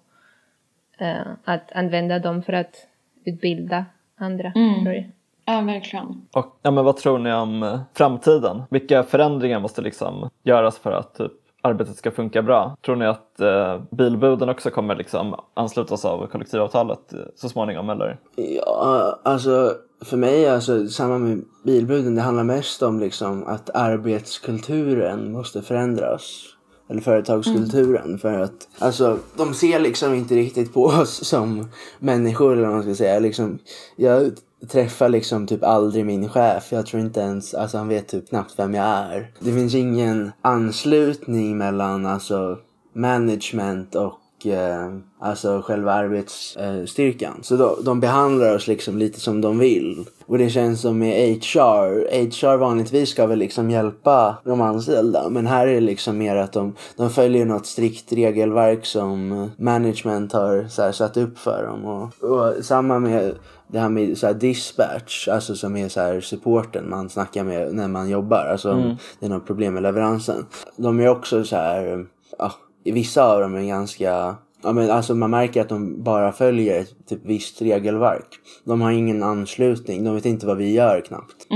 eh, 0.98 1.28
att 1.44 1.72
använda 1.72 2.20
dem 2.20 2.44
för 2.44 2.54
att 2.54 2.88
utbilda 3.26 3.86
andra. 4.18 4.52
Mm. 4.56 5.12
Ja, 5.46 5.62
verkligen. 5.62 6.06
Och 6.34 6.60
ja, 6.62 6.72
men 6.72 6.86
vad 6.86 6.98
tror 6.98 7.20
ni 7.20 7.34
om 7.34 7.64
eh, 7.64 7.80
framtiden? 7.94 8.64
Vilka 8.70 9.04
förändringar 9.04 9.60
måste 9.60 9.82
liksom 9.82 10.30
göras 10.44 10.78
för 10.78 10.92
att 10.92 11.16
typ, 11.16 11.32
arbetet 11.62 11.96
ska 11.96 12.12
funka 12.12 12.42
bra? 12.42 12.78
Tror 12.86 12.96
ni 12.96 13.06
att 13.06 13.40
eh, 13.40 13.82
bilbuden 13.92 14.50
också 14.50 14.70
kommer 14.70 14.96
liksom 14.96 15.36
anslutas 15.54 16.06
av 16.06 16.28
kollektivavtalet 16.28 17.14
eh, 17.14 17.20
så 17.36 17.50
småningom 17.50 17.90
eller? 17.90 18.20
Ja, 18.36 19.20
alltså 19.24 19.74
för 20.02 20.18
mig, 20.18 20.50
alltså 20.50 20.88
samma 20.88 21.18
med 21.18 21.44
bilbuden, 21.66 22.16
det 22.16 22.22
handlar 22.22 22.44
mest 22.44 22.84
om 22.84 23.00
liksom 23.00 23.44
att 23.48 23.70
arbetskulturen 23.70 25.32
måste 25.32 25.62
förändras. 25.62 26.50
Eller 26.90 27.02
företagskulturen. 27.02 28.06
Mm. 28.06 28.18
För 28.18 28.40
att 28.40 28.68
alltså, 28.80 29.18
de 29.38 29.54
ser 29.54 29.80
liksom 29.80 30.14
inte 30.14 30.36
riktigt 30.36 30.74
på 30.74 30.84
oss 30.84 31.28
som 31.28 31.70
människor 32.00 32.54
eller 32.54 32.64
vad 32.64 32.74
man 32.74 32.84
ska 32.84 32.96
säga. 32.96 33.20
Liksom, 33.20 33.60
jag 33.96 34.32
träffar 34.72 35.10
liksom 35.10 35.48
typ 35.48 35.64
aldrig 35.64 36.06
min 36.06 36.30
chef. 36.30 36.72
Jag 36.72 36.86
tror 36.86 37.02
inte 37.02 37.20
ens, 37.20 37.54
alltså 37.54 37.78
han 37.78 37.88
vet 37.88 38.08
typ 38.08 38.30
knappt 38.30 38.60
vem 38.60 38.74
jag 38.74 38.86
är. 38.86 39.32
Det 39.40 39.54
finns 39.54 39.76
ingen 39.76 40.32
anslutning 40.42 41.58
mellan 41.58 42.06
alltså 42.06 42.58
management 42.94 43.96
och 43.96 44.48
eh, 44.48 44.98
alltså 45.20 45.62
själva 45.62 45.94
arbetsstyrkan. 45.94 47.40
Så 47.42 47.56
då, 47.56 47.78
de 47.86 48.00
behandlar 48.00 48.56
oss 48.56 48.68
liksom 48.68 48.98
lite 48.98 49.20
som 49.20 49.42
de 49.42 49.60
vill. 49.60 50.06
Och 50.26 50.38
det 50.38 50.50
känns 50.50 50.82
som 50.82 51.00
med 51.00 51.36
HR, 51.36 52.16
HR 52.22 52.58
vanligtvis 52.58 53.10
ska 53.10 53.26
väl 53.26 53.40
liksom 53.40 53.70
hjälpa 53.72 54.38
de 54.44 54.62
anställda. 54.62 55.30
Men 55.30 55.48
här 55.48 55.68
är 55.68 55.74
det 55.74 55.80
liksom 55.80 56.18
mer 56.18 56.36
att 56.36 56.54
de, 56.54 56.76
de 56.98 57.10
följer 57.10 57.46
något 57.46 57.66
strikt 57.66 58.14
regelverk 58.14 58.86
som 58.86 59.50
management 59.58 60.34
har 60.34 60.68
så 60.70 60.82
här, 60.82 60.92
satt 60.92 61.18
upp 61.18 61.40
för 61.40 61.64
dem. 61.64 61.86
Och, 61.86 62.30
och 62.30 62.66
samma 62.66 63.00
med 63.00 63.36
det 63.74 63.80
här 63.80 63.90
med 63.90 64.18
så 64.18 64.28
här 64.28 64.34
dispatch, 64.34 65.28
alltså 65.28 65.56
som 65.56 65.78
är 65.78 65.90
så 65.90 66.00
här 66.00 66.22
supporten 66.22 66.90
man 66.90 67.10
snackar 67.10 67.44
med 67.44 67.74
när 67.74 67.88
man 67.88 68.10
jobbar. 68.10 68.46
Alltså 68.52 68.72
om 68.72 68.98
det 69.20 69.26
är 69.26 69.30
något 69.30 69.48
problem 69.48 69.74
med 69.74 69.84
leveransen. 69.84 70.46
De 70.78 71.00
är 71.00 71.08
också 71.08 71.44
så 71.44 71.56
här, 71.56 72.06
ja, 72.38 72.52
vissa 72.84 73.26
av 73.26 73.42
dem 73.42 73.56
är 73.56 73.64
ganska 73.64 74.36
Ja 74.66 74.74
men 74.74 74.92
alltså 74.92 75.16
man 75.16 75.30
märker 75.30 75.62
att 75.62 75.70
de 75.70 76.04
bara 76.04 76.32
följer 76.32 76.82
ett 76.82 77.08
typ 77.10 77.20
visst 77.26 77.62
regelverk. 77.62 78.28
De 78.64 78.82
har 78.82 78.92
ingen 78.92 79.24
anslutning, 79.24 80.04
de 80.04 80.16
vet 80.16 80.26
inte 80.26 80.46
vad 80.46 80.58
vi 80.58 80.74
gör 80.74 81.02
knappt. 81.02 81.48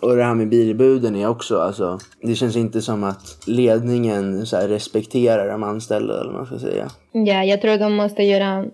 Och 0.00 0.16
det 0.16 0.24
här 0.24 0.34
med 0.34 0.48
bilbuden 0.48 1.16
är 1.16 1.28
också 1.28 1.58
alltså, 1.58 1.98
det 2.22 2.34
känns 2.34 2.56
inte 2.56 2.82
som 2.82 3.04
att 3.04 3.38
ledningen 3.46 4.46
så 4.46 4.56
respekterar 4.56 5.48
de 5.48 5.62
anställda 5.62 6.20
eller 6.20 6.32
vad 6.32 6.34
man 6.34 6.46
ska 6.46 6.58
säga. 6.58 6.90
Ja, 7.12 7.44
jag 7.44 7.60
tror 7.60 7.78
de 7.78 7.94
måste 7.94 8.22
göra 8.22 8.64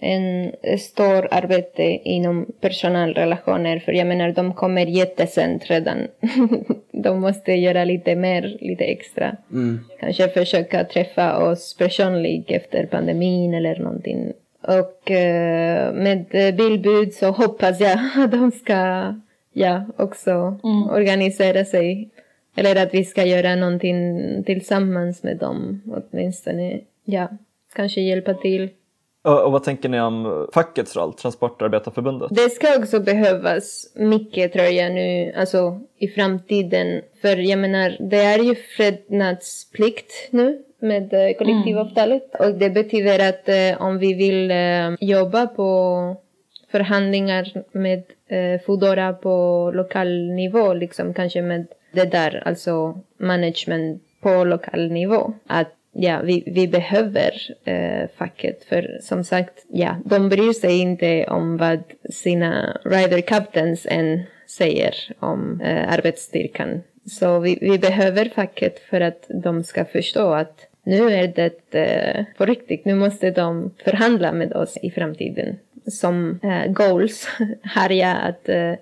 en 0.00 0.52
stor 0.78 1.28
arbete 1.30 1.82
inom 2.04 2.46
personalrelationer 2.60 3.78
för 3.78 3.92
jag 3.92 4.06
menar 4.06 4.32
de 4.32 4.54
kommer 4.54 4.86
jättesent 4.86 5.70
redan. 5.70 5.98
de 6.92 7.20
måste 7.20 7.52
göra 7.52 7.84
lite 7.84 8.14
mer, 8.14 8.56
lite 8.60 8.84
extra. 8.84 9.36
Kanske 10.00 10.28
försöka 10.28 10.84
träffa 10.84 11.38
oss 11.50 11.76
personligt 11.78 12.50
efter 12.50 12.86
pandemin 12.86 13.54
eller 13.54 13.78
någonting. 13.78 14.32
Och 14.62 15.10
eh, 15.10 15.92
med 15.92 16.26
bildbud 16.56 17.14
så 17.14 17.30
hoppas 17.30 17.80
jag 17.80 17.98
att 18.16 18.30
de 18.30 18.50
ska 18.50 19.14
ja, 19.52 19.84
också 19.96 20.58
organisera 20.90 21.64
sig. 21.64 22.10
Eller 22.56 22.82
att 22.82 22.94
vi 22.94 23.04
ska 23.04 23.24
göra 23.24 23.54
någonting 23.54 24.44
tillsammans 24.44 25.22
med 25.22 25.36
dem 25.36 25.82
åtminstone. 25.86 26.80
Ja, 27.04 27.28
kanske 27.74 28.00
hjälpa 28.00 28.34
till. 28.34 28.68
Och, 29.24 29.52
vad 29.52 29.62
tänker 29.62 29.88
ni 29.88 30.00
om 30.00 30.46
fackets 30.54 30.96
roll, 30.96 31.14
Transportarbetarförbundet? 31.14 32.28
Det 32.30 32.50
ska 32.50 32.78
också 32.78 33.00
behövas 33.00 33.92
mycket 33.94 34.52
tror 34.52 34.66
jag 34.66 34.92
nu, 34.92 35.32
alltså 35.36 35.80
i 35.98 36.08
framtiden. 36.08 37.02
För 37.22 37.36
jag 37.36 37.58
menar, 37.58 37.96
det 38.00 38.20
är 38.20 38.38
ju 38.38 38.54
frednadsplikt 38.54 40.12
nu 40.30 40.62
med 40.78 41.14
eh, 41.14 41.36
kollektivavtalet. 41.38 42.34
Och 42.40 42.54
det 42.54 42.70
betyder 42.70 43.28
att 43.28 43.48
eh, 43.48 43.82
om 43.86 43.98
vi 43.98 44.14
vill 44.14 44.50
eh, 44.50 44.90
jobba 45.00 45.46
på 45.46 46.16
förhandlingar 46.70 47.62
med 47.72 48.02
eh, 48.28 48.60
Foodora 48.66 49.12
på 49.12 49.70
lokal 49.74 50.30
nivå, 50.30 50.74
liksom 50.74 51.14
kanske 51.14 51.42
med 51.42 51.66
det 51.92 52.04
där, 52.04 52.42
alltså 52.46 53.00
management 53.18 54.02
på 54.20 54.44
lokal 54.44 54.90
nivå. 54.92 55.32
Att 55.46 55.72
ja, 55.94 56.20
vi, 56.22 56.42
vi 56.46 56.68
behöver 56.68 57.32
eh, 57.64 58.08
facket 58.16 58.64
för 58.64 58.98
som 59.02 59.24
sagt, 59.24 59.64
ja, 59.68 59.96
de 60.04 60.28
bryr 60.28 60.52
sig 60.52 60.80
inte 60.80 61.26
om 61.26 61.56
vad 61.56 61.82
sina 62.10 62.80
rider 62.84 63.20
captains 63.20 63.86
än 63.90 64.22
säger 64.46 64.94
om 65.18 65.60
eh, 65.60 65.92
arbetsstyrkan. 65.92 66.82
Så 67.06 67.38
vi, 67.38 67.58
vi 67.60 67.78
behöver 67.78 68.28
facket 68.34 68.78
för 68.78 69.00
att 69.00 69.26
de 69.42 69.64
ska 69.64 69.84
förstå 69.84 70.32
att 70.32 70.68
nu 70.84 71.10
är 71.10 71.28
det 71.28 71.74
eh, 71.74 72.24
på 72.36 72.44
riktigt, 72.44 72.84
nu 72.84 72.94
måste 72.94 73.30
de 73.30 73.70
förhandla 73.84 74.32
med 74.32 74.52
oss 74.52 74.78
i 74.82 74.90
framtiden. 74.90 75.56
Som 75.86 76.40
eh, 76.42 76.72
goals 76.72 77.28
har 77.74 77.90
jag 77.90 78.16
att 78.22 78.48
eh, 78.48 78.74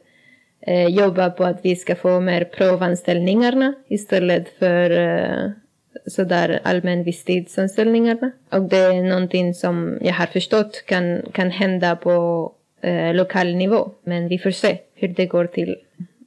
eh, 0.66 0.88
jobba 0.88 1.30
på 1.30 1.44
att 1.44 1.60
vi 1.62 1.76
ska 1.76 1.94
få 1.94 2.20
mer 2.20 2.44
provanställningarna 2.44 3.74
istället 3.88 4.48
för 4.58 4.90
eh, 4.90 5.50
sådär 6.06 6.60
allmän 6.62 7.04
visstidsanställningarna. 7.04 8.30
Och 8.50 8.62
det 8.62 8.78
är 8.78 9.02
någonting 9.02 9.54
som 9.54 9.98
jag 10.00 10.14
har 10.14 10.26
förstått 10.26 10.84
kan, 10.86 11.22
kan 11.32 11.50
hända 11.50 11.96
på 11.96 12.52
eh, 12.80 13.14
lokal 13.14 13.54
nivå. 13.54 13.90
Men 14.04 14.28
vi 14.28 14.38
får 14.38 14.50
se 14.50 14.78
hur 14.94 15.08
det 15.08 15.26
går 15.26 15.46
till. 15.46 15.76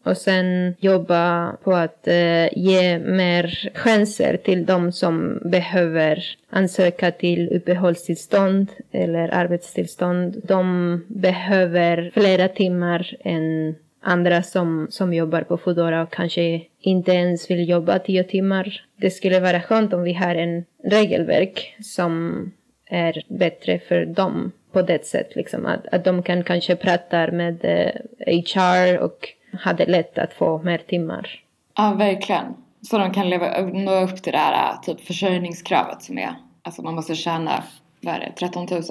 Och 0.06 0.18
sen 0.18 0.76
jobba 0.80 1.52
på 1.64 1.74
att 1.74 2.08
eh, 2.08 2.58
ge 2.58 3.00
mer 3.00 3.72
chanser 3.74 4.38
till 4.38 4.66
de 4.66 4.92
som 4.92 5.42
behöver 5.46 6.24
ansöka 6.50 7.12
till 7.12 7.50
uppehållstillstånd 7.50 8.72
eller 8.92 9.30
arbetstillstånd. 9.34 10.42
De 10.44 11.04
behöver 11.08 12.12
flera 12.14 12.48
timmar 12.48 13.16
än 13.20 13.76
andra 14.06 14.44
som, 14.44 14.88
som 14.90 15.14
jobbar 15.14 15.42
på 15.42 15.58
Foodora 15.58 16.02
och 16.02 16.14
kanske 16.14 16.62
inte 16.80 17.12
ens 17.12 17.52
vill 17.52 17.70
jobba 17.70 18.00
tio 18.00 18.24
timmar. 18.24 18.82
Det 18.96 19.10
skulle 19.10 19.40
vara 19.40 19.62
skönt 19.62 19.94
om 19.94 20.04
vi 20.04 20.14
har 20.14 20.36
en 20.36 20.66
regelverk 20.84 21.76
som 21.82 22.52
är 22.86 23.24
bättre 23.28 23.80
för 23.80 24.06
dem 24.06 24.52
på 24.72 24.82
det 24.82 25.06
sättet. 25.06 25.36
Liksom. 25.36 25.66
Att, 25.66 25.88
att 25.88 26.04
de 26.04 26.24
kan 26.24 26.44
kanske 26.44 26.76
prata 26.76 27.32
med 27.32 27.66
eh, 27.66 28.40
HR 28.40 28.98
och 28.98 29.30
ha 29.64 29.74
det 29.74 29.86
lätt 29.86 30.18
att 30.18 30.34
få 30.34 30.62
mer 30.64 30.78
timmar. 30.78 31.30
Ja, 31.78 31.94
verkligen. 31.98 32.46
Så 32.82 32.98
de 32.98 33.14
kan 33.14 33.30
leva, 33.30 33.62
nå 33.62 34.02
upp 34.02 34.24
till 34.24 34.32
det 34.32 34.38
här 34.38 34.78
typ 34.78 35.02
försörjningskravet 35.02 36.02
som 36.02 36.18
är, 36.18 36.36
alltså 36.62 36.82
man 36.82 36.96
måste 36.96 37.16
tjäna, 37.16 37.64
vad 38.02 38.16
är 38.16 38.20
det, 38.20 38.32
13 38.40 38.68
000? 38.72 38.82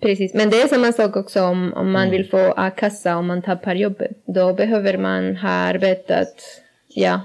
Precis, 0.00 0.34
men 0.34 0.50
det 0.50 0.62
är 0.62 0.68
samma 0.68 0.92
sak 0.92 1.16
också 1.16 1.42
om, 1.42 1.72
om 1.76 1.92
man 1.92 2.10
vill 2.10 2.30
få 2.30 2.54
a-kassa 2.56 3.16
om 3.16 3.26
man 3.26 3.42
tappar 3.42 3.74
jobbet. 3.74 4.10
Då 4.26 4.54
behöver 4.54 4.98
man 4.98 5.36
ha 5.36 5.48
arbetat, 5.48 6.34
ja. 6.88 7.20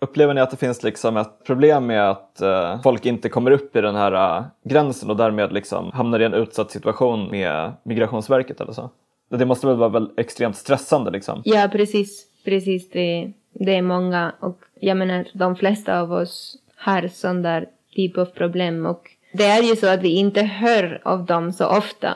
Upplever 0.00 0.34
ni 0.34 0.40
att 0.40 0.50
det 0.50 0.56
finns 0.56 0.82
liksom 0.82 1.16
ett 1.16 1.44
problem 1.46 1.86
med 1.86 2.10
att 2.10 2.40
eh, 2.40 2.82
folk 2.82 3.06
inte 3.06 3.28
kommer 3.28 3.50
upp 3.50 3.76
i 3.76 3.80
den 3.80 3.94
här 3.94 4.38
eh, 4.38 4.44
gränsen 4.64 5.10
och 5.10 5.16
därmed 5.16 5.52
liksom 5.52 5.90
hamnar 5.92 6.20
i 6.20 6.24
en 6.24 6.34
utsatt 6.34 6.70
situation 6.70 7.30
med 7.30 7.72
Migrationsverket 7.82 8.60
eller 8.60 8.72
så? 8.72 8.90
Det 9.28 9.46
måste 9.46 9.66
väl 9.66 9.76
vara 9.76 9.88
väl 9.88 10.10
extremt 10.16 10.56
stressande 10.56 11.10
liksom? 11.10 11.42
Ja, 11.44 11.68
precis. 11.72 12.26
Precis, 12.44 12.90
det, 12.90 13.32
det 13.52 13.76
är 13.76 13.82
många. 13.82 14.32
Och 14.40 14.58
jag 14.80 14.96
menar, 14.96 15.26
de 15.32 15.56
flesta 15.56 16.00
av 16.00 16.12
oss 16.12 16.56
har 16.76 17.08
sån 17.08 17.42
där 17.42 17.68
typ 17.94 18.18
av 18.18 18.24
problem. 18.24 18.86
Och 18.86 19.10
det 19.32 19.44
är 19.44 19.62
ju 19.62 19.76
så 19.76 19.86
att 19.86 20.02
vi 20.02 20.08
inte 20.08 20.42
hör 20.42 21.00
av 21.02 21.24
dem 21.26 21.52
så 21.52 21.66
ofta. 21.66 22.14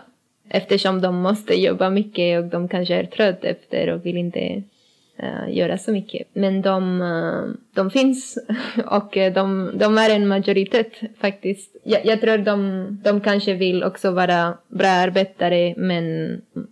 Eftersom 0.48 1.00
de 1.00 1.16
måste 1.16 1.54
jobba 1.54 1.90
mycket 1.90 2.38
och 2.38 2.50
de 2.50 2.68
kanske 2.68 2.94
är 2.94 3.04
trött 3.04 3.44
efter 3.44 3.88
och 3.88 4.06
vill 4.06 4.16
inte 4.16 4.62
uh, 5.22 5.56
göra 5.56 5.78
så 5.78 5.92
mycket. 5.92 6.28
Men 6.32 6.62
de, 6.62 7.00
uh, 7.00 7.54
de 7.74 7.90
finns 7.90 8.38
och 8.86 9.16
uh, 9.16 9.32
de, 9.32 9.70
de 9.74 9.98
är 9.98 10.10
en 10.10 10.28
majoritet 10.28 10.92
faktiskt. 11.20 11.76
Jag, 11.82 12.06
jag 12.06 12.20
tror 12.20 12.38
de, 12.38 12.86
de 13.04 13.20
kanske 13.20 13.54
vill 13.54 13.84
också 13.84 14.10
vara 14.10 14.56
bra 14.68 14.88
arbetare 14.88 15.74
men 15.76 16.04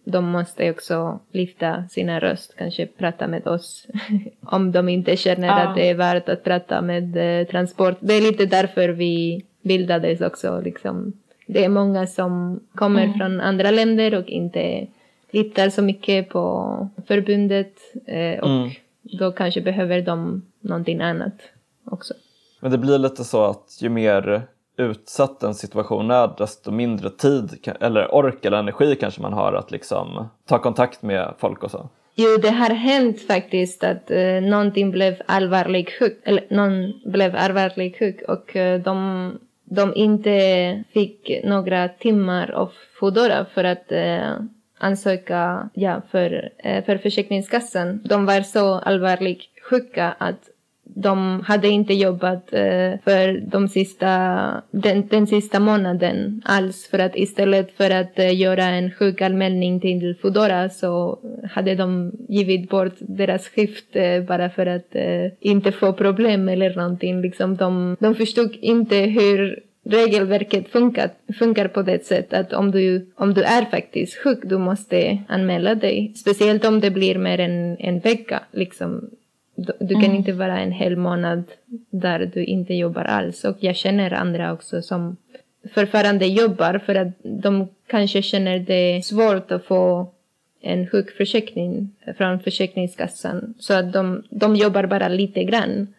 de 0.05 0.25
måste 0.25 0.71
också 0.71 1.21
lyfta 1.33 1.85
sina 1.91 2.21
röst, 2.21 2.55
kanske 2.59 2.87
prata 2.87 3.27
med 3.27 3.47
oss. 3.47 3.87
Om 4.41 4.73
de 4.73 4.89
inte 4.89 5.17
känner 5.17 5.49
Ja. 5.49 5.55
att 5.55 5.77
det 5.77 5.91
är 5.91 5.95
värt 5.95 6.29
att 6.29 6.45
prata 6.45 6.83
med 6.83 7.17
eh, 7.41 7.47
transport. 7.47 7.97
Det 8.01 8.15
är 8.15 8.21
lite 8.21 8.47
därför 8.47 8.89
vi 8.89 9.45
bildades 9.65 10.21
också. 10.21 10.61
Liksom. 10.61 11.13
Det 11.47 11.65
är 11.65 11.69
många 11.69 12.07
som 12.07 12.61
kommer 12.75 13.13
från 13.13 13.41
andra 13.41 13.71
länder 13.71 14.15
och 14.15 14.29
inte 14.29 14.87
litar 15.31 15.69
så 15.71 15.83
mycket 15.83 16.29
på 16.29 16.89
förbundet 17.07 17.75
eh, 18.07 18.39
och 18.41 18.49
Mm. 18.51 18.71
då 19.03 19.33
kanske 19.33 19.61
behöver 19.61 20.03
de 20.03 20.43
någonting 20.61 21.01
annat 21.01 21.35
också. 21.85 22.15
Men 22.61 22.71
det 22.71 22.79
blir 22.79 22.99
lite 22.99 23.25
så 23.25 23.45
att 23.45 23.79
ju 23.81 23.89
mer 23.89 24.43
utsatt 24.77 25.43
en 25.43 25.55
situation 25.55 26.11
är 26.11 26.31
desto 26.39 26.71
mindre 26.71 27.11
tid 27.11 27.69
eller 27.81 28.15
ork 28.15 28.45
eller 28.45 28.59
energi 28.59 28.97
kanske 29.01 29.23
man 29.23 29.33
har 29.33 29.53
att 29.53 29.71
liksom 29.71 30.29
ta 30.47 30.59
kontakt 30.59 31.03
med 31.03 31.35
folk 31.39 31.63
och 31.63 31.71
så. 31.71 31.89
Jo, 32.15 32.37
det 32.43 32.51
har 32.51 32.71
hänt 32.75 33.21
faktiskt 33.21 33.85
att 33.85 34.11
eh, 34.11 34.41
någonting 34.43 34.91
blev 34.91 35.15
allvarligt 35.27 35.91
sjuk, 35.99 36.21
eller 36.25 36.45
någon 36.51 36.93
blev 37.13 37.37
allvarligt 37.37 37.99
sjuk 37.99 38.23
och 38.29 38.57
eh, 38.57 38.81
de, 38.81 39.39
de 39.75 39.95
inte 39.95 40.85
fick 40.93 41.41
några 41.45 41.89
timmar 41.89 42.51
av 42.51 42.73
Foodora 43.01 43.47
för 43.55 43.65
att 43.65 43.93
eh, 43.93 44.33
ansöka 44.79 45.69
ja, 45.75 46.03
för, 46.11 46.51
eh, 46.59 46.85
för 46.85 46.99
Försäkringskassan. 46.99 48.01
De 48.05 48.27
var 48.27 48.41
så 48.41 48.75
allvarligt 48.75 49.43
sjuka 49.71 50.15
att 50.19 50.51
de 50.85 51.41
hade 51.41 51.69
inte 51.69 51.95
jobbat 51.95 52.53
eh, 52.53 52.93
för 53.05 53.41
de 53.51 53.69
sista, 53.69 54.09
den, 54.71 55.07
den 55.09 55.27
sista 55.27 55.61
månaden 55.61 56.43
alls. 56.45 56.89
För 56.91 56.99
att 56.99 57.17
istället 57.17 57.77
för 57.77 57.91
att 57.91 58.19
eh, 58.19 58.41
göra 58.41 58.65
en 58.65 58.91
sjukanmälning 58.91 59.81
till 59.81 60.17
Foodora 60.23 60.69
så 60.69 61.19
hade 61.51 61.75
de 61.75 62.13
givit 62.29 62.71
bort 62.71 62.95
deras 62.99 63.49
skift 63.49 63.97
eh, 63.97 64.23
bara 64.23 64.51
för 64.51 64.67
att 64.67 64.97
inte 65.41 65.73
få 65.73 65.93
problem 65.93 66.49
eller 66.49 66.75
någonting. 66.75 67.21
Liksom 67.21 67.57
de, 67.57 67.97
de 68.01 68.15
förstod 68.15 68.57
inte 68.61 68.97
hur 68.97 69.61
regelverket 69.85 70.69
funkar, 70.69 71.11
funkar 71.39 71.69
på 71.69 71.83
det 71.83 72.07
sättet 72.07 72.41
att 72.41 72.53
om 72.53 72.71
du, 72.71 73.11
om 73.15 73.35
du 73.35 73.43
är 73.43 73.65
faktiskt 73.65 74.19
sjuk, 74.19 74.39
du 74.43 74.59
måste 74.59 75.19
anmäla 75.29 75.75
dig. 75.75 76.13
Speciellt 76.17 76.65
om 76.65 76.81
det 76.81 76.91
blir 76.91 77.19
mer 77.19 77.41
än 77.41 77.77
en 77.79 78.01
vecka. 78.01 78.43
Liksom. 78.53 79.11
Du, 79.57 79.95
kan 79.95 80.05
Mm. 80.05 80.15
inte 80.17 80.33
vara 80.33 80.59
en 80.59 80.73
hel 80.73 80.97
månad 80.97 81.45
där 81.91 82.31
du 82.35 82.45
inte 82.45 82.75
jobbar 82.75 83.05
alls. 83.05 83.45
Och 83.45 83.57
jag 83.61 83.77
känner 83.77 84.13
andra 84.13 84.53
också 84.53 84.83
som 84.83 85.17
fortfarande 85.75 86.27
jobbar 86.27 86.79
för 86.87 86.95
att 86.95 87.09
de 87.23 87.69
kanske 87.87 88.23
känner 88.23 88.59
det 88.59 89.05
svårt 89.05 89.51
att 89.51 89.65
få 89.65 90.11
en 90.61 90.87
sjukförsäkring 90.87 91.91
från 92.19 92.41
Försäkringskassan. 92.41 93.55
Så 93.59 93.75
att 93.75 93.93
de, 93.93 94.23
de 94.31 94.57
jobbar 94.57 94.87
bara 94.87 95.09
lite 95.09 95.45
grann. 95.45 95.95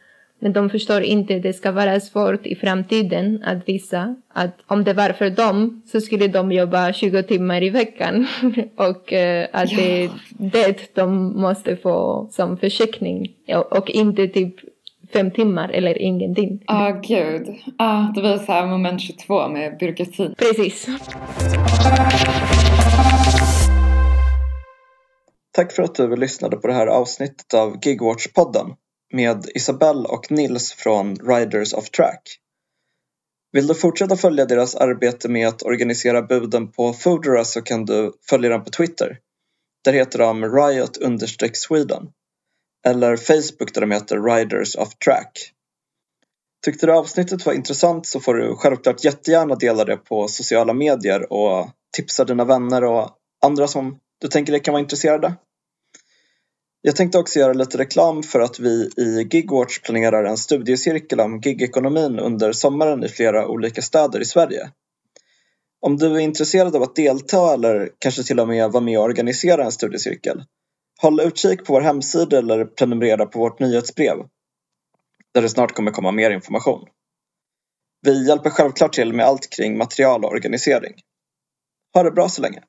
Men 0.45 0.53
de 0.53 0.69
förstår 0.69 1.01
inte 1.01 1.35
att 1.35 1.43
det 1.43 1.53
ska 1.53 1.71
vara 1.71 1.99
svårt 1.99 2.45
i 2.45 2.55
framtiden 2.55 3.43
att 3.45 3.69
visa 3.69 4.15
att 4.33 4.57
om 4.67 4.83
det 4.83 4.93
var 4.93 5.09
för 5.09 5.29
dem 5.29 5.81
så 5.85 6.01
skulle 6.01 6.27
de 6.27 6.51
jobba 6.51 6.93
20 6.93 7.23
timmar 7.23 7.63
i 7.63 7.69
veckan. 7.69 8.27
och 8.75 9.13
eh, 9.13 9.47
att 9.53 9.69
det 9.69 10.03
är 10.03 10.09
det 10.37 10.95
de 10.95 11.41
måste 11.41 11.75
få 11.77 12.27
som 12.31 12.57
försäkring. 12.57 13.35
Och, 13.71 13.89
inte 13.89 14.27
typ 14.27 14.55
fem 15.13 15.31
timmar 15.31 15.69
eller 15.69 16.01
ingenting. 16.01 16.63
Ja, 16.67 17.01
gud. 17.03 17.55
Ja, 17.77 18.11
det 18.15 18.21
blir 18.21 18.37
så 18.37 18.51
här 18.51 18.67
moment 18.67 19.01
22 19.01 19.47
med 19.47 19.77
byråkratin. 19.77 20.35
Precis. 20.37 20.87
Tack 25.51 25.71
för 25.71 25.83
att 25.83 25.95
du 25.95 26.15
lyssnade 26.15 26.57
på 26.57 26.67
det 26.67 26.73
här 26.73 26.87
avsnittet 26.87 27.53
av 27.53 27.79
Gigwatch-podden 27.79 28.75
med 29.15 29.45
Isabelle 29.55 30.07
och 30.07 30.31
Nils 30.31 30.73
från 30.73 31.15
Riders 31.15 31.73
of 31.73 31.89
Track. 31.89 32.39
Vill 33.51 33.67
du 33.67 33.75
fortsätta 33.75 34.17
följa 34.17 34.45
deras 34.45 34.75
arbete 34.75 35.29
med 35.29 35.47
att 35.47 35.63
organisera 35.63 36.21
buden 36.21 36.71
på 36.71 36.93
Foodora 36.93 37.45
så 37.45 37.61
kan 37.61 37.85
du 37.85 38.13
följa 38.29 38.49
dem 38.49 38.63
på 38.63 38.69
Twitter. 38.69 39.19
Där 39.83 39.93
heter 39.93 40.19
de 40.19 40.45
riot-sweden. 40.45 42.07
Eller 42.87 43.17
Facebook 43.17 43.73
där 43.73 43.81
de 43.81 43.91
heter 43.91 44.21
Riders 44.21 44.75
of 44.75 44.95
Track. 44.95 45.51
Tyckte 46.65 46.85
du 46.85 46.93
avsnittet 46.93 47.45
var 47.45 47.53
intressant 47.53 48.07
så 48.07 48.19
får 48.19 48.33
du 48.33 48.55
självklart 48.55 49.03
jättegärna 49.03 49.55
dela 49.55 49.85
det 49.85 49.97
på 49.97 50.27
sociala 50.27 50.73
medier 50.73 51.33
och 51.33 51.69
tipsa 51.97 52.25
dina 52.25 52.45
vänner 52.45 52.83
och 52.83 53.09
andra 53.45 53.67
som 53.67 53.99
du 54.21 54.27
tänker 54.27 54.59
kan 54.59 54.71
vara 54.71 54.81
intresserade. 54.81 55.35
Jag 56.87 56.95
tänkte 56.95 57.17
också 57.17 57.39
göra 57.39 57.53
lite 57.53 57.77
reklam 57.77 58.23
för 58.23 58.39
att 58.39 58.59
vi 58.59 58.89
i 58.97 59.27
Gigwatch 59.31 59.79
planerar 59.79 60.23
en 60.23 60.37
studiecirkel 60.37 61.19
om 61.19 61.39
gigekonomin 61.39 62.19
under 62.19 62.51
sommaren 62.51 63.03
i 63.03 63.07
flera 63.07 63.47
olika 63.47 63.81
städer 63.81 64.19
i 64.19 64.25
Sverige. 64.25 64.71
Om 65.81 65.97
du 65.97 66.15
är 66.15 66.19
intresserad 66.19 66.75
av 66.75 66.83
att 66.83 66.95
delta 66.95 67.53
eller 67.53 67.89
kanske 67.99 68.23
till 68.23 68.39
och 68.39 68.47
med 68.47 68.71
vara 68.71 68.83
med 68.83 68.99
och 68.99 69.03
organisera 69.03 69.65
en 69.65 69.71
studiecirkel, 69.71 70.43
håll 71.01 71.19
utkik 71.19 71.65
på 71.65 71.73
vår 71.73 71.81
hemsida 71.81 72.37
eller 72.37 72.65
prenumerera 72.65 73.25
på 73.25 73.39
vårt 73.39 73.59
nyhetsbrev, 73.59 74.17
där 75.33 75.41
det 75.41 75.49
snart 75.49 75.71
kommer 75.73 75.91
komma 75.91 76.11
mer 76.11 76.31
information. 76.31 76.87
Vi 78.01 78.27
hjälper 78.27 78.49
självklart 78.49 78.93
till 78.93 79.13
med 79.13 79.25
allt 79.25 79.49
kring 79.49 79.77
material 79.77 80.25
och 80.25 80.31
organisering. 80.31 80.93
Ha 81.93 82.03
det 82.03 82.11
bra 82.11 82.29
så 82.29 82.41
länge! 82.41 82.63